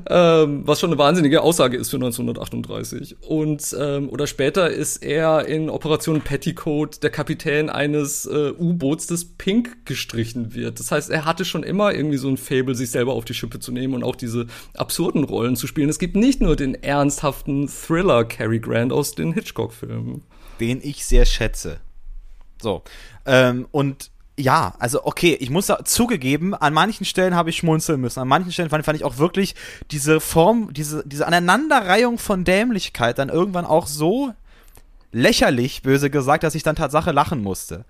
ähm, 0.09 0.63
was 0.65 0.79
schon 0.79 0.91
eine 0.91 0.97
wahnsinnige 0.97 1.41
Aussage 1.41 1.77
ist 1.77 1.89
für 1.89 1.97
1938. 1.97 3.17
Und 3.21 3.75
ähm, 3.79 4.09
oder 4.09 4.27
später 4.27 4.69
ist 4.69 5.03
er 5.03 5.45
in 5.45 5.69
Operation 5.69 6.21
Petticoat 6.21 7.03
der 7.03 7.09
Kapitän 7.09 7.69
eines 7.69 8.25
äh, 8.25 8.51
U-Boots, 8.57 9.07
das 9.07 9.25
pink 9.25 9.85
gestrichen 9.85 10.53
wird. 10.53 10.79
Das 10.79 10.91
heißt, 10.91 11.09
er 11.09 11.25
hatte 11.25 11.45
schon 11.45 11.63
immer 11.63 11.93
irgendwie 11.93 12.17
so 12.17 12.27
ein 12.27 12.37
Fable, 12.37 12.75
sich 12.75 12.91
selber 12.91 13.13
auf 13.13 13.25
die 13.25 13.33
Schippe 13.33 13.59
zu 13.59 13.71
nehmen 13.71 13.93
und 13.93 14.03
auch 14.03 14.15
diese 14.15 14.47
absurden 14.75 15.23
Rollen 15.23 15.55
zu 15.55 15.67
spielen. 15.67 15.89
Es 15.89 15.99
gibt 15.99 16.15
nicht 16.15 16.41
nur 16.41 16.55
den 16.55 16.75
ernsthaften 16.75 17.67
Thriller 17.67 18.25
Cary 18.25 18.59
Grant 18.59 18.93
aus 18.93 19.15
den 19.15 19.33
Hitchcock-Filmen. 19.33 20.23
Den 20.59 20.79
ich 20.81 21.05
sehr 21.05 21.25
schätze. 21.25 21.79
So. 22.61 22.83
Ähm, 23.25 23.67
und 23.71 24.11
ja, 24.37 24.73
also 24.79 25.05
okay, 25.05 25.37
ich 25.39 25.49
muss 25.49 25.71
zugegeben, 25.85 26.53
an 26.53 26.73
manchen 26.73 27.05
Stellen 27.05 27.35
habe 27.35 27.49
ich 27.49 27.57
schmunzeln 27.57 28.01
müssen. 28.01 28.19
An 28.19 28.27
manchen 28.27 28.51
Stellen 28.51 28.69
fand, 28.69 28.83
fand, 28.83 28.97
ich 28.97 29.05
auch 29.05 29.17
wirklich 29.17 29.55
diese 29.91 30.19
Form, 30.19 30.73
diese, 30.73 31.07
diese 31.07 31.25
Aneinanderreihung 31.25 32.17
von 32.17 32.43
Dämlichkeit 32.43 33.17
dann 33.17 33.29
irgendwann 33.29 33.65
auch 33.65 33.87
so 33.87 34.33
lächerlich, 35.11 35.83
böse 35.83 36.09
gesagt, 36.09 36.43
dass 36.43 36.55
ich 36.55 36.63
dann 36.63 36.75
Tatsache 36.75 37.11
lachen 37.11 37.41
musste. 37.41 37.85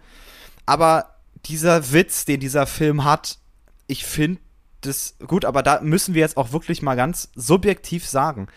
Aber 0.68 1.16
dieser 1.46 1.92
Witz, 1.92 2.26
den 2.26 2.40
dieser 2.40 2.68
Film 2.68 3.04
hat, 3.04 3.40
ich 3.88 4.06
finde 4.06 4.40
das 4.82 5.16
gut, 5.26 5.46
aber 5.46 5.64
da 5.64 5.82
müssen 5.82 6.14
wir 6.14 6.22
jetzt 6.22 6.38
auch 6.38 6.52
wirklich 6.52 6.84
mal 6.84 6.96
ganz 6.96 7.30
subjektiv 7.36 8.08
sagen. 8.08 8.48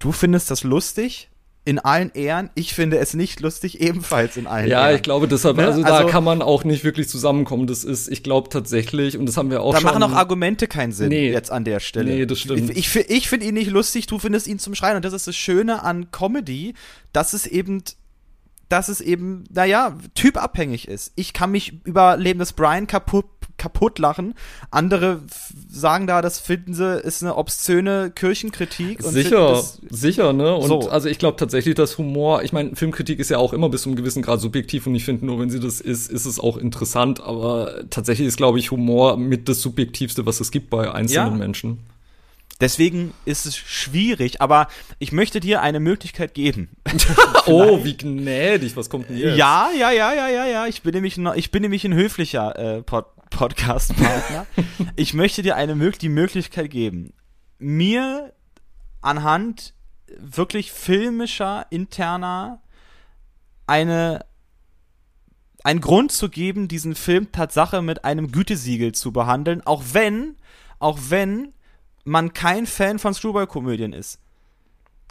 Du 0.00 0.10
findest 0.10 0.50
das 0.50 0.64
lustig? 0.64 1.30
In 1.68 1.78
allen 1.78 2.10
Ehren. 2.14 2.48
Ich 2.54 2.72
finde 2.72 2.96
es 2.96 3.12
nicht 3.12 3.40
lustig, 3.40 3.82
ebenfalls 3.82 4.38
in 4.38 4.46
allen 4.46 4.70
ja, 4.70 4.78
Ehren. 4.80 4.90
Ja, 4.90 4.96
ich 4.96 5.02
glaube 5.02 5.28
deshalb, 5.28 5.58
also, 5.58 5.82
also, 5.82 6.04
da 6.06 6.10
kann 6.10 6.24
man 6.24 6.40
auch 6.40 6.64
nicht 6.64 6.82
wirklich 6.82 7.10
zusammenkommen. 7.10 7.66
Das 7.66 7.84
ist, 7.84 8.08
ich 8.08 8.22
glaube 8.22 8.48
tatsächlich, 8.48 9.18
und 9.18 9.26
das 9.26 9.36
haben 9.36 9.50
wir 9.50 9.60
auch 9.60 9.74
da 9.74 9.80
schon. 9.80 9.86
Da 9.86 9.98
machen 9.98 10.02
auch 10.14 10.16
Argumente 10.16 10.66
keinen 10.66 10.92
Sinn 10.92 11.10
nee, 11.10 11.30
jetzt 11.30 11.50
an 11.50 11.64
der 11.64 11.80
Stelle. 11.80 12.10
Nee, 12.10 12.24
das 12.24 12.40
stimmt. 12.40 12.70
Ich, 12.70 12.96
ich, 12.96 13.10
ich 13.10 13.28
finde 13.28 13.44
ihn 13.44 13.52
nicht 13.52 13.70
lustig, 13.70 14.06
du 14.06 14.18
findest 14.18 14.46
ihn 14.46 14.58
zum 14.58 14.74
Schreien. 14.74 14.96
Und 14.96 15.04
das 15.04 15.12
ist 15.12 15.26
das 15.26 15.36
Schöne 15.36 15.82
an 15.82 16.10
Comedy, 16.10 16.72
dass 17.12 17.34
es 17.34 17.46
eben 17.46 17.82
dass 18.70 18.88
es 18.88 19.00
eben, 19.00 19.44
naja, 19.50 19.96
typabhängig 20.14 20.88
ist. 20.88 21.12
Ich 21.16 21.32
kann 21.32 21.50
mich 21.50 21.84
über 21.84 22.18
Leben 22.18 22.38
des 22.38 22.52
Brian 22.52 22.86
kaputt, 22.86 23.24
kaputt 23.58 23.98
lachen. 23.98 24.34
Andere 24.70 25.20
sagen 25.68 26.06
da, 26.06 26.22
das 26.22 26.38
finden 26.38 26.72
sie, 26.72 26.98
ist 27.00 27.22
eine 27.22 27.36
obszöne 27.36 28.10
Kirchenkritik. 28.14 29.02
sicher, 29.02 29.62
sicher, 29.90 30.32
ne? 30.32 30.54
Und 30.54 30.68
so. 30.68 30.88
also 30.88 31.08
ich 31.08 31.18
glaube 31.18 31.36
tatsächlich, 31.36 31.74
dass 31.74 31.98
Humor, 31.98 32.42
ich 32.42 32.52
meine, 32.52 32.74
Filmkritik 32.74 33.18
ist 33.18 33.30
ja 33.30 33.38
auch 33.38 33.52
immer 33.52 33.68
bis 33.68 33.82
zu 33.82 33.90
einem 33.90 33.96
gewissen 33.96 34.22
Grad 34.22 34.40
subjektiv 34.40 34.86
und 34.86 34.94
ich 34.94 35.04
finde 35.04 35.26
nur, 35.26 35.38
wenn 35.40 35.50
sie 35.50 35.60
das 35.60 35.80
ist, 35.80 36.10
ist 36.10 36.24
es 36.24 36.40
auch 36.40 36.56
interessant. 36.56 37.20
Aber 37.20 37.84
tatsächlich 37.90 38.28
ist, 38.28 38.36
glaube 38.36 38.58
ich, 38.58 38.70
Humor 38.70 39.16
mit 39.16 39.48
das 39.48 39.60
Subjektivste, 39.60 40.24
was 40.24 40.40
es 40.40 40.50
gibt 40.50 40.70
bei 40.70 40.90
einzelnen 40.90 41.32
ja. 41.32 41.38
Menschen. 41.38 41.78
Deswegen 42.60 43.14
ist 43.24 43.46
es 43.46 43.56
schwierig, 43.56 44.40
aber 44.40 44.66
ich 44.98 45.12
möchte 45.12 45.38
dir 45.38 45.62
eine 45.62 45.78
Möglichkeit 45.78 46.34
geben. 46.34 46.68
oh, 47.46 47.84
wie 47.84 47.96
gnädig, 47.96 48.76
was 48.76 48.90
kommt 48.90 49.08
denn 49.08 49.16
jetzt? 49.16 49.36
Ja, 49.36 49.68
ja, 49.78 49.92
ja, 49.92 50.12
ja, 50.12 50.28
ja, 50.28 50.46
ja. 50.46 50.66
Ich 50.66 50.82
bin 50.82 50.92
nämlich, 50.92 51.18
ich 51.36 51.50
bin 51.50 51.62
nämlich 51.62 51.84
ein 51.84 51.94
höflicher 51.94 52.78
äh, 52.78 52.82
Pod 52.82 53.06
Podcast-Partner. 53.30 54.46
ich 54.96 55.14
möchte 55.14 55.42
dir 55.42 55.56
eine 55.56 55.74
die 55.98 56.08
Möglichkeit 56.08 56.70
geben, 56.70 57.12
mir 57.58 58.32
anhand 59.00 59.74
wirklich 60.18 60.72
filmischer, 60.72 61.66
interner 61.70 62.62
eine 63.66 64.24
einen 65.64 65.80
Grund 65.80 66.12
zu 66.12 66.28
geben, 66.30 66.68
diesen 66.68 66.94
Film 66.94 67.32
Tatsache 67.32 67.82
mit 67.82 68.04
einem 68.04 68.30
Gütesiegel 68.32 68.92
zu 68.92 69.12
behandeln, 69.12 69.60
auch 69.66 69.82
wenn, 69.92 70.36
auch 70.78 70.98
wenn 71.08 71.52
man 72.04 72.32
kein 72.32 72.66
Fan 72.66 72.98
von 72.98 73.12
Screwball-Komödien 73.12 73.92
ist. 73.92 74.20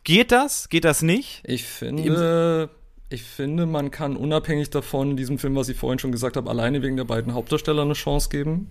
Geht 0.03 0.31
das? 0.31 0.69
Geht 0.69 0.85
das 0.85 1.01
nicht? 1.01 1.43
Ich 1.45 1.65
finde, 1.65 2.69
ich 3.09 3.23
finde, 3.23 3.65
man 3.65 3.91
kann 3.91 4.15
unabhängig 4.15 4.69
davon 4.69 5.15
diesem 5.17 5.37
Film, 5.37 5.55
was 5.55 5.69
ich 5.69 5.77
vorhin 5.77 5.99
schon 5.99 6.11
gesagt 6.11 6.37
habe, 6.37 6.49
alleine 6.49 6.81
wegen 6.81 6.97
der 6.97 7.05
beiden 7.05 7.33
Hauptdarsteller 7.33 7.83
eine 7.83 7.93
Chance 7.93 8.29
geben. 8.29 8.69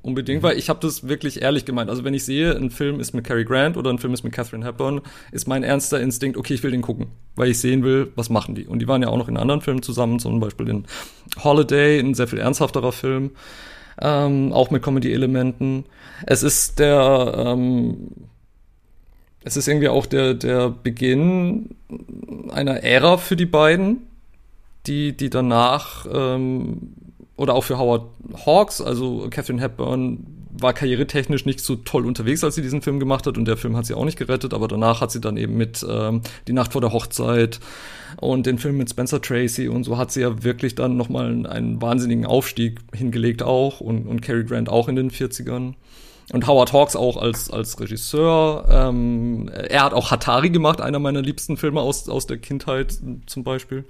Unbedingt, 0.00 0.42
mhm. 0.42 0.46
weil 0.46 0.58
ich 0.58 0.68
habe 0.68 0.78
das 0.80 1.08
wirklich 1.08 1.42
ehrlich 1.42 1.64
gemeint. 1.64 1.90
Also 1.90 2.04
wenn 2.04 2.14
ich 2.14 2.24
sehe, 2.24 2.56
ein 2.56 2.70
Film 2.70 3.00
ist 3.00 3.14
mit 3.14 3.24
Cary 3.24 3.44
Grant 3.44 3.76
oder 3.76 3.90
ein 3.90 3.98
Film 3.98 4.14
ist 4.14 4.22
mit 4.22 4.32
Catherine 4.32 4.64
Hepburn, 4.64 5.00
ist 5.32 5.48
mein 5.48 5.64
ernster 5.64 6.00
Instinkt, 6.00 6.36
okay, 6.36 6.54
ich 6.54 6.62
will 6.62 6.70
den 6.70 6.82
gucken, 6.82 7.08
weil 7.34 7.50
ich 7.50 7.58
sehen 7.58 7.82
will, 7.82 8.12
was 8.14 8.30
machen 8.30 8.54
die. 8.54 8.66
Und 8.66 8.78
die 8.78 8.86
waren 8.86 9.02
ja 9.02 9.08
auch 9.08 9.16
noch 9.16 9.28
in 9.28 9.36
anderen 9.36 9.60
Filmen 9.60 9.82
zusammen, 9.82 10.20
zum 10.20 10.38
Beispiel 10.38 10.68
in 10.68 10.84
Holiday, 11.42 11.98
ein 11.98 12.14
sehr 12.14 12.28
viel 12.28 12.38
ernsthafterer 12.38 12.92
Film 12.92 13.32
ähm, 14.00 14.52
auch 14.52 14.70
mit 14.70 14.82
Comedy-Elementen. 14.82 15.84
Es 16.26 16.42
ist 16.42 16.78
der, 16.78 17.34
ähm, 17.36 18.08
es 19.48 19.56
ist 19.56 19.66
irgendwie 19.66 19.88
auch 19.88 20.04
der, 20.04 20.34
der 20.34 20.68
Beginn 20.68 21.70
einer 22.50 22.82
Ära 22.82 23.16
für 23.16 23.34
die 23.34 23.46
beiden, 23.46 24.02
die, 24.86 25.16
die 25.16 25.30
danach, 25.30 26.06
ähm, 26.12 26.92
oder 27.36 27.54
auch 27.54 27.64
für 27.64 27.78
Howard 27.78 28.04
Hawks, 28.44 28.80
also 28.82 29.26
Catherine 29.30 29.60
Hepburn 29.60 30.26
war 30.50 30.72
karrieretechnisch 30.72 31.46
nicht 31.46 31.60
so 31.60 31.76
toll 31.76 32.04
unterwegs, 32.04 32.44
als 32.44 32.56
sie 32.56 32.62
diesen 32.62 32.82
Film 32.82 32.98
gemacht 33.00 33.26
hat 33.26 33.38
und 33.38 33.46
der 33.46 33.56
Film 33.56 33.76
hat 33.76 33.86
sie 33.86 33.94
auch 33.94 34.04
nicht 34.04 34.18
gerettet, 34.18 34.52
aber 34.52 34.68
danach 34.68 35.00
hat 35.00 35.12
sie 35.12 35.20
dann 35.20 35.36
eben 35.36 35.56
mit 35.56 35.86
ähm, 35.88 36.22
Die 36.46 36.52
Nacht 36.52 36.72
vor 36.72 36.80
der 36.80 36.92
Hochzeit 36.92 37.60
und 38.20 38.44
den 38.44 38.58
Film 38.58 38.76
mit 38.76 38.90
Spencer 38.90 39.22
Tracy 39.22 39.68
und 39.68 39.84
so 39.84 39.96
hat 39.96 40.10
sie 40.10 40.20
ja 40.20 40.42
wirklich 40.42 40.74
dann 40.74 40.96
nochmal 40.96 41.26
einen, 41.26 41.46
einen 41.46 41.80
wahnsinnigen 41.80 42.26
Aufstieg 42.26 42.80
hingelegt 42.92 43.42
auch 43.42 43.80
und, 43.80 44.06
und 44.06 44.20
Cary 44.20 44.44
Grant 44.44 44.68
auch 44.68 44.88
in 44.88 44.96
den 44.96 45.10
40ern. 45.10 45.74
Und 46.32 46.46
Howard 46.46 46.72
Hawks 46.72 46.94
auch 46.94 47.16
als, 47.16 47.50
als 47.50 47.80
Regisseur. 47.80 48.66
Ähm, 48.70 49.48
er 49.48 49.84
hat 49.84 49.94
auch 49.94 50.10
Hatari 50.10 50.50
gemacht, 50.50 50.80
einer 50.80 50.98
meiner 50.98 51.22
liebsten 51.22 51.56
Filme 51.56 51.80
aus, 51.80 52.08
aus 52.08 52.26
der 52.26 52.36
Kindheit 52.36 52.98
zum 53.26 53.44
Beispiel. 53.44 53.86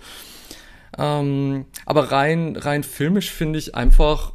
Ähm, 0.96 1.66
aber 1.84 2.12
rein, 2.12 2.56
rein 2.56 2.84
filmisch 2.84 3.30
finde 3.30 3.58
ich 3.58 3.74
einfach 3.74 4.32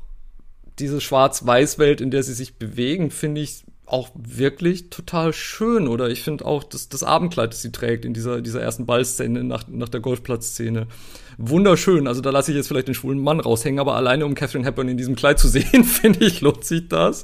diese 0.80 1.00
Schwarz-Weiß-Welt, 1.00 2.02
in 2.02 2.12
der 2.12 2.24
sie 2.24 2.34
sich 2.34 2.58
bewegen, 2.58 3.12
finde 3.12 3.42
ich 3.42 3.64
auch 3.86 4.10
wirklich 4.16 4.90
total 4.90 5.34
schön. 5.34 5.88
Oder 5.88 6.10
ich 6.10 6.22
finde 6.22 6.46
auch 6.46 6.64
das, 6.64 6.90
das 6.90 7.04
Abendkleid, 7.04 7.52
das 7.52 7.62
sie 7.62 7.72
trägt 7.72 8.06
in 8.06 8.14
dieser, 8.14 8.42
dieser 8.42 8.62
ersten 8.62 8.86
Ballszene 8.86 9.44
nach, 9.44 9.66
nach 9.68 9.90
der 9.90 10.00
Golfplatzszene. 10.00 10.88
Wunderschön. 11.38 12.08
Also 12.08 12.22
da 12.22 12.30
lasse 12.30 12.52
ich 12.52 12.58
jetzt 12.58 12.68
vielleicht 12.68 12.88
den 12.88 12.94
schwulen 12.94 13.20
Mann 13.20 13.40
raushängen, 13.40 13.80
aber 13.80 13.96
alleine 13.96 14.26
um 14.26 14.36
Catherine 14.36 14.66
Hepburn 14.66 14.88
in 14.88 14.98
diesem 14.98 15.16
Kleid 15.16 15.40
zu 15.40 15.48
sehen, 15.50 15.84
finde 15.84 16.26
ich, 16.26 16.42
lohnt 16.42 16.64
sich 16.64 16.88
das. 16.88 17.24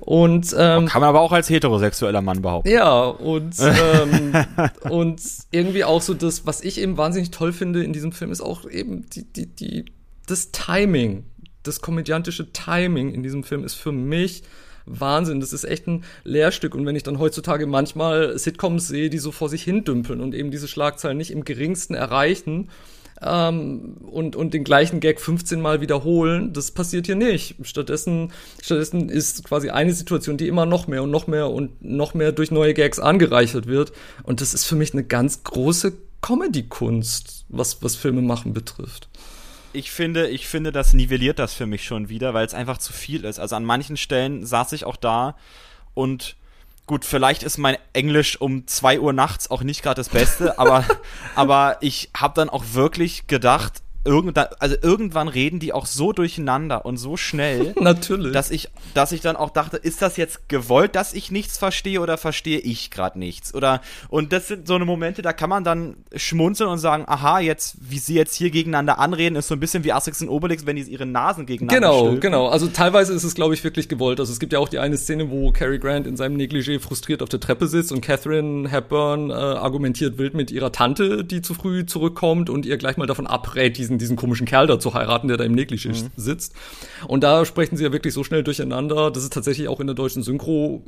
Und 0.00 0.54
ähm, 0.56 0.86
kann 0.86 1.00
man 1.00 1.08
aber 1.08 1.20
auch 1.20 1.32
als 1.32 1.50
heterosexueller 1.50 2.22
Mann 2.22 2.42
behaupten. 2.42 2.70
Ja, 2.70 3.04
und, 3.04 3.56
ähm, 3.60 4.44
und 4.88 5.20
irgendwie 5.50 5.84
auch 5.84 6.02
so 6.02 6.14
das, 6.14 6.46
was 6.46 6.60
ich 6.60 6.80
eben 6.80 6.96
wahnsinnig 6.96 7.30
toll 7.30 7.52
finde 7.52 7.82
in 7.82 7.92
diesem 7.92 8.12
Film, 8.12 8.30
ist 8.30 8.40
auch 8.40 8.68
eben 8.68 9.06
die, 9.10 9.24
die, 9.24 9.46
die, 9.46 9.84
das 10.26 10.52
Timing 10.52 11.24
das 11.62 11.80
komödiantische 11.80 12.52
Timing 12.52 13.12
in 13.12 13.22
diesem 13.22 13.44
Film 13.44 13.64
ist 13.64 13.74
für 13.74 13.92
mich 13.92 14.42
Wahnsinn. 14.86 15.40
Das 15.40 15.52
ist 15.52 15.64
echt 15.64 15.86
ein 15.86 16.04
Lehrstück. 16.24 16.74
Und 16.74 16.86
wenn 16.86 16.96
ich 16.96 17.02
dann 17.02 17.18
heutzutage 17.18 17.66
manchmal 17.66 18.38
Sitcoms 18.38 18.88
sehe, 18.88 19.10
die 19.10 19.18
so 19.18 19.32
vor 19.32 19.48
sich 19.48 19.62
hin 19.62 19.84
dümpeln 19.84 20.20
und 20.20 20.34
eben 20.34 20.50
diese 20.50 20.68
Schlagzeilen 20.68 21.18
nicht 21.18 21.30
im 21.30 21.44
geringsten 21.44 21.94
erreichen, 21.94 22.68
ähm, 23.22 23.96
und, 24.10 24.34
und 24.34 24.54
den 24.54 24.64
gleichen 24.64 25.00
Gag 25.00 25.20
15 25.20 25.60
Mal 25.60 25.80
wiederholen, 25.80 26.52
das 26.52 26.70
passiert 26.70 27.06
hier 27.06 27.16
nicht. 27.16 27.56
Stattdessen, 27.62 28.32
stattdessen 28.62 29.08
ist 29.08 29.44
quasi 29.44 29.70
eine 29.70 29.92
Situation, 29.92 30.36
die 30.36 30.48
immer 30.48 30.66
noch 30.66 30.86
mehr 30.86 31.02
und 31.02 31.10
noch 31.10 31.26
mehr 31.26 31.50
und 31.50 31.82
noch 31.84 32.14
mehr 32.14 32.32
durch 32.32 32.50
neue 32.50 32.74
Gags 32.74 32.98
angereichert 32.98 33.66
wird. 33.66 33.92
Und 34.22 34.40
das 34.40 34.54
ist 34.54 34.64
für 34.64 34.76
mich 34.76 34.92
eine 34.94 35.04
ganz 35.04 35.44
große 35.44 35.92
Comedy-Kunst, 36.22 37.44
was, 37.48 37.82
was 37.82 37.96
Filme 37.96 38.22
machen 38.22 38.52
betrifft 38.52 39.08
ich 39.72 39.90
finde, 39.90 40.28
ich 40.28 40.46
finde, 40.46 40.72
das 40.72 40.92
nivelliert 40.92 41.38
das 41.38 41.54
für 41.54 41.66
mich 41.66 41.84
schon 41.84 42.08
wieder, 42.08 42.34
weil 42.34 42.46
es 42.46 42.54
einfach 42.54 42.78
zu 42.78 42.92
viel 42.92 43.24
ist. 43.24 43.38
Also 43.38 43.56
an 43.56 43.64
manchen 43.64 43.96
Stellen 43.96 44.44
saß 44.44 44.72
ich 44.72 44.84
auch 44.84 44.96
da 44.96 45.36
und 45.94 46.36
gut, 46.86 47.04
vielleicht 47.04 47.42
ist 47.42 47.56
mein 47.56 47.76
Englisch 47.92 48.40
um 48.40 48.66
zwei 48.66 48.98
Uhr 48.98 49.12
nachts 49.12 49.50
auch 49.50 49.62
nicht 49.62 49.82
gerade 49.82 50.00
das 50.00 50.08
Beste, 50.08 50.58
aber, 50.58 50.84
aber 51.36 51.78
ich 51.80 52.10
habe 52.16 52.34
dann 52.34 52.50
auch 52.50 52.64
wirklich 52.72 53.26
gedacht, 53.28 53.82
irgendwann, 54.04 54.46
also 54.58 54.76
irgendwann 54.80 55.28
reden 55.28 55.60
die 55.60 55.72
auch 55.72 55.86
so 55.86 56.12
durcheinander 56.12 56.84
und 56.86 56.96
so 56.96 57.16
schnell, 57.16 57.74
natürlich, 57.80 58.32
dass 58.32 58.50
ich, 58.50 58.68
dass 58.94 59.12
ich 59.12 59.20
dann 59.20 59.36
auch 59.36 59.50
dachte, 59.50 59.76
ist 59.76 60.02
das 60.02 60.16
jetzt 60.16 60.48
gewollt, 60.48 60.96
dass 60.96 61.12
ich 61.12 61.30
nichts 61.30 61.58
verstehe 61.58 62.00
oder 62.00 62.16
verstehe 62.18 62.58
ich 62.58 62.90
gerade 62.90 63.18
nichts? 63.18 63.54
Oder 63.54 63.80
und 64.08 64.32
das 64.32 64.48
sind 64.48 64.66
so 64.66 64.74
eine 64.74 64.84
Momente, 64.84 65.22
da 65.22 65.32
kann 65.32 65.50
man 65.50 65.64
dann 65.64 65.96
schmunzeln 66.16 66.70
und 66.70 66.78
sagen, 66.78 67.04
aha, 67.06 67.40
jetzt 67.40 67.76
wie 67.80 67.98
sie 67.98 68.14
jetzt 68.14 68.34
hier 68.34 68.50
gegeneinander 68.50 68.98
anreden, 68.98 69.36
ist 69.36 69.48
so 69.48 69.54
ein 69.54 69.60
bisschen 69.60 69.84
wie 69.84 69.92
Asterix 69.92 70.22
und 70.22 70.28
Obelix, 70.28 70.66
wenn 70.66 70.76
die 70.76 70.82
ihre 70.82 71.06
Nasen 71.06 71.46
gegeneinander 71.46 71.88
Genau, 71.88 71.98
stülpen. 72.00 72.20
genau. 72.20 72.48
Also 72.48 72.68
teilweise 72.68 73.12
ist 73.12 73.24
es, 73.24 73.34
glaube 73.34 73.54
ich, 73.54 73.62
wirklich 73.64 73.88
gewollt. 73.88 74.18
Also 74.20 74.32
es 74.32 74.40
gibt 74.40 74.52
ja 74.52 74.58
auch 74.58 74.68
die 74.68 74.78
eine 74.78 74.96
Szene, 74.96 75.30
wo 75.30 75.50
Cary 75.52 75.78
Grant 75.78 76.06
in 76.06 76.16
seinem 76.16 76.36
Negligé 76.36 76.80
frustriert 76.80 77.22
auf 77.22 77.28
der 77.28 77.40
Treppe 77.40 77.66
sitzt 77.68 77.92
und 77.92 78.00
Catherine 78.00 78.68
Hepburn 78.68 79.30
äh, 79.30 79.34
argumentiert 79.34 80.16
wild 80.18 80.34
mit 80.34 80.50
ihrer 80.50 80.72
Tante, 80.72 81.24
die 81.24 81.42
zu 81.42 81.54
früh 81.54 81.84
zurückkommt 81.84 82.48
und 82.50 82.64
ihr 82.66 82.78
gleich 82.78 82.96
mal 82.96 83.06
davon 83.06 83.26
abrät, 83.26 83.76
diesen 83.76 83.89
diesen, 83.90 83.98
diesen 83.98 84.16
komischen 84.16 84.46
Kerl 84.46 84.66
da 84.66 84.78
zu 84.78 84.94
heiraten, 84.94 85.28
der 85.28 85.36
da 85.36 85.44
im 85.44 85.54
Negligé 85.54 85.88
mhm. 85.88 86.10
sitzt. 86.16 86.54
Und 87.06 87.24
da 87.24 87.44
sprechen 87.44 87.76
sie 87.76 87.84
ja 87.84 87.92
wirklich 87.92 88.14
so 88.14 88.24
schnell 88.24 88.42
durcheinander. 88.42 89.10
Das 89.10 89.22
ist 89.22 89.32
tatsächlich 89.32 89.68
auch 89.68 89.80
in 89.80 89.86
der 89.86 89.94
deutschen 89.94 90.22
Synchro 90.22 90.82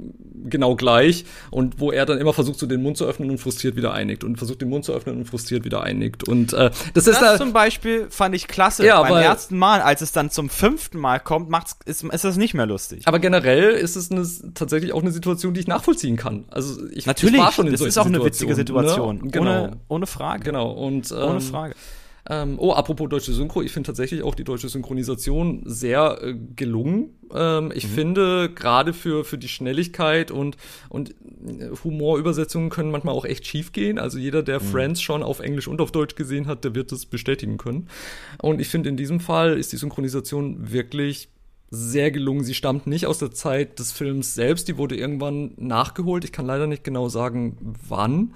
genau 0.45 0.77
gleich. 0.77 1.25
Und 1.51 1.81
wo 1.81 1.91
er 1.91 2.07
dann 2.07 2.19
immer 2.19 2.33
versucht, 2.33 2.59
so 2.59 2.67
den 2.67 2.83
Mund 2.83 2.97
zu 2.97 3.05
öffnen 3.05 3.31
und 3.31 3.39
frustriert 3.39 3.77
wieder 3.77 3.93
einigt. 3.93 4.25
Und 4.25 4.37
versucht, 4.37 4.61
den 4.61 4.69
Mund 4.69 4.85
zu 4.85 4.93
öffnen 4.93 5.17
und 5.17 5.25
frustriert 5.25 5.65
wieder 5.65 5.83
einigt. 5.83 6.29
Und 6.29 6.53
äh, 6.53 6.71
das, 6.95 7.05
das 7.05 7.07
ist 7.09 7.23
da, 7.23 7.37
zum 7.37 7.53
Beispiel 7.53 8.07
fand 8.11 8.35
ich 8.35 8.49
klasse. 8.49 8.87
Ja, 8.87 9.03
Beim 9.03 9.23
ersten 9.23 9.59
Mal, 9.59 9.81
als 9.81 10.01
es 10.01 10.13
dann 10.13 10.31
zum 10.31 10.49
fünften 10.49 10.99
Mal 10.99 11.21
kommt, 11.21 11.49
macht's, 11.49 11.77
ist, 11.85 12.05
ist 12.05 12.25
das 12.25 12.37
nicht 12.37 12.55
mehr 12.55 12.67
lustig. 12.67 13.07
Aber 13.07 13.19
generell 13.19 13.73
ist 13.73 13.97
es 13.97 14.11
eine, 14.11 14.27
tatsächlich 14.55 14.93
auch 14.93 15.03
eine 15.03 15.13
Situation, 15.13 15.55
die 15.55 15.61
ich 15.61 15.67
nachvollziehen 15.67 16.17
kann. 16.17 16.45
Also 16.51 16.87
ich, 16.91 17.07
Natürlich, 17.07 17.35
ich 17.35 17.41
war 17.41 17.53
schon 17.53 17.67
in 17.67 17.73
das 17.73 17.81
ist 17.81 17.99
auch 17.99 18.07
eine 18.07 18.25
witzige 18.25 18.55
Situation. 18.55 19.23
Ne? 19.23 19.31
Genau. 19.31 19.65
Ohne, 19.65 19.77
ohne 19.89 20.07
Frage. 20.07 20.45
Genau. 20.45 20.71
Und, 20.71 21.11
ähm, 21.11 21.19
ohne 21.19 21.41
Frage. 21.41 21.75
Ähm, 22.31 22.57
oh, 22.59 22.73
apropos 22.73 23.09
deutsche 23.09 23.33
Synchro, 23.33 23.63
ich 23.63 23.73
finde 23.73 23.89
tatsächlich 23.89 24.23
auch 24.23 24.37
die 24.37 24.45
deutsche 24.45 24.69
Synchronisation 24.69 25.63
sehr 25.65 26.19
äh, 26.23 26.35
gelungen. 26.55 27.19
Ähm, 27.35 27.73
ich 27.75 27.89
mhm. 27.89 27.93
finde 27.93 28.51
gerade 28.55 28.93
für, 28.93 29.25
für 29.25 29.39
die 29.39 29.49
Schnelligkeit 29.49 30.31
und, 30.31 30.57
und 30.89 31.11
äh, 31.11 31.71
Humorübersetzungen 31.83 32.71
können 32.71 32.93
manchmal 32.93 33.15
auch 33.15 33.25
echt 33.25 33.47
schief 33.47 33.73
gehen. 33.73 33.99
Also 33.99 34.19
jeder, 34.19 34.45
der 34.45 34.61
mhm. 34.61 34.67
Friends 34.67 35.03
schon 35.03 35.25
auf 35.25 35.41
Englisch 35.41 35.67
und 35.67 35.81
auf 35.81 35.91
Deutsch 35.91 36.15
gesehen 36.15 36.47
hat, 36.47 36.63
der 36.63 36.77
wird 36.77 36.93
das 36.93 37.07
bestätigen 37.07 37.59
können. 37.59 37.89
Und 38.41 38.61
ich 38.61 38.69
finde, 38.69 38.89
in 38.89 38.97
diesem 38.97 39.19
Fall 39.19 39.59
ist 39.59 39.73
die 39.73 39.77
Synchronisation 39.77 40.71
wirklich 40.71 41.29
sehr 41.71 42.13
gelungen. 42.13 42.45
Sie 42.45 42.55
stammt 42.55 42.87
nicht 42.87 43.07
aus 43.07 43.19
der 43.19 43.33
Zeit 43.33 43.81
des 43.81 43.91
Films 43.91 44.35
selbst, 44.35 44.69
die 44.69 44.77
wurde 44.77 44.95
irgendwann 44.95 45.55
nachgeholt. 45.57 46.23
Ich 46.25 46.31
kann 46.31 46.47
leider 46.47 46.69
nicht 46.69 46.85
genau 46.85 47.09
sagen, 47.09 47.57
wann. 47.89 48.35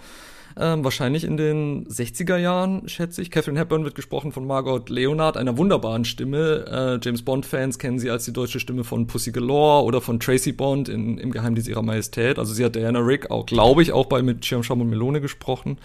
Ähm, 0.59 0.85
wahrscheinlich 0.85 1.25
in 1.25 1.37
den 1.37 1.87
60er 1.87 2.39
Jahren, 2.39 2.89
schätze 2.89 3.21
ich. 3.21 3.31
Catherine 3.31 3.61
Hepburn 3.61 3.85
wird 3.85 3.95
gesprochen 3.95 4.33
von 4.33 4.47
Margot 4.47 4.89
Leonard, 4.89 5.37
einer 5.37 5.59
wunderbaren 5.59 6.07
Stimme. 6.07 6.65
Äh, 6.67 7.05
James 7.05 7.23
Bond-Fans 7.23 7.79
kennen 7.79 7.99
sie 7.99 8.11
als 8.11 8.25
die 8.25 8.33
deutsche 8.33 8.59
Stimme 8.59 8.83
von 8.83 9.07
Pussy 9.07 9.33
Galore 9.33 9.85
oder 9.85 10.01
von 10.01 10.19
Tracy 10.19 10.53
Bond 10.53 10.89
in 10.89 11.19
Im 11.19 11.31
Geheimnis 11.31 11.69
ihrer 11.69 11.83
Majestät. 11.83 12.39
Also 12.39 12.55
sie 12.55 12.65
hat 12.65 12.75
Diana 12.75 13.01
Rick 13.01 13.31
auch, 13.31 13.45
glaube 13.45 13.83
ich, 13.83 13.93
auch 13.93 14.07
bei 14.07 14.23
mit 14.23 14.47
Schirm, 14.47 14.63
Scham 14.63 14.81
und 14.81 14.89
Melone 14.89 15.21
gesprochen. 15.21 15.77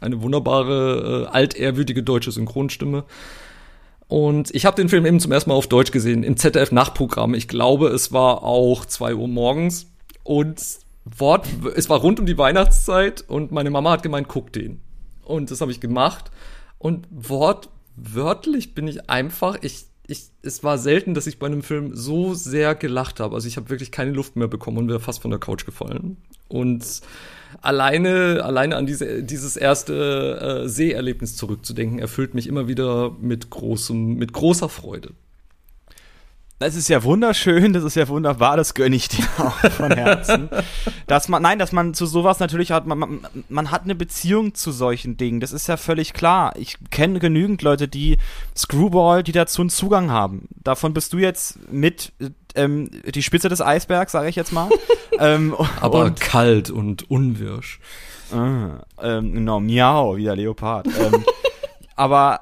Eine 0.00 0.22
wunderbare, 0.22 1.26
äh, 1.26 1.34
altehrwürdige 1.34 2.04
deutsche 2.04 2.30
Synchronstimme. 2.30 3.04
Und 4.06 4.54
ich 4.54 4.64
habe 4.64 4.76
den 4.76 4.88
Film 4.88 5.06
eben 5.06 5.18
zum 5.18 5.32
ersten 5.32 5.50
Mal 5.50 5.56
auf 5.56 5.66
Deutsch 5.66 5.90
gesehen, 5.90 6.22
im 6.22 6.36
ZDF-Nachtprogramm. 6.36 7.34
Ich 7.34 7.48
glaube, 7.48 7.88
es 7.88 8.12
war 8.12 8.44
auch 8.44 8.84
zwei 8.84 9.14
Uhr 9.14 9.28
morgens. 9.28 9.86
Und 10.22 10.60
Wort, 11.16 11.46
es 11.74 11.88
war 11.88 12.00
rund 12.00 12.20
um 12.20 12.26
die 12.26 12.38
Weihnachtszeit 12.38 13.24
und 13.26 13.52
meine 13.52 13.70
Mama 13.70 13.92
hat 13.92 14.02
gemeint, 14.02 14.28
guck 14.28 14.52
den. 14.52 14.80
Und 15.24 15.50
das 15.50 15.60
habe 15.60 15.70
ich 15.70 15.80
gemacht. 15.80 16.30
Und 16.78 17.06
wortwörtlich 17.10 18.74
bin 18.74 18.88
ich 18.88 19.10
einfach, 19.10 19.58
ich, 19.62 19.84
ich, 20.06 20.30
es 20.42 20.64
war 20.64 20.78
selten, 20.78 21.14
dass 21.14 21.26
ich 21.26 21.38
bei 21.38 21.46
einem 21.46 21.62
Film 21.62 21.94
so 21.94 22.34
sehr 22.34 22.74
gelacht 22.74 23.20
habe. 23.20 23.34
Also 23.34 23.48
ich 23.48 23.56
habe 23.56 23.70
wirklich 23.70 23.92
keine 23.92 24.12
Luft 24.12 24.36
mehr 24.36 24.48
bekommen 24.48 24.78
und 24.78 24.88
wäre 24.88 25.00
fast 25.00 25.22
von 25.22 25.30
der 25.30 25.40
Couch 25.40 25.66
gefallen. 25.66 26.16
Und 26.48 27.00
alleine, 27.62 28.42
alleine 28.44 28.76
an 28.76 28.86
diese, 28.86 29.22
dieses 29.22 29.56
erste 29.56 30.64
äh, 30.64 30.68
Seherlebnis 30.68 31.36
zurückzudenken, 31.36 31.98
erfüllt 31.98 32.34
mich 32.34 32.46
immer 32.46 32.66
wieder 32.66 33.16
mit 33.20 33.50
großem, 33.50 34.14
mit 34.14 34.32
großer 34.32 34.68
Freude. 34.68 35.12
Das 36.60 36.74
ist 36.74 36.90
ja 36.90 37.02
wunderschön, 37.04 37.72
das 37.72 37.84
ist 37.84 37.94
ja 37.94 38.06
wunderbar, 38.08 38.58
das 38.58 38.74
gönne 38.74 38.94
ich 38.94 39.08
dir 39.08 39.24
auch 39.38 39.58
von 39.70 39.92
Herzen. 39.92 40.50
dass 41.06 41.26
man, 41.26 41.40
nein, 41.40 41.58
dass 41.58 41.72
man 41.72 41.94
zu 41.94 42.04
sowas 42.04 42.38
natürlich 42.38 42.70
hat, 42.70 42.86
man, 42.86 42.98
man, 42.98 43.20
man 43.48 43.70
hat 43.70 43.84
eine 43.84 43.94
Beziehung 43.94 44.54
zu 44.54 44.70
solchen 44.70 45.16
Dingen, 45.16 45.40
das 45.40 45.52
ist 45.52 45.68
ja 45.68 45.78
völlig 45.78 46.12
klar. 46.12 46.52
Ich 46.56 46.76
kenne 46.90 47.18
genügend 47.18 47.62
Leute, 47.62 47.88
die 47.88 48.18
Screwball, 48.54 49.22
die 49.22 49.32
dazu 49.32 49.62
einen 49.62 49.70
Zugang 49.70 50.10
haben. 50.10 50.48
Davon 50.50 50.92
bist 50.92 51.14
du 51.14 51.16
jetzt 51.16 51.72
mit 51.72 52.12
ähm, 52.54 52.90
die 53.06 53.22
Spitze 53.22 53.48
des 53.48 53.62
Eisbergs, 53.62 54.12
sage 54.12 54.28
ich 54.28 54.36
jetzt 54.36 54.52
mal. 54.52 54.68
ähm, 55.18 55.56
Aber 55.80 56.04
und, 56.04 56.20
kalt 56.20 56.68
und 56.68 57.10
unwirsch. 57.10 57.80
Ah, 58.34 58.84
ähm, 59.00 59.32
genau, 59.32 59.60
miau, 59.60 60.18
wie 60.18 60.24
der 60.24 60.36
Leopard. 60.36 60.88
ähm, 60.88 61.24
aber 61.96 62.40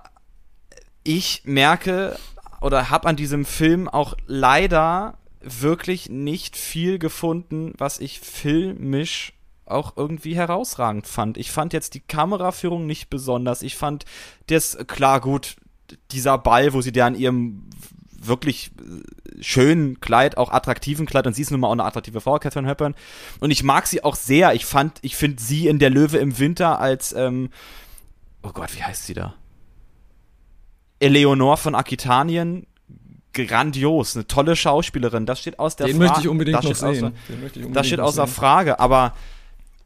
ich 1.05 1.43
merke 1.45 2.16
oder 2.61 2.91
habe 2.91 3.09
an 3.09 3.17
diesem 3.17 3.45
Film 3.45 3.89
auch 3.89 4.15
leider 4.27 5.19
wirklich 5.41 6.09
nicht 6.09 6.57
viel 6.57 6.99
gefunden, 6.99 7.73
was 7.79 8.01
ich 8.01 8.21
filmisch 8.21 9.33
auch 9.67 9.97
irgendwie 9.97 10.35
herausragend 10.35 11.07
fand. 11.07 11.37
Ich 11.37 11.51
fand 11.51 11.73
jetzt 11.73 11.95
die 11.95 12.01
Kameraführung 12.01 12.87
nicht 12.87 13.11
besonders. 13.11 13.63
Ich 13.63 13.77
fand 13.77 14.05
das, 14.47 14.79
klar, 14.87 15.21
gut, 15.21 15.57
dieser 16.11 16.39
Ball, 16.39 16.73
wo 16.73 16.81
sie 16.81 16.93
da 16.93 17.07
an 17.07 17.15
ihrem 17.15 17.69
wirklich 18.21 18.73
schönen 19.41 20.01
Kleid, 20.01 20.37
auch 20.37 20.51
attraktiven 20.51 21.07
Kleid, 21.07 21.27
und 21.27 21.35
sie 21.35 21.43
ist 21.43 21.51
nun 21.51 21.61
mal 21.61 21.69
auch 21.69 21.73
eine 21.73 21.85
attraktive 21.85 22.21
Frau, 22.21 22.39
Catherine 22.39 22.69
Hepburn. 22.69 22.95
Und 23.41 23.51
ich 23.51 23.63
mag 23.63 23.87
sie 23.87 24.03
auch 24.03 24.17
sehr. 24.17 24.55
Ich 24.55 24.65
fand, 24.65 24.99
ich 25.03 25.17
finde 25.17 25.41
sie 25.43 25.69
in 25.69 25.79
der 25.79 25.91
Löwe 25.91 26.19
im 26.19 26.39
Winter 26.39 26.81
als, 26.81 27.13
ähm, 27.13 27.51
oh 28.43 28.51
Gott, 28.53 28.75
wie 28.77 28.83
heißt 28.83 29.07
sie 29.07 29.15
da? 29.15 29.35
Eleonore 31.01 31.57
von 31.57 31.74
Aquitanien 31.74 32.66
grandios, 33.32 34.16
eine 34.16 34.26
tolle 34.26 34.57
Schauspielerin. 34.57 35.26
Das 35.26 35.40
steht 35.40 35.59
aus 35.59 35.76
der 35.76 35.86
Den 35.86 35.96
Frage. 35.96 36.09
möchte 36.09 36.20
ich 36.22 36.28
unbedingt 36.28 36.62
noch 36.62 36.74
sehen. 36.74 36.88
Außer, 36.88 37.12
unbedingt 37.28 37.76
das 37.76 37.86
steht 37.86 38.01
außer 38.01 38.26
sehen. 38.26 38.34
Frage, 38.34 38.80
aber 38.80 39.14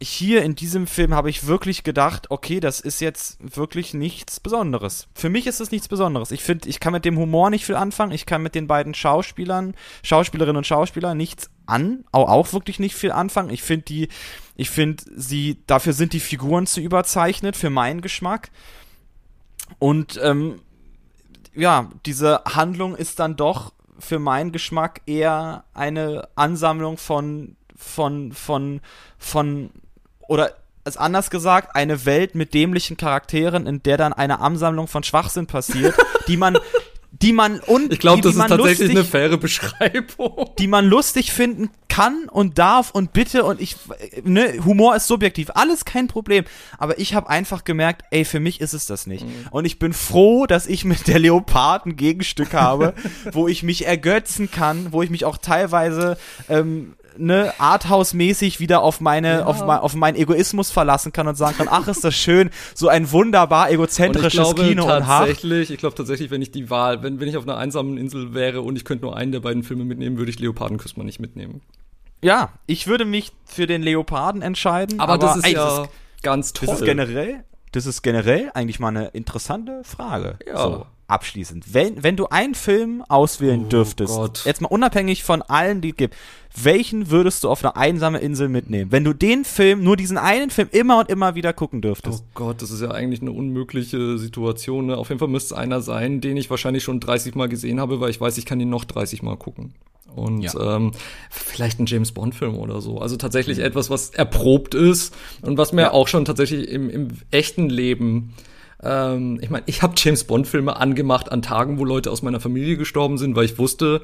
hier 0.03 0.43
in 0.43 0.55
diesem 0.55 0.87
Film 0.87 1.15
habe 1.15 1.31
ich 1.31 1.47
wirklich 1.47 1.85
gedacht, 1.85 2.31
okay, 2.31 2.59
das 2.61 2.81
ist 2.81 3.01
jetzt 3.01 3.39
wirklich 3.57 3.95
nichts 3.95 4.41
Besonderes. 4.41 5.07
Für 5.15 5.29
mich 5.29 5.47
ist 5.47 5.61
es 5.61 5.71
nichts 5.71 5.89
Besonderes. 5.89 6.33
Ich 6.33 6.43
finde, 6.43 6.69
ich 6.69 6.81
kann 6.81 6.93
mit 6.93 7.05
dem 7.05 7.19
Humor 7.19 7.51
nicht 7.51 7.65
viel 7.65 7.77
anfangen. 7.77 8.13
Ich 8.13 8.27
kann 8.27 8.43
mit 8.43 8.55
den 8.55 8.67
beiden 8.67 8.95
Schauspielern, 8.95 9.75
Schauspielerinnen 10.03 10.57
und 10.57 10.67
Schauspielern 10.67 11.17
nichts 11.17 11.51
an, 11.67 12.05
auch, 12.11 12.29
auch 12.29 12.53
wirklich 12.53 12.81
nicht 12.81 12.97
viel 12.97 13.13
anfangen. 13.13 13.51
Ich 13.51 13.63
finde 13.63 13.85
die, 13.85 14.09
ich 14.57 14.71
finde 14.71 15.05
sie, 15.15 15.59
dafür 15.67 15.93
sind 15.93 16.13
die 16.13 16.21
Figuren 16.21 16.67
zu 16.67 16.81
überzeichnet 16.81 17.57
für 17.57 17.71
meinen 17.71 18.01
Geschmack. 18.01 18.51
Und 19.79 20.19
ähm, 20.23 20.61
ja, 21.55 21.91
diese 22.07 22.43
Handlung 22.45 22.97
ist 22.97 23.19
dann 23.19 23.37
doch 23.37 23.73
für 23.99 24.19
meinen 24.19 24.53
Geschmack 24.53 25.03
eher 25.07 25.65
eine 25.75 26.29
Ansammlung 26.35 26.97
von, 26.97 27.57
von, 27.77 28.33
von, 28.33 28.81
von, 29.19 29.71
oder 30.29 30.55
als 30.85 30.97
anders 30.97 31.31
gesagt, 31.31 31.77
eine 31.77 32.05
Welt 32.05 32.35
mit 32.35 32.55
dämlichen 32.55 32.97
Charakteren, 32.97 33.67
in 33.67 33.83
der 33.83 33.97
dann 33.97 34.13
eine 34.13 34.41
Ansammlung 34.41 34.89
von 34.89 35.05
Schwachsinn 35.05 35.47
passiert, 35.47 35.95
die 36.27 36.37
man, 36.37 36.59
die 37.13 37.33
man 37.33 37.61
und 37.61 37.93
ich 37.93 37.99
glaube, 37.99 38.23
das 38.23 38.35
ist 38.35 38.39
tatsächlich 38.39 38.79
lustig, 38.79 38.91
eine 38.91 39.05
faire 39.05 39.37
Beschreibung, 39.37 40.51
die 40.59 40.67
man 40.67 40.87
lustig 40.87 41.33
finden 41.33 41.71
kann 41.89 42.27
und 42.31 42.59
darf 42.59 42.91
und 42.91 43.13
bitte 43.13 43.45
und 43.45 43.61
ich 43.61 43.77
ne 44.25 44.65
Humor 44.65 44.97
ist 44.97 45.07
subjektiv, 45.07 45.51
alles 45.55 45.85
kein 45.85 46.09
Problem, 46.09 46.45
aber 46.79 46.99
ich 46.99 47.15
habe 47.15 47.29
einfach 47.29 47.65
gemerkt, 47.65 48.05
ey, 48.11 48.25
für 48.25 48.41
mich 48.41 48.63
ist 48.63 48.73
es 48.73 48.87
das 48.87 49.07
nicht. 49.07 49.27
Mhm. 49.27 49.49
Und 49.51 49.67
ich 49.67 49.79
bin 49.79 49.93
froh, 49.93 50.47
dass 50.47 50.67
ich 50.67 50.87
mit 50.87 51.07
der 51.07 51.19
Leoparden 51.19 51.97
Gegenstück 51.97 52.55
habe, 52.55 52.95
wo 53.33 53.47
ich 53.47 53.63
mich 53.63 53.87
ergötzen 53.87 54.51
kann, 54.51 54.93
wo 54.93 55.03
ich 55.03 55.11
mich 55.11 55.27
auch 55.27 55.37
teilweise 55.37 56.17
ähm, 56.49 56.95
ne, 57.17 57.53
Arthouse-mäßig 57.59 58.61
wieder 58.61 58.83
auf 58.83 59.01
meine, 59.01 59.39
ja. 59.39 59.45
auf, 59.45 59.65
mein, 59.65 59.79
auf 59.79 59.95
meinen 59.95 60.17
Egoismus 60.17 60.71
verlassen 60.71 61.13
kann 61.13 61.29
und 61.29 61.37
sagen 61.37 61.57
kann, 61.57 61.69
ach, 61.71 61.89
ist 61.89 62.05
das 62.05 62.15
schön, 62.15 62.51
so 62.75 62.89
ein 62.89 63.11
wunderbar 63.11 63.71
egozentrisches 63.71 64.39
und 64.39 64.61
ich 64.61 64.77
glaube, 64.77 64.83
und 64.83 65.07
tatsächlich, 65.07 65.71
Ich 65.71 65.79
glaube 65.79 65.95
tatsächlich, 65.95 66.31
wenn 66.31 66.43
ich 66.43 66.51
die 66.51 66.71
Wahl, 66.71 67.03
wenn, 67.03 67.21
wenn 67.21 67.29
ich 67.29 67.37
auf 67.37 67.45
einer 67.45 67.57
einsamen 67.57 67.97
Insel 67.97 68.35
wäre 68.35 68.63
und 68.63 68.77
ich 68.77 68.85
könnte 68.85 69.05
nur 69.05 69.17
einen 69.17 69.33
der 69.33 69.41
beiden 69.41 69.63
Filme 69.63 69.85
mitnehmen, 69.85 70.19
würde 70.19 70.31
ich 70.31 70.39
Leopardenküss 70.39 70.97
mal 70.97 71.05
nicht 71.05 71.21
mitnehmen. 71.21 71.61
Ja, 72.23 72.53
ich 72.67 72.87
würde 72.87 73.05
mich 73.05 73.33
für 73.45 73.67
den 73.67 73.83
Leoparden 73.83 74.43
entscheiden. 74.43 75.01
Aber, 75.01 75.15
aber 75.15 75.27
das 75.27 75.37
ist 75.39 75.47
ey, 75.47 75.55
ja 75.55 75.65
das 75.65 75.79
ist, 75.81 76.23
ganz 76.23 76.53
toll. 76.53 76.69
Das 76.69 76.81
ist 76.81 76.87
generell, 76.87 77.45
das 77.73 77.87
ist 77.87 78.03
generell 78.03 78.51
eigentlich 78.55 78.81
mal 78.81 78.89
eine 78.89 79.09
interessante 79.09 79.83
Frage. 79.85 80.39
Ja. 80.47 80.63
So 80.63 80.87
abschließend. 81.13 81.75
Wenn, 81.75 82.03
wenn 82.03 82.17
du 82.17 82.27
einen 82.29 82.55
Film 82.55 83.05
auswählen 83.09 83.65
oh 83.67 83.69
dürftest, 83.69 84.15
Gott. 84.15 84.45
jetzt 84.45 84.63
mal 84.63 84.69
unabhängig 84.69 85.23
von 85.23 85.43
allen, 85.43 85.81
die 85.83 85.91
es 85.91 85.97
gibt, 85.97 86.17
welchen 86.61 87.11
würdest 87.11 87.45
du 87.45 87.51
auf 87.51 87.63
eine 87.63 87.77
einsame 87.77 88.19
Insel 88.19 88.49
mitnehmen? 88.49 88.91
Wenn 88.91 89.05
du 89.05 89.13
den 89.13 89.45
Film, 89.45 89.85
nur 89.85 89.97
diesen 89.97 90.17
einen 90.19 90.51
Film 90.51 90.69
immer 90.73 90.99
und 90.99 91.11
immer 91.11 91.35
wieder 91.35 91.53
gucken 91.53 91.83
dürftest. 91.83 92.25
Oh 92.25 92.31
Gott, 92.35 92.63
das 92.63 92.71
ist 92.71 92.81
ja 92.81 92.91
eigentlich 92.91 93.21
eine 93.21 93.33
unmögliche 93.33 94.19
Situation. 94.19 94.87
Ne? 94.87 94.97
Auf 94.97 95.11
jeden 95.11 95.19
Fall 95.19 95.29
müsste 95.29 95.55
es 95.55 95.61
einer 95.61 95.83
sein, 95.83 96.21
den 96.21 96.37
ich 96.37 96.51
wahrscheinlich 96.51 96.83
schon 96.83 96.99
30 96.99 97.35
Mal 97.35 97.49
gesehen 97.49 97.79
habe, 97.79 98.01
weil 98.01 98.11
ich 98.11 98.21
weiß, 98.21 98.39
ich 98.39 98.47
kann 98.47 98.61
ihn 98.61 98.71
noch 98.71 98.85
30 98.85 99.23
Mal 99.23 99.37
gucken. 99.37 99.75
Und 100.15 100.43
ja. 100.43 100.77
ähm, 100.77 100.93
vielleicht 101.31 101.81
ein 101.81 101.87
James 101.87 102.13
Bond-Film 102.13 102.57
oder 102.57 102.81
so. 102.81 102.99
Also 102.99 103.17
tatsächlich 103.17 103.59
mhm. 103.59 103.65
etwas, 103.65 103.91
was 103.91 104.11
erprobt 104.11 104.75
ist 104.75 105.15
und 105.43 105.59
was 105.59 105.73
mir 105.73 105.83
ja. 105.83 105.91
auch 105.93 106.09
schon 106.09 106.25
tatsächlich 106.25 106.69
im, 106.69 106.91
im 106.91 107.09
echten 107.31 107.69
Leben 107.69 108.35
ähm, 108.83 109.39
ich 109.41 109.51
meine, 109.51 109.65
ich 109.67 109.83
habe 109.83 109.95
James 109.97 110.25
Bond-Filme 110.25 110.77
angemacht 110.77 111.31
an 111.31 111.43
Tagen, 111.43 111.79
wo 111.79 111.85
Leute 111.85 112.11
aus 112.11 112.23
meiner 112.23 112.41
Familie 112.41 112.77
gestorben 112.77 113.17
sind, 113.17 113.37
weil 113.37 113.45
ich 113.45 113.59
wusste, 113.59 114.03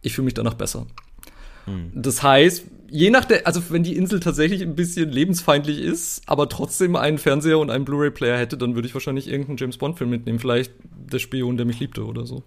ich 0.00 0.14
fühle 0.14 0.26
mich 0.26 0.34
danach 0.34 0.54
besser. 0.54 0.86
Hm. 1.66 1.90
Das 1.94 2.22
heißt, 2.22 2.64
je 2.88 3.10
nach 3.10 3.24
der, 3.24 3.46
also 3.46 3.62
wenn 3.70 3.82
die 3.82 3.96
Insel 3.96 4.20
tatsächlich 4.20 4.62
ein 4.62 4.76
bisschen 4.76 5.10
lebensfeindlich 5.10 5.80
ist, 5.80 6.22
aber 6.26 6.48
trotzdem 6.48 6.96
einen 6.96 7.18
Fernseher 7.18 7.58
und 7.58 7.70
einen 7.70 7.84
Blu-ray-Player 7.84 8.38
hätte, 8.38 8.56
dann 8.56 8.74
würde 8.74 8.86
ich 8.86 8.94
wahrscheinlich 8.94 9.28
irgendeinen 9.28 9.58
James 9.58 9.78
Bond-Film 9.78 10.10
mitnehmen. 10.10 10.38
Vielleicht 10.38 10.72
der 10.84 11.18
Spion, 11.18 11.56
der 11.56 11.66
mich 11.66 11.80
liebte 11.80 12.04
oder 12.04 12.26
so. 12.26 12.42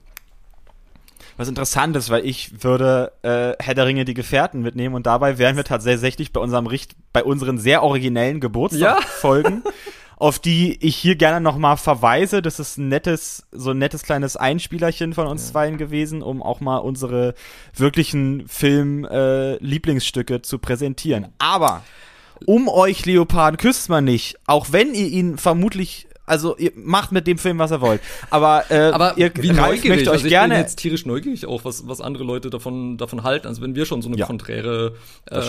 Was 1.38 1.48
interessant 1.48 1.96
ist, 1.96 2.10
weil 2.10 2.26
ich 2.26 2.64
würde 2.64 3.12
äh, 3.24 3.54
Herr 3.64 3.74
der 3.74 3.86
Ringe 3.86 4.06
die 4.06 4.14
Gefährten 4.14 4.62
mitnehmen 4.62 4.96
und 4.96 5.06
dabei 5.06 5.38
wären 5.38 5.56
wir 5.56 5.64
tatsächlich 5.64 6.32
bei 6.32 6.40
unserem 6.40 6.68
Richt 6.68 6.96
bei 7.12 7.24
unseren 7.24 7.58
sehr 7.58 7.84
originellen 7.84 8.40
Geburtstagsfolgen. 8.40 9.64
Ja. 9.66 9.72
auf 10.24 10.40
die 10.40 10.78
ich 10.82 10.96
hier 10.96 11.18
gerne 11.18 11.42
nochmal 11.42 11.76
verweise. 11.76 12.42
Das 12.42 12.58
ist 12.58 12.78
ein 12.78 12.88
nettes, 12.88 13.46
so 13.52 13.72
ein 13.72 13.78
nettes 13.78 14.04
kleines 14.04 14.38
Einspielerchen 14.38 15.14
von 15.14 15.28
uns 15.28 15.48
ja. 15.48 15.52
zweien 15.52 15.78
gewesen, 15.78 16.22
um 16.22 16.42
auch 16.42 16.62
mal 16.62 16.78
unsere 16.78 17.34
wirklichen 17.76 18.48
Film-Lieblingsstücke 18.48 20.36
äh, 20.36 20.42
zu 20.42 20.60
präsentieren. 20.60 21.28
Aber 21.40 21.84
um 22.46 22.70
euch 22.70 23.06
Leoparden 23.06 23.58
küsst 23.58 23.90
man 23.90 24.06
nicht, 24.06 24.38
auch 24.48 24.68
wenn 24.72 24.94
ihr 24.94 25.08
ihn 25.08 25.38
vermutlich 25.38 26.08
also 26.26 26.56
ihr 26.58 26.72
macht 26.76 27.12
mit 27.12 27.28
dem 27.28 27.38
Film, 27.38 27.60
was 27.60 27.72
ihr 27.72 27.82
wollt. 27.82 28.02
Aber, 28.30 28.64
äh, 28.70 28.92
Aber 28.92 29.18
ihr 29.18 29.32
wie 29.36 29.52
neugierig, 29.52 29.90
möchte 29.90 30.10
euch 30.10 30.14
also 30.14 30.26
ich 30.26 30.32
gerne 30.32 30.54
bin 30.54 30.62
jetzt 30.62 30.78
tierisch 30.78 31.06
neugierig 31.06 31.46
auch, 31.46 31.66
was, 31.66 31.86
was 31.88 32.00
andere 32.00 32.24
Leute 32.24 32.50
davon, 32.50 32.98
davon 32.98 33.24
halten. 33.24 33.48
Also 33.48 33.62
wenn 33.62 33.76
wir 33.76 33.86
schon 33.86 34.02
so 34.02 34.08
eine 34.08 34.18
ja, 34.18 34.26
konträre, 34.26 34.96
äh, 35.30 35.42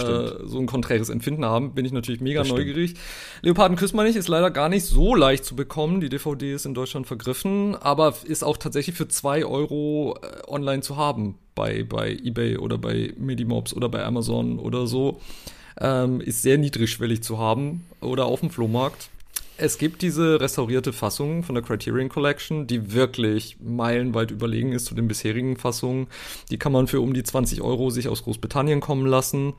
so 0.45 0.59
ein 0.59 0.67
konträres 0.67 1.11
Empfinden 1.11 1.45
haben, 1.45 1.75
bin 1.75 1.85
ich 1.85 1.93
natürlich 1.93 2.21
mega 2.21 2.41
das 2.41 2.49
neugierig. 2.49 2.91
Stimmt. 2.91 3.05
Leoparden 3.43 3.77
küsst 3.77 3.95
man 3.95 4.05
nicht 4.05 4.17
ist 4.17 4.27
leider 4.27 4.51
gar 4.51 4.69
nicht 4.69 4.85
so 4.85 5.15
leicht 5.15 5.45
zu 5.45 5.55
bekommen. 5.55 6.01
Die 6.01 6.09
DVD 6.09 6.55
ist 6.55 6.67
in 6.67 6.75
Deutschland 6.75 7.07
vergriffen, 7.07 7.77
aber 7.77 8.13
ist 8.25 8.43
auch 8.43 8.57
tatsächlich 8.57 8.97
für 8.97 9.07
zwei 9.07 9.45
Euro 9.45 10.19
äh, 10.23 10.51
online 10.51 10.83
zu 10.83 10.97
haben 10.97 11.37
bei, 11.55 11.85
bei 11.85 12.11
eBay 12.11 12.57
oder 12.57 12.79
bei 12.79 13.13
Medimobs 13.17 13.75
oder 13.75 13.89
bei 13.89 14.05
Amazon 14.05 14.59
oder 14.59 14.89
so. 14.89 15.21
Ähm, 15.81 16.21
ist 16.21 16.43
sehr 16.43 16.59
niedrigschwellig 16.59 17.23
zu 17.23 17.39
haben 17.39 17.85
oder 18.01 18.27
auf 18.27 18.41
dem 18.41 18.51
Flohmarkt. 18.51 19.09
Es 19.57 19.79
gibt 19.79 20.03
diese 20.03 20.41
restaurierte 20.41 20.93
Fassung 20.93 21.45
von 21.45 21.55
der 21.55 21.63
Criterion 21.63 22.09
Collection, 22.09 22.67
die 22.67 22.93
wirklich 22.93 23.57
meilenweit 23.63 24.33
überlegen 24.33 24.73
ist 24.73 24.87
zu 24.87 24.97
den 24.97 25.07
bisherigen 25.07 25.57
Fassungen. 25.57 26.09
Die 26.51 26.59
kann 26.59 26.73
man 26.73 26.89
für 26.89 27.01
um 27.01 27.15
die 27.15 27.23
20 27.23 27.63
Euro 27.63 27.91
sich 27.91 28.09
aus 28.09 28.25
Großbritannien 28.25 28.81
kommen 28.81 29.07
lassen. 29.07 29.53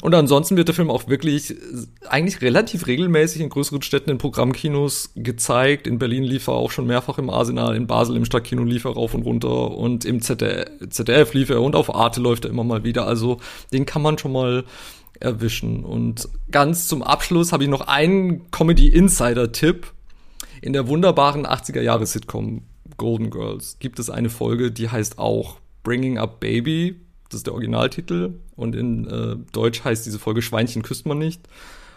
Und 0.00 0.14
ansonsten 0.14 0.56
wird 0.56 0.68
der 0.68 0.74
Film 0.74 0.90
auch 0.90 1.06
wirklich 1.06 1.54
eigentlich 2.08 2.40
relativ 2.40 2.86
regelmäßig 2.86 3.42
in 3.42 3.50
größeren 3.50 3.82
Städten 3.82 4.08
in 4.08 4.16
Programmkinos 4.16 5.10
gezeigt. 5.16 5.86
In 5.86 5.98
Berlin 5.98 6.24
lief 6.24 6.46
er 6.46 6.54
auch 6.54 6.70
schon 6.70 6.86
mehrfach 6.86 7.18
im 7.18 7.28
Arsenal, 7.28 7.76
in 7.76 7.86
Basel 7.86 8.16
im 8.16 8.24
Stadtkino 8.24 8.64
lief 8.64 8.86
er 8.86 8.92
rauf 8.92 9.12
und 9.12 9.22
runter 9.22 9.72
und 9.72 10.06
im 10.06 10.22
ZDF, 10.22 10.64
ZDF 10.88 11.34
lief 11.34 11.50
er 11.50 11.60
und 11.60 11.76
auf 11.76 11.94
Arte 11.94 12.22
läuft 12.22 12.46
er 12.46 12.50
immer 12.50 12.64
mal 12.64 12.84
wieder. 12.84 13.06
Also 13.06 13.36
den 13.70 13.84
kann 13.84 14.00
man 14.00 14.16
schon 14.16 14.32
mal 14.32 14.64
erwischen. 15.20 15.84
Und 15.84 16.28
ganz 16.50 16.88
zum 16.88 17.02
Abschluss 17.02 17.52
habe 17.52 17.64
ich 17.64 17.70
noch 17.70 17.82
einen 17.82 18.50
Comedy-Insider-Tipp. 18.50 19.92
In 20.60 20.72
der 20.72 20.88
wunderbaren 20.88 21.46
80er-Jahre-Sitcom 21.46 22.62
Golden 22.96 23.30
Girls 23.30 23.78
gibt 23.78 23.98
es 23.98 24.10
eine 24.10 24.30
Folge, 24.30 24.70
die 24.70 24.88
heißt 24.88 25.18
auch 25.18 25.56
Bringing 25.82 26.18
Up 26.18 26.40
Baby. 26.40 27.00
Das 27.28 27.38
ist 27.38 27.46
der 27.46 27.54
Originaltitel. 27.54 28.34
Und 28.56 28.76
in 28.76 29.08
äh, 29.08 29.36
Deutsch 29.52 29.84
heißt 29.84 30.06
diese 30.06 30.18
Folge 30.18 30.42
Schweinchen 30.42 30.82
küsst 30.82 31.06
man 31.06 31.18
nicht. 31.18 31.48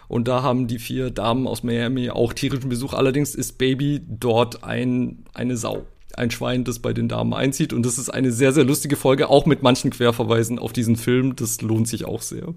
Und 0.08 0.28
da 0.28 0.42
haben 0.42 0.66
die 0.66 0.78
vier 0.78 1.10
Damen 1.10 1.46
aus 1.46 1.62
Miami 1.62 2.10
auch 2.10 2.32
tierischen 2.32 2.70
Besuch. 2.70 2.94
Allerdings 2.94 3.34
ist 3.34 3.58
Baby 3.58 4.00
dort 4.06 4.64
ein, 4.64 5.24
eine 5.34 5.56
Sau. 5.56 5.86
Ein 6.16 6.30
Schwein, 6.30 6.64
das 6.64 6.78
bei 6.78 6.92
den 6.92 7.08
Damen 7.08 7.34
einzieht. 7.34 7.72
Und 7.72 7.84
das 7.84 7.98
ist 7.98 8.08
eine 8.08 8.32
sehr, 8.32 8.52
sehr 8.52 8.64
lustige 8.64 8.96
Folge, 8.96 9.28
auch 9.28 9.46
mit 9.46 9.62
manchen 9.62 9.90
Querverweisen 9.90 10.58
auf 10.58 10.72
diesen 10.72 10.96
Film. 10.96 11.36
Das 11.36 11.60
lohnt 11.60 11.88
sich 11.88 12.04
auch 12.04 12.22
sehr. 12.22 12.54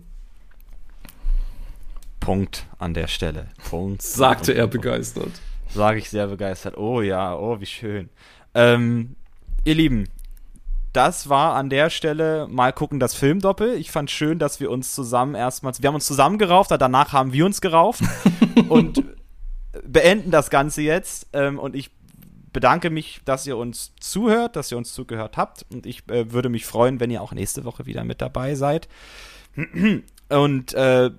Punkt 2.30 2.68
an 2.78 2.94
der 2.94 3.08
Stelle. 3.08 3.48
Punkt. 3.72 4.04
Sagte 4.04 4.54
er 4.54 4.68
begeistert. 4.68 5.32
Sage 5.68 5.98
ich 5.98 6.12
sehr 6.12 6.28
begeistert. 6.28 6.78
Oh 6.78 7.02
ja, 7.02 7.36
oh, 7.36 7.60
wie 7.60 7.66
schön. 7.66 8.10
Ähm, 8.54 9.16
ihr 9.64 9.74
Lieben, 9.74 10.08
das 10.94 11.30
war 11.30 11.56
an 11.56 11.72
der 11.72 11.90
Stelle 11.90 12.48
mal 12.48 12.72
gucken 12.72 13.00
das 13.00 13.16
Filmdoppel. 13.16 13.74
Ich 13.74 13.90
fand 13.90 14.12
schön, 14.12 14.38
dass 14.38 14.60
wir 14.60 14.70
uns 14.70 14.94
zusammen 14.94 15.34
erstmals, 15.34 15.82
wir 15.82 15.88
haben 15.88 15.96
uns 15.96 16.06
zusammen 16.06 16.38
gerauft, 16.38 16.70
danach 16.70 17.14
haben 17.14 17.34
wir 17.34 17.48
uns 17.48 17.62
gerauft 17.62 18.04
und 18.70 19.04
beenden 19.84 20.30
das 20.30 20.52
Ganze 20.52 20.84
jetzt. 20.84 21.30
Ähm, 21.34 21.58
und 21.58 21.76
ich 21.76 21.90
bedanke 22.54 22.92
mich, 22.92 23.22
dass 23.26 23.48
ihr 23.48 23.58
uns 23.58 23.96
zuhört, 24.00 24.56
dass 24.56 24.72
ihr 24.72 24.78
uns 24.78 24.94
zugehört 24.94 25.36
habt. 25.36 25.66
Und 25.72 25.88
ich 25.88 26.08
äh, 26.12 26.32
würde 26.32 26.50
mich 26.50 26.68
freuen, 26.68 27.00
wenn 27.00 27.10
ihr 27.10 27.24
auch 27.24 27.32
nächste 27.32 27.66
Woche 27.66 27.88
wieder 27.88 28.04
mit 28.04 28.22
dabei 28.22 28.54
seid. 28.54 28.88
Und 30.30 30.74
äh, 30.76 31.10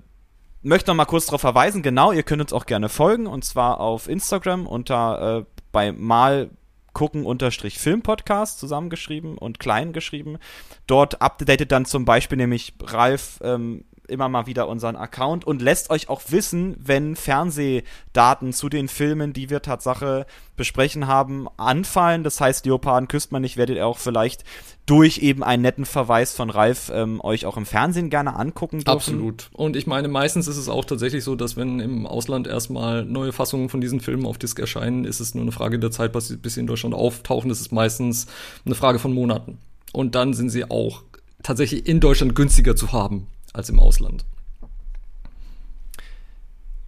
möchte 0.62 0.90
noch 0.90 0.96
mal 0.96 1.04
kurz 1.04 1.26
darauf 1.26 1.40
verweisen, 1.40 1.82
genau, 1.82 2.12
ihr 2.12 2.22
könnt 2.22 2.42
uns 2.42 2.52
auch 2.52 2.66
gerne 2.66 2.88
folgen 2.88 3.26
und 3.26 3.44
zwar 3.44 3.80
auf 3.80 4.08
Instagram 4.08 4.66
unter 4.66 5.38
äh, 5.40 5.44
bei 5.72 5.92
mal 5.92 6.50
gucken 6.92 7.24
unterstrich 7.24 7.78
Filmpodcast 7.78 8.58
zusammengeschrieben 8.58 9.38
und 9.38 9.60
klein 9.60 9.92
geschrieben. 9.92 10.38
Dort 10.86 11.22
updatet 11.22 11.70
dann 11.72 11.84
zum 11.84 12.04
Beispiel 12.04 12.36
nämlich 12.36 12.74
Ralf 12.82 13.38
ähm, 13.42 13.84
immer 14.10 14.28
mal 14.28 14.46
wieder 14.46 14.68
unseren 14.68 14.96
Account 14.96 15.46
und 15.46 15.62
lässt 15.62 15.90
euch 15.90 16.08
auch 16.08 16.22
wissen, 16.28 16.76
wenn 16.78 17.16
Fernsehdaten 17.16 18.52
zu 18.52 18.68
den 18.68 18.88
Filmen, 18.88 19.32
die 19.32 19.50
wir 19.50 19.62
Tatsache 19.62 20.26
besprechen 20.56 21.06
haben, 21.06 21.48
anfallen. 21.56 22.22
Das 22.22 22.40
heißt, 22.40 22.66
Leoparden 22.66 23.08
küsst 23.08 23.32
man 23.32 23.42
nicht, 23.42 23.56
werdet 23.56 23.76
ihr 23.76 23.86
auch 23.86 23.98
vielleicht 23.98 24.44
durch 24.84 25.18
eben 25.18 25.42
einen 25.42 25.62
netten 25.62 25.86
Verweis 25.86 26.32
von 26.34 26.50
Ralf 26.50 26.90
ähm, 26.92 27.20
euch 27.22 27.46
auch 27.46 27.56
im 27.56 27.64
Fernsehen 27.64 28.10
gerne 28.10 28.34
angucken 28.36 28.80
dürfen. 28.80 28.90
Absolut. 28.90 29.48
Und 29.52 29.76
ich 29.76 29.86
meine, 29.86 30.08
meistens 30.08 30.48
ist 30.48 30.56
es 30.56 30.68
auch 30.68 30.84
tatsächlich 30.84 31.24
so, 31.24 31.36
dass 31.36 31.56
wenn 31.56 31.80
im 31.80 32.06
Ausland 32.06 32.46
erstmal 32.46 33.04
neue 33.04 33.32
Fassungen 33.32 33.68
von 33.68 33.80
diesen 33.80 34.00
Filmen 34.00 34.26
auf 34.26 34.36
Disc 34.36 34.58
erscheinen, 34.58 35.04
ist 35.04 35.20
es 35.20 35.34
nur 35.34 35.42
eine 35.42 35.52
Frage 35.52 35.78
der 35.78 35.92
Zeit, 35.92 36.12
bis 36.12 36.28
sie 36.28 36.60
in 36.60 36.66
Deutschland 36.66 36.94
auftauchen. 36.94 37.48
Das 37.48 37.60
ist 37.60 37.72
meistens 37.72 38.26
eine 38.66 38.74
Frage 38.74 38.98
von 38.98 39.14
Monaten. 39.14 39.58
Und 39.92 40.14
dann 40.14 40.34
sind 40.34 40.50
sie 40.50 40.70
auch 40.70 41.02
tatsächlich 41.42 41.86
in 41.86 42.00
Deutschland 42.00 42.34
günstiger 42.34 42.76
zu 42.76 42.92
haben 42.92 43.28
als 43.52 43.68
im 43.68 43.78
Ausland. 43.78 44.24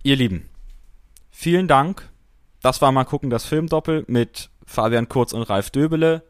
Ihr 0.03 0.17
Lieben, 0.17 0.49
vielen 1.31 1.69
Dank. 1.69 2.09
Das 2.61 2.81
war 2.81 2.93
mal 2.93 3.05
gucken 3.05 3.31
das 3.31 3.45
Filmdoppel 3.45 4.05
mit 4.07 4.51
Fabian 4.67 5.09
Kurz 5.09 5.33
und 5.33 5.43
Ralf 5.43 5.71
Döbele. 5.71 6.23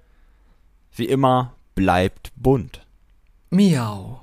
Wie 0.94 1.06
immer, 1.06 1.54
bleibt 1.74 2.32
bunt. 2.36 2.86
Miau. 3.50 4.21